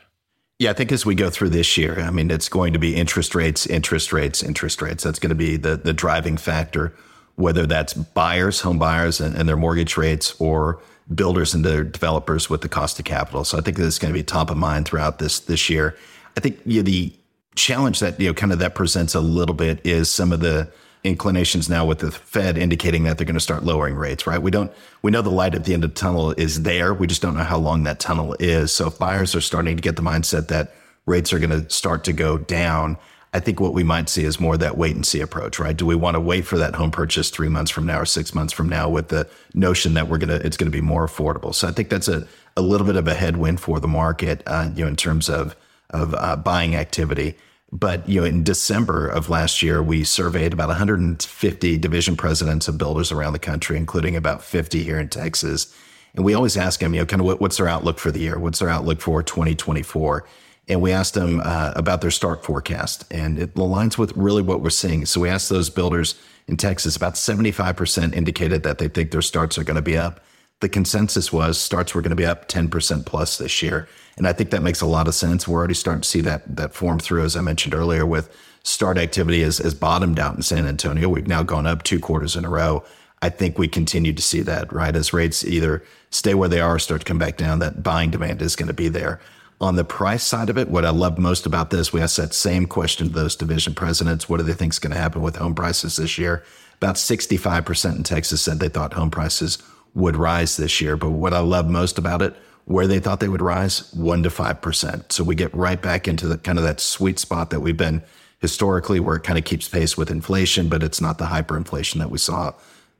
Yeah, 0.58 0.70
I 0.70 0.72
think 0.74 0.92
as 0.92 1.04
we 1.04 1.14
go 1.14 1.30
through 1.30 1.48
this 1.48 1.76
year, 1.76 1.98
I 1.98 2.10
mean, 2.10 2.30
it's 2.30 2.48
going 2.48 2.74
to 2.74 2.78
be 2.78 2.94
interest 2.94 3.34
rates, 3.34 3.66
interest 3.66 4.12
rates, 4.12 4.42
interest 4.42 4.80
rates. 4.82 5.02
That's 5.02 5.18
going 5.18 5.30
to 5.30 5.34
be 5.34 5.56
the 5.56 5.76
the 5.76 5.94
driving 5.94 6.36
factor 6.36 6.94
whether 7.36 7.66
that's 7.66 7.94
buyers, 7.94 8.60
home 8.60 8.78
buyers, 8.78 9.20
and, 9.20 9.34
and, 9.34 9.48
their 9.48 9.56
mortgage 9.56 9.96
rates, 9.96 10.34
or 10.38 10.80
builders 11.12 11.54
and 11.54 11.64
their 11.64 11.84
developers 11.84 12.48
with 12.48 12.62
the 12.62 12.68
cost 12.68 12.98
of 12.98 13.04
capital. 13.04 13.44
So 13.44 13.58
I 13.58 13.60
think 13.60 13.76
that's 13.76 13.98
going 13.98 14.12
to 14.12 14.18
be 14.18 14.22
top 14.22 14.50
of 14.50 14.56
mind 14.56 14.86
throughout 14.86 15.18
this 15.18 15.40
this 15.40 15.68
year. 15.68 15.96
I 16.36 16.40
think 16.40 16.60
you 16.64 16.78
know, 16.78 16.82
the 16.82 17.12
challenge 17.56 18.00
that 18.00 18.18
you 18.18 18.28
know 18.28 18.34
kind 18.34 18.52
of 18.52 18.58
that 18.60 18.74
presents 18.74 19.14
a 19.14 19.20
little 19.20 19.54
bit 19.54 19.84
is 19.84 20.10
some 20.10 20.32
of 20.32 20.40
the 20.40 20.70
inclinations 21.04 21.68
now 21.68 21.84
with 21.84 21.98
the 21.98 22.10
Fed 22.10 22.56
indicating 22.56 23.04
that 23.04 23.18
they're 23.18 23.26
going 23.26 23.34
to 23.34 23.40
start 23.40 23.62
lowering 23.64 23.94
rates. 23.94 24.26
Right? 24.26 24.40
We 24.40 24.50
don't 24.50 24.72
we 25.02 25.10
know 25.10 25.22
the 25.22 25.30
light 25.30 25.54
at 25.54 25.64
the 25.64 25.74
end 25.74 25.84
of 25.84 25.90
the 25.90 26.00
tunnel 26.00 26.32
is 26.32 26.62
there. 26.62 26.94
We 26.94 27.06
just 27.06 27.22
don't 27.22 27.36
know 27.36 27.44
how 27.44 27.58
long 27.58 27.84
that 27.84 28.00
tunnel 28.00 28.34
is. 28.38 28.72
So 28.72 28.86
if 28.86 28.98
buyers 28.98 29.34
are 29.34 29.40
starting 29.40 29.76
to 29.76 29.82
get 29.82 29.96
the 29.96 30.02
mindset 30.02 30.48
that 30.48 30.74
rates 31.06 31.32
are 31.32 31.38
going 31.38 31.50
to 31.50 31.68
start 31.70 32.04
to 32.04 32.12
go 32.12 32.38
down 32.38 32.96
I 33.34 33.40
think 33.40 33.58
what 33.58 33.74
we 33.74 33.82
might 33.82 34.08
see 34.08 34.22
is 34.22 34.38
more 34.38 34.56
that 34.56 34.78
wait 34.78 34.94
and 34.94 35.04
see 35.04 35.20
approach, 35.20 35.58
right? 35.58 35.76
Do 35.76 35.84
we 35.84 35.96
want 35.96 36.14
to 36.14 36.20
wait 36.20 36.46
for 36.46 36.56
that 36.56 36.76
home 36.76 36.92
purchase 36.92 37.30
three 37.30 37.48
months 37.48 37.68
from 37.68 37.84
now 37.84 37.98
or 37.98 38.06
six 38.06 38.32
months 38.32 38.52
from 38.52 38.68
now 38.68 38.88
with 38.88 39.08
the 39.08 39.28
notion 39.54 39.94
that 39.94 40.08
we're 40.08 40.18
gonna 40.18 40.36
it's 40.36 40.56
gonna 40.56 40.70
be 40.70 40.80
more 40.80 41.04
affordable? 41.04 41.52
So 41.52 41.66
I 41.66 41.72
think 41.72 41.88
that's 41.88 42.06
a, 42.06 42.28
a 42.56 42.62
little 42.62 42.86
bit 42.86 42.94
of 42.94 43.08
a 43.08 43.14
headwind 43.14 43.60
for 43.60 43.80
the 43.80 43.88
market, 43.88 44.44
uh, 44.46 44.70
you 44.76 44.84
know, 44.84 44.88
in 44.88 44.94
terms 44.94 45.28
of 45.28 45.56
of 45.90 46.14
uh, 46.14 46.36
buying 46.36 46.76
activity. 46.76 47.36
But 47.72 48.08
you 48.08 48.20
know, 48.20 48.26
in 48.26 48.44
December 48.44 49.08
of 49.08 49.28
last 49.28 49.62
year, 49.62 49.82
we 49.82 50.04
surveyed 50.04 50.52
about 50.52 50.68
150 50.68 51.78
division 51.78 52.16
presidents 52.16 52.68
of 52.68 52.78
builders 52.78 53.10
around 53.10 53.32
the 53.32 53.40
country, 53.40 53.76
including 53.76 54.14
about 54.14 54.44
50 54.44 54.84
here 54.84 55.00
in 55.00 55.08
Texas. 55.08 55.74
And 56.14 56.24
we 56.24 56.34
always 56.34 56.56
ask 56.56 56.78
them, 56.78 56.94
you 56.94 57.00
know, 57.00 57.06
kind 57.06 57.20
of 57.20 57.26
what, 57.26 57.40
what's 57.40 57.56
their 57.56 57.66
outlook 57.66 57.98
for 57.98 58.12
the 58.12 58.20
year? 58.20 58.38
What's 58.38 58.60
their 58.60 58.68
outlook 58.68 59.00
for 59.00 59.24
2024? 59.24 60.24
And 60.68 60.80
we 60.80 60.92
asked 60.92 61.14
them 61.14 61.42
uh, 61.44 61.72
about 61.76 62.00
their 62.00 62.10
start 62.10 62.44
forecast, 62.44 63.04
and 63.10 63.38
it 63.38 63.54
aligns 63.54 63.98
with 63.98 64.16
really 64.16 64.42
what 64.42 64.62
we're 64.62 64.70
seeing. 64.70 65.04
So 65.04 65.20
we 65.20 65.28
asked 65.28 65.50
those 65.50 65.70
builders 65.70 66.14
in 66.46 66.56
Texas, 66.56 66.96
about 66.96 67.14
75% 67.14 68.14
indicated 68.14 68.62
that 68.62 68.78
they 68.78 68.88
think 68.88 69.10
their 69.10 69.22
starts 69.22 69.56
are 69.58 69.64
going 69.64 69.76
to 69.76 69.82
be 69.82 69.96
up. 69.96 70.20
The 70.60 70.68
consensus 70.68 71.32
was 71.32 71.58
starts 71.58 71.94
were 71.94 72.02
going 72.02 72.10
to 72.10 72.16
be 72.16 72.26
up 72.26 72.48
10% 72.48 73.04
plus 73.06 73.38
this 73.38 73.62
year. 73.62 73.88
And 74.16 74.26
I 74.26 74.32
think 74.32 74.50
that 74.50 74.62
makes 74.62 74.80
a 74.80 74.86
lot 74.86 75.08
of 75.08 75.14
sense. 75.14 75.48
We're 75.48 75.58
already 75.58 75.74
starting 75.74 76.02
to 76.02 76.08
see 76.08 76.20
that 76.22 76.56
that 76.56 76.74
form 76.74 76.98
through, 76.98 77.24
as 77.24 77.36
I 77.36 77.40
mentioned 77.40 77.74
earlier, 77.74 78.06
with 78.06 78.34
start 78.62 78.96
activity 78.96 79.42
has, 79.42 79.58
has 79.58 79.74
bottomed 79.74 80.18
out 80.18 80.36
in 80.36 80.42
San 80.42 80.66
Antonio. 80.66 81.08
We've 81.08 81.26
now 81.26 81.42
gone 81.42 81.66
up 81.66 81.82
two 81.82 81.98
quarters 81.98 82.36
in 82.36 82.44
a 82.44 82.50
row. 82.50 82.84
I 83.20 83.30
think 83.30 83.58
we 83.58 83.68
continue 83.68 84.12
to 84.12 84.22
see 84.22 84.42
that, 84.42 84.72
right? 84.72 84.94
As 84.94 85.12
rates 85.12 85.44
either 85.44 85.82
stay 86.10 86.34
where 86.34 86.48
they 86.48 86.60
are 86.60 86.76
or 86.76 86.78
start 86.78 87.00
to 87.00 87.06
come 87.06 87.18
back 87.18 87.36
down, 87.36 87.58
that 87.58 87.82
buying 87.82 88.10
demand 88.10 88.42
is 88.42 88.54
going 88.54 88.68
to 88.68 88.74
be 88.74 88.88
there. 88.88 89.20
On 89.60 89.76
the 89.76 89.84
price 89.84 90.22
side 90.22 90.50
of 90.50 90.58
it, 90.58 90.68
what 90.68 90.84
I 90.84 90.90
love 90.90 91.18
most 91.18 91.46
about 91.46 91.70
this, 91.70 91.92
we 91.92 92.00
asked 92.00 92.16
that 92.16 92.34
same 92.34 92.66
question 92.66 93.06
to 93.08 93.12
those 93.12 93.36
division 93.36 93.74
presidents. 93.74 94.28
What 94.28 94.38
do 94.38 94.42
they 94.42 94.52
think 94.52 94.72
is 94.72 94.78
going 94.78 94.92
to 94.92 94.98
happen 94.98 95.22
with 95.22 95.36
home 95.36 95.54
prices 95.54 95.96
this 95.96 96.18
year? 96.18 96.44
About 96.76 96.96
65% 96.96 97.96
in 97.96 98.02
Texas 98.02 98.42
said 98.42 98.58
they 98.58 98.68
thought 98.68 98.94
home 98.94 99.10
prices 99.10 99.58
would 99.94 100.16
rise 100.16 100.56
this 100.56 100.80
year. 100.80 100.96
But 100.96 101.10
what 101.10 101.32
I 101.32 101.38
love 101.38 101.70
most 101.70 101.98
about 101.98 102.20
it, 102.20 102.34
where 102.64 102.86
they 102.86 102.98
thought 102.98 103.20
they 103.20 103.28
would 103.28 103.42
rise, 103.42 103.92
one 103.94 104.22
to 104.24 104.28
5%. 104.28 105.12
So 105.12 105.22
we 105.22 105.34
get 105.34 105.54
right 105.54 105.80
back 105.80 106.08
into 106.08 106.26
the 106.26 106.38
kind 106.38 106.58
of 106.58 106.64
that 106.64 106.80
sweet 106.80 107.18
spot 107.18 107.50
that 107.50 107.60
we've 107.60 107.76
been 107.76 108.02
historically 108.40 109.00
where 109.00 109.16
it 109.16 109.22
kind 109.22 109.38
of 109.38 109.44
keeps 109.44 109.68
pace 109.68 109.96
with 109.96 110.10
inflation, 110.10 110.68
but 110.68 110.82
it's 110.82 111.00
not 111.00 111.18
the 111.18 111.26
hyperinflation 111.26 111.98
that 111.98 112.10
we 112.10 112.18
saw 112.18 112.52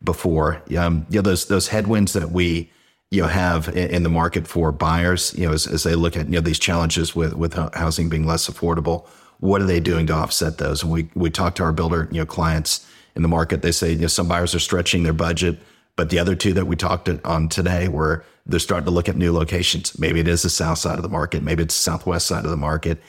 before. 0.02 0.62
Um, 0.78 1.06
yeah, 1.10 1.20
those, 1.20 1.46
those 1.46 1.68
headwinds 1.68 2.12
that 2.12 2.30
we 2.30 2.70
you 3.14 3.22
know 3.22 3.28
have 3.28 3.68
in 3.76 4.02
the 4.02 4.08
market 4.08 4.46
for 4.46 4.72
buyers 4.72 5.34
you 5.38 5.46
know 5.46 5.52
as, 5.52 5.66
as 5.66 5.82
they 5.84 5.94
look 5.94 6.16
at 6.16 6.26
you 6.26 6.32
know 6.32 6.40
these 6.40 6.58
challenges 6.58 7.14
with 7.14 7.34
with 7.34 7.54
housing 7.74 8.08
being 8.08 8.26
less 8.26 8.48
affordable 8.48 9.06
what 9.40 9.60
are 9.60 9.66
they 9.66 9.80
doing 9.80 10.06
to 10.06 10.12
offset 10.14 10.58
those? 10.58 10.82
And 10.82 10.90
we 10.90 11.08
we 11.14 11.30
talk 11.30 11.54
to 11.56 11.62
our 11.64 11.72
builder 11.72 12.08
you 12.10 12.18
know 12.18 12.26
clients 12.26 12.86
in 13.14 13.22
the 13.22 13.28
market. 13.28 13.62
They 13.62 13.72
say 13.72 13.92
you 13.92 13.98
know 13.98 14.06
some 14.06 14.28
buyers 14.28 14.54
are 14.54 14.60
stretching 14.60 15.02
their 15.02 15.12
budget 15.12 15.58
but 15.96 16.10
the 16.10 16.18
other 16.18 16.34
two 16.34 16.52
that 16.54 16.66
we 16.66 16.74
talked 16.74 17.08
on 17.24 17.48
today 17.48 17.86
were 17.86 18.24
they're 18.46 18.58
starting 18.58 18.86
to 18.86 18.90
look 18.90 19.08
at 19.08 19.16
new 19.16 19.32
locations. 19.32 19.96
Maybe 19.98 20.18
it 20.18 20.26
is 20.26 20.42
the 20.42 20.50
south 20.50 20.78
side 20.78 20.96
of 20.96 21.02
the 21.02 21.08
market 21.08 21.42
maybe 21.42 21.62
it's 21.62 21.74
the 21.74 21.90
southwest 21.90 22.26
side 22.26 22.44
of 22.44 22.50
the 22.50 22.56
market 22.56 23.00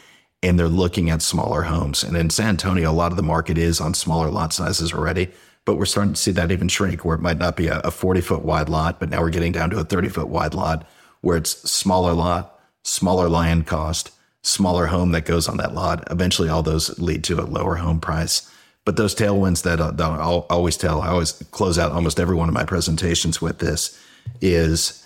and 0.43 0.59
they're 0.59 0.67
looking 0.67 1.09
at 1.09 1.21
smaller 1.21 1.63
homes. 1.63 2.03
And 2.03 2.15
in 2.17 2.29
san 2.29 2.49
antonio 2.49 2.91
a 2.91 2.93
lot 2.93 3.11
of 3.11 3.17
the 3.17 3.23
market 3.23 3.57
is 3.57 3.79
on 3.79 3.93
smaller 3.93 4.29
lot 4.29 4.53
sizes 4.53 4.93
already 4.93 5.31
but 5.65 5.75
we're 5.75 5.85
starting 5.85 6.13
to 6.13 6.21
see 6.21 6.31
that 6.31 6.51
even 6.51 6.67
shrink 6.67 7.03
where 7.03 7.15
it 7.15 7.21
might 7.21 7.37
not 7.37 7.55
be 7.55 7.67
a, 7.67 7.79
a 7.79 7.91
40 7.91 8.21
foot 8.21 8.45
wide 8.45 8.69
lot, 8.69 8.99
but 8.99 9.09
now 9.09 9.21
we're 9.21 9.29
getting 9.29 9.51
down 9.51 9.69
to 9.71 9.79
a 9.79 9.83
30 9.83 10.09
foot 10.09 10.27
wide 10.27 10.53
lot 10.53 10.87
where 11.21 11.37
it's 11.37 11.69
smaller 11.69 12.13
lot, 12.13 12.59
smaller 12.83 13.27
land 13.27 13.65
cost, 13.65 14.11
smaller 14.43 14.87
home 14.87 15.11
that 15.11 15.25
goes 15.25 15.47
on 15.47 15.57
that 15.57 15.73
lot. 15.73 16.07
Eventually, 16.11 16.49
all 16.49 16.61
those 16.61 16.97
lead 16.99 17.23
to 17.23 17.39
a 17.39 17.45
lower 17.45 17.75
home 17.75 17.99
price. 17.99 18.49
But 18.85 18.97
those 18.97 19.15
tailwinds 19.15 19.63
that, 19.63 19.81
uh, 19.81 19.89
that 19.91 20.03
I'll 20.03 20.45
always 20.49 20.77
tell, 20.77 21.01
I 21.01 21.07
always 21.07 21.31
close 21.49 21.79
out 21.79 21.91
almost 21.91 22.19
every 22.19 22.35
one 22.35 22.47
of 22.47 22.53
my 22.53 22.65
presentations 22.65 23.41
with 23.41 23.57
this 23.57 23.99
is 24.41 25.03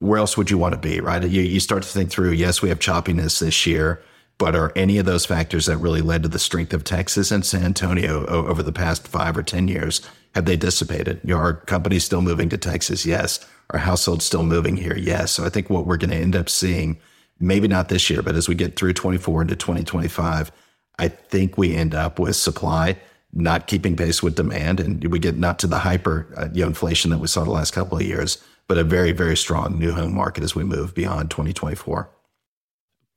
where 0.00 0.18
else 0.18 0.36
would 0.36 0.50
you 0.50 0.58
want 0.58 0.74
to 0.74 0.80
be, 0.80 1.00
right? 1.00 1.22
You, 1.22 1.42
you 1.42 1.60
start 1.60 1.84
to 1.84 1.88
think 1.88 2.10
through, 2.10 2.32
yes, 2.32 2.60
we 2.60 2.68
have 2.70 2.80
choppiness 2.80 3.38
this 3.38 3.66
year. 3.66 4.02
But 4.40 4.56
are 4.56 4.72
any 4.74 4.96
of 4.96 5.04
those 5.04 5.26
factors 5.26 5.66
that 5.66 5.76
really 5.76 6.00
led 6.00 6.22
to 6.22 6.28
the 6.30 6.38
strength 6.38 6.72
of 6.72 6.82
Texas 6.82 7.30
and 7.30 7.44
San 7.44 7.62
Antonio 7.62 8.24
over 8.24 8.62
the 8.62 8.72
past 8.72 9.06
five 9.06 9.36
or 9.36 9.42
10 9.42 9.68
years, 9.68 10.00
have 10.34 10.46
they 10.46 10.56
dissipated? 10.56 11.20
You 11.22 11.34
know, 11.34 11.40
are 11.40 11.52
companies 11.52 12.04
still 12.04 12.22
moving 12.22 12.48
to 12.48 12.56
Texas? 12.56 13.04
Yes. 13.04 13.46
Are 13.68 13.78
households 13.78 14.24
still 14.24 14.42
moving 14.42 14.78
here? 14.78 14.96
Yes. 14.96 15.32
So 15.32 15.44
I 15.44 15.50
think 15.50 15.68
what 15.68 15.86
we're 15.86 15.98
going 15.98 16.08
to 16.08 16.16
end 16.16 16.34
up 16.34 16.48
seeing, 16.48 16.98
maybe 17.38 17.68
not 17.68 17.90
this 17.90 18.08
year, 18.08 18.22
but 18.22 18.34
as 18.34 18.48
we 18.48 18.54
get 18.54 18.76
through 18.76 18.94
24 18.94 19.42
into 19.42 19.56
2025, 19.56 20.50
I 20.98 21.08
think 21.08 21.58
we 21.58 21.76
end 21.76 21.94
up 21.94 22.18
with 22.18 22.34
supply 22.34 22.96
not 23.34 23.66
keeping 23.66 23.94
pace 23.94 24.22
with 24.22 24.36
demand, 24.36 24.80
and 24.80 25.04
we 25.04 25.18
get 25.18 25.36
not 25.36 25.58
to 25.58 25.66
the 25.66 25.78
hyper 25.78 26.32
uh, 26.36 26.48
you 26.52 26.62
know, 26.62 26.68
inflation 26.68 27.10
that 27.10 27.18
we 27.18 27.28
saw 27.28 27.44
the 27.44 27.50
last 27.50 27.72
couple 27.72 27.96
of 27.96 28.02
years, 28.02 28.42
but 28.66 28.78
a 28.78 28.84
very, 28.84 29.12
very 29.12 29.36
strong 29.36 29.78
new 29.78 29.92
home 29.92 30.14
market 30.14 30.42
as 30.42 30.54
we 30.54 30.64
move 30.64 30.94
beyond 30.94 31.30
2024. 31.30 32.10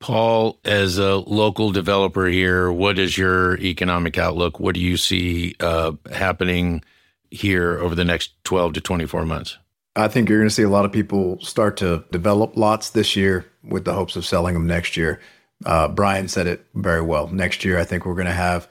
Paul, 0.04 0.60
as 0.66 0.98
a 0.98 1.16
local 1.16 1.72
developer 1.72 2.26
here, 2.26 2.70
what 2.70 3.00
is 3.00 3.18
your 3.18 3.58
economic 3.60 4.18
outlook? 4.18 4.60
What 4.60 4.76
do 4.76 4.82
you 4.82 4.98
see 4.98 5.56
uh, 5.62 5.94
happening 6.12 6.84
here 7.32 7.80
over 7.80 7.96
the 7.96 8.04
next 8.04 8.34
12 8.44 8.74
to 8.74 8.82
24 8.82 9.24
months? 9.24 9.58
I 9.96 10.10
think 10.10 10.28
you're 10.28 10.40
going 10.40 10.50
to 10.50 10.54
see 10.54 10.64
a 10.64 10.70
lot 10.70 10.84
of 10.84 10.92
people 10.92 11.40
start 11.40 11.78
to 11.78 12.04
develop 12.12 12.58
lots 12.58 12.90
this 12.90 13.16
year 13.16 13.50
with 13.64 13.86
the 13.86 13.94
hopes 13.94 14.18
of 14.18 14.26
selling 14.26 14.56
them 14.56 14.68
next 14.68 14.98
year. 14.98 15.22
Uh, 15.66 15.88
Bryan 15.88 16.28
said 16.28 16.48
it 16.48 16.66
very 16.76 17.02
well. 17.02 17.30
Next 17.30 17.64
year, 17.64 17.80
I 17.80 17.86
think 17.86 18.06
we're 18.06 18.14
going 18.14 18.26
to 18.26 18.34
have, 18.34 18.68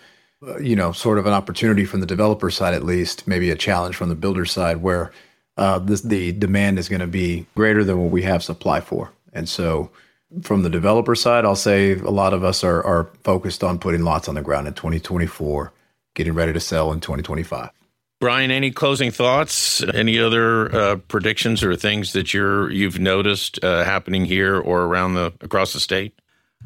uh, 0.46 0.58
you 0.58 0.76
know, 0.76 0.92
sort 0.92 1.16
of 1.16 1.24
an 1.24 1.32
opportunity 1.32 1.86
from 1.86 2.00
the 2.00 2.06
developer 2.06 2.50
side 2.50 2.74
at 2.74 2.84
least, 2.84 3.26
maybe 3.26 3.50
a 3.50 3.56
challenge 3.56 3.96
from 3.96 4.10
the 4.10 4.14
builder 4.14 4.44
side 4.44 4.82
where 4.82 5.12
uh, 5.56 5.78
this, 5.78 6.02
the 6.02 6.32
demand 6.32 6.78
is 6.78 6.90
going 6.90 7.00
to 7.00 7.06
be 7.06 7.46
greater 7.54 7.84
than 7.84 7.98
what 7.98 8.10
we 8.10 8.20
have 8.20 8.44
supply 8.44 8.82
for. 8.82 9.12
And 9.32 9.48
so 9.48 9.90
from 10.42 10.62
the 10.62 10.70
developer 10.70 11.14
side, 11.14 11.44
I'll 11.44 11.56
say 11.56 11.92
a 11.92 12.10
lot 12.10 12.32
of 12.32 12.42
us 12.44 12.64
are, 12.64 12.82
are 12.84 13.10
focused 13.22 13.62
on 13.62 13.78
putting 13.78 14.02
lots 14.02 14.28
on 14.28 14.34
the 14.34 14.42
ground 14.42 14.66
in 14.66 14.74
2024, 14.74 15.72
getting 16.14 16.32
ready 16.32 16.52
to 16.52 16.60
sell 16.60 16.92
in 16.92 17.00
2025. 17.00 17.70
Bryan, 18.20 18.50
any 18.52 18.70
closing 18.70 19.10
thoughts? 19.10 19.82
Any 19.82 20.18
other 20.18 20.74
uh, 20.74 20.96
predictions 21.08 21.64
or 21.64 21.74
things 21.74 22.12
that 22.12 22.32
you're 22.32 22.70
you've 22.70 23.00
noticed 23.00 23.62
uh, 23.64 23.82
happening 23.82 24.24
here 24.24 24.60
or 24.60 24.82
around 24.82 25.14
the 25.14 25.32
across 25.40 25.72
the 25.72 25.80
state? 25.80 26.14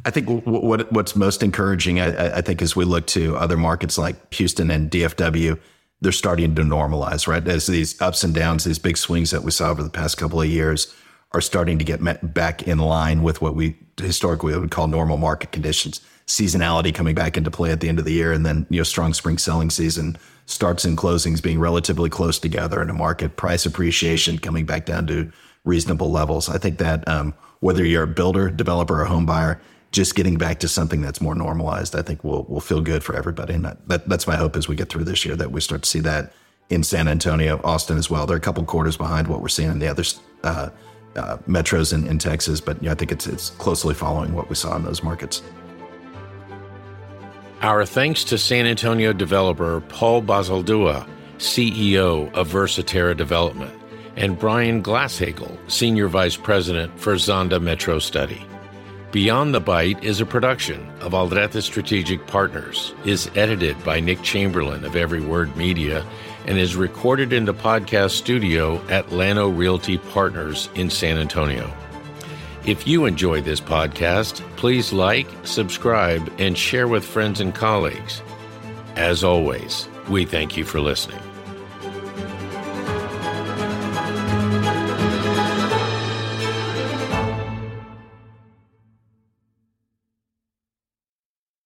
I 0.05 0.11
think 0.11 0.29
what 0.45 0.93
what's 0.93 1.17
most 1.17 1.43
encouraging, 1.43 1.99
I, 1.99 2.37
I, 2.37 2.41
think, 2.43 2.61
as 2.61 2.77
we 2.77 2.85
look 2.85 3.07
to 3.09 3.37
other 3.39 3.57
markets 3.57 3.97
like 3.97 4.35
Houston 4.35 4.71
and 4.71 4.91
DFW, 4.91 5.59
they're 6.03 6.13
starting 6.13 6.55
to 6.57 6.63
normalize, 6.63 7.27
right? 7.27 7.47
As 7.49 7.67
these 7.67 7.99
ups 8.03 8.23
and 8.23 8.35
downs, 8.35 8.65
these 8.65 8.79
big 8.79 8.99
swings 8.99 9.31
that 9.31 9.43
we 9.43 9.51
saw 9.51 9.71
over 9.71 9.83
the 9.83 9.89
past 9.89 10.19
couple 10.19 10.43
of 10.43 10.49
years 10.49 10.95
are 11.37 11.41
starting 11.43 11.79
to 11.79 11.85
get 11.85 12.01
back 12.33 12.63
in 12.63 12.79
line 12.79 13.23
with 13.23 13.43
what 13.43 13.55
we 13.55 13.77
historically 13.99 14.59
would 14.59 14.71
call 14.71 14.87
normal 14.87 15.19
market 15.19 15.53
conditions. 15.53 16.01
Seasonality 16.27 16.95
coming 16.95 17.15
back 17.15 17.37
into 17.37 17.51
play 17.51 17.71
at 17.71 17.81
the 17.81 17.91
end 17.91 17.99
of 17.99 18.07
the 18.07 18.13
year, 18.13 18.33
and 18.33 18.47
then 18.47 18.67
you 18.71 18.81
know 18.81 18.85
strong 18.85 19.13
spring 19.13 19.37
selling 19.37 19.69
season 19.69 20.17
starts 20.47 20.87
and 20.87 20.97
closings 20.97 21.43
being 21.43 21.61
relatively 21.61 22.09
close 22.09 22.39
together 22.39 22.81
in 22.81 22.89
a 22.89 22.95
market. 22.95 23.37
Price 23.37 23.67
appreciation 23.67 24.39
coming 24.39 24.65
back 24.65 24.87
down 24.87 25.07
to 25.09 25.31
reasonable 25.65 26.11
levels. 26.11 26.49
I 26.49 26.57
think 26.57 26.79
that 26.79 27.07
um, 27.07 27.35
whether 27.61 27.85
you're 27.85 28.05
a 28.05 28.09
builder, 28.09 28.49
developer, 28.49 29.03
or 29.03 29.05
home 29.05 29.27
buyer, 29.27 29.61
just 29.93 30.15
getting 30.15 30.39
back 30.39 30.59
to 30.61 30.69
something 30.69 31.03
that's 31.03 31.21
more 31.21 31.35
normalized, 31.35 31.95
I 31.95 32.01
think 32.01 32.25
will 32.25 32.45
will 32.45 32.61
feel 32.61 32.81
good 32.81 33.05
for 33.05 33.15
everybody. 33.15 33.53
And 33.53 33.65
that, 33.67 33.87
that, 33.89 34.09
that's 34.09 34.27
my 34.27 34.37
hope 34.37 34.57
as 34.57 34.69
we 34.69 34.75
get 34.75 34.89
through 34.89 35.05
this 35.05 35.27
year 35.27 35.37
that 35.37 35.53
we 35.53 35.61
start 35.61 35.83
to 35.83 35.89
see 35.89 36.01
that 36.01 36.33
in 36.71 36.83
San 36.83 37.09
Antonio, 37.09 37.61
Austin 37.63 37.99
as 37.99 38.09
well. 38.09 38.25
They're 38.27 38.39
a 38.39 38.41
couple 38.41 38.65
quarters 38.65 38.97
behind 38.97 39.29
what 39.29 39.43
we're 39.43 39.49
seeing 39.49 39.71
in 39.71 39.81
the 39.81 39.89
other 39.89 40.03
uh, 40.43 40.71
uh, 41.17 41.39
metros 41.49 41.93
in, 41.93 42.07
in 42.07 42.19
Texas, 42.19 42.61
but 42.61 42.87
I 42.87 42.95
think 42.95 43.13
it's 43.13 43.27
it's 43.27 43.51
closely 43.51 43.95
following 43.95 44.35
what 44.35 44.49
we 44.49 44.55
saw 44.55 44.77
in 44.77 44.85
those 44.85 45.03
markets. 45.03 45.43
Our 47.63 47.87
thanks 47.87 48.23
to 48.25 48.39
San 48.39 48.67
Antonio 48.67 49.13
developer 49.13 49.81
Paul 49.89 50.23
Basaldua, 50.23 51.09
CEO 51.39 52.33
of 52.35 52.49
Versatera 52.49 53.17
Development, 53.17 53.73
and 54.17 54.39
Bryan 54.39 54.83
Glasshagel, 54.83 55.57
Senior 55.71 56.09
Vice 56.09 56.37
President 56.37 56.99
for 56.99 57.15
Zonda 57.15 57.59
Metrostudy. 57.59 58.43
Beyond 59.13 59.55
the 59.55 59.61
Bite 59.61 60.03
is 60.05 60.21
a 60.21 60.27
production 60.27 60.87
of 61.01 61.13
Aldrete 61.13 61.63
Strategic 61.63 62.27
Partners, 62.27 62.93
is 63.05 63.31
edited 63.35 63.83
by 63.85 64.01
Nick 64.01 64.21
Chamberlain 64.23 64.85
of 64.85 64.97
Every 64.97 65.21
Word 65.21 65.57
Media, 65.57 66.05
and 66.47 66.59
is 66.59 66.77
recorded 66.77 67.33
in 67.33 67.45
the 67.45 67.55
podcast 67.55 68.13
studio 68.13 68.81
at 68.89 69.13
Llano 69.13 69.49
Realty 69.49 69.99
Partners 69.99 70.69
in 70.75 70.91
San 70.91 71.19
Antonio. 71.19 71.73
If 72.65 72.87
you 72.87 73.05
enjoy 73.05 73.43
this 73.43 73.61
podcast, 73.61 74.41
please 74.57 74.93
like, 74.93 75.29
subscribe, 75.45 76.33
and 76.39 76.57
share 76.57 76.89
with 76.89 77.05
friends 77.05 77.41
and 77.41 77.55
colleagues. 77.55 78.23
As 78.97 79.23
always, 79.23 79.89
we 80.09 80.25
thank 80.25 80.57
you 80.57 80.65
for 80.65 80.81
listening. 80.81 81.26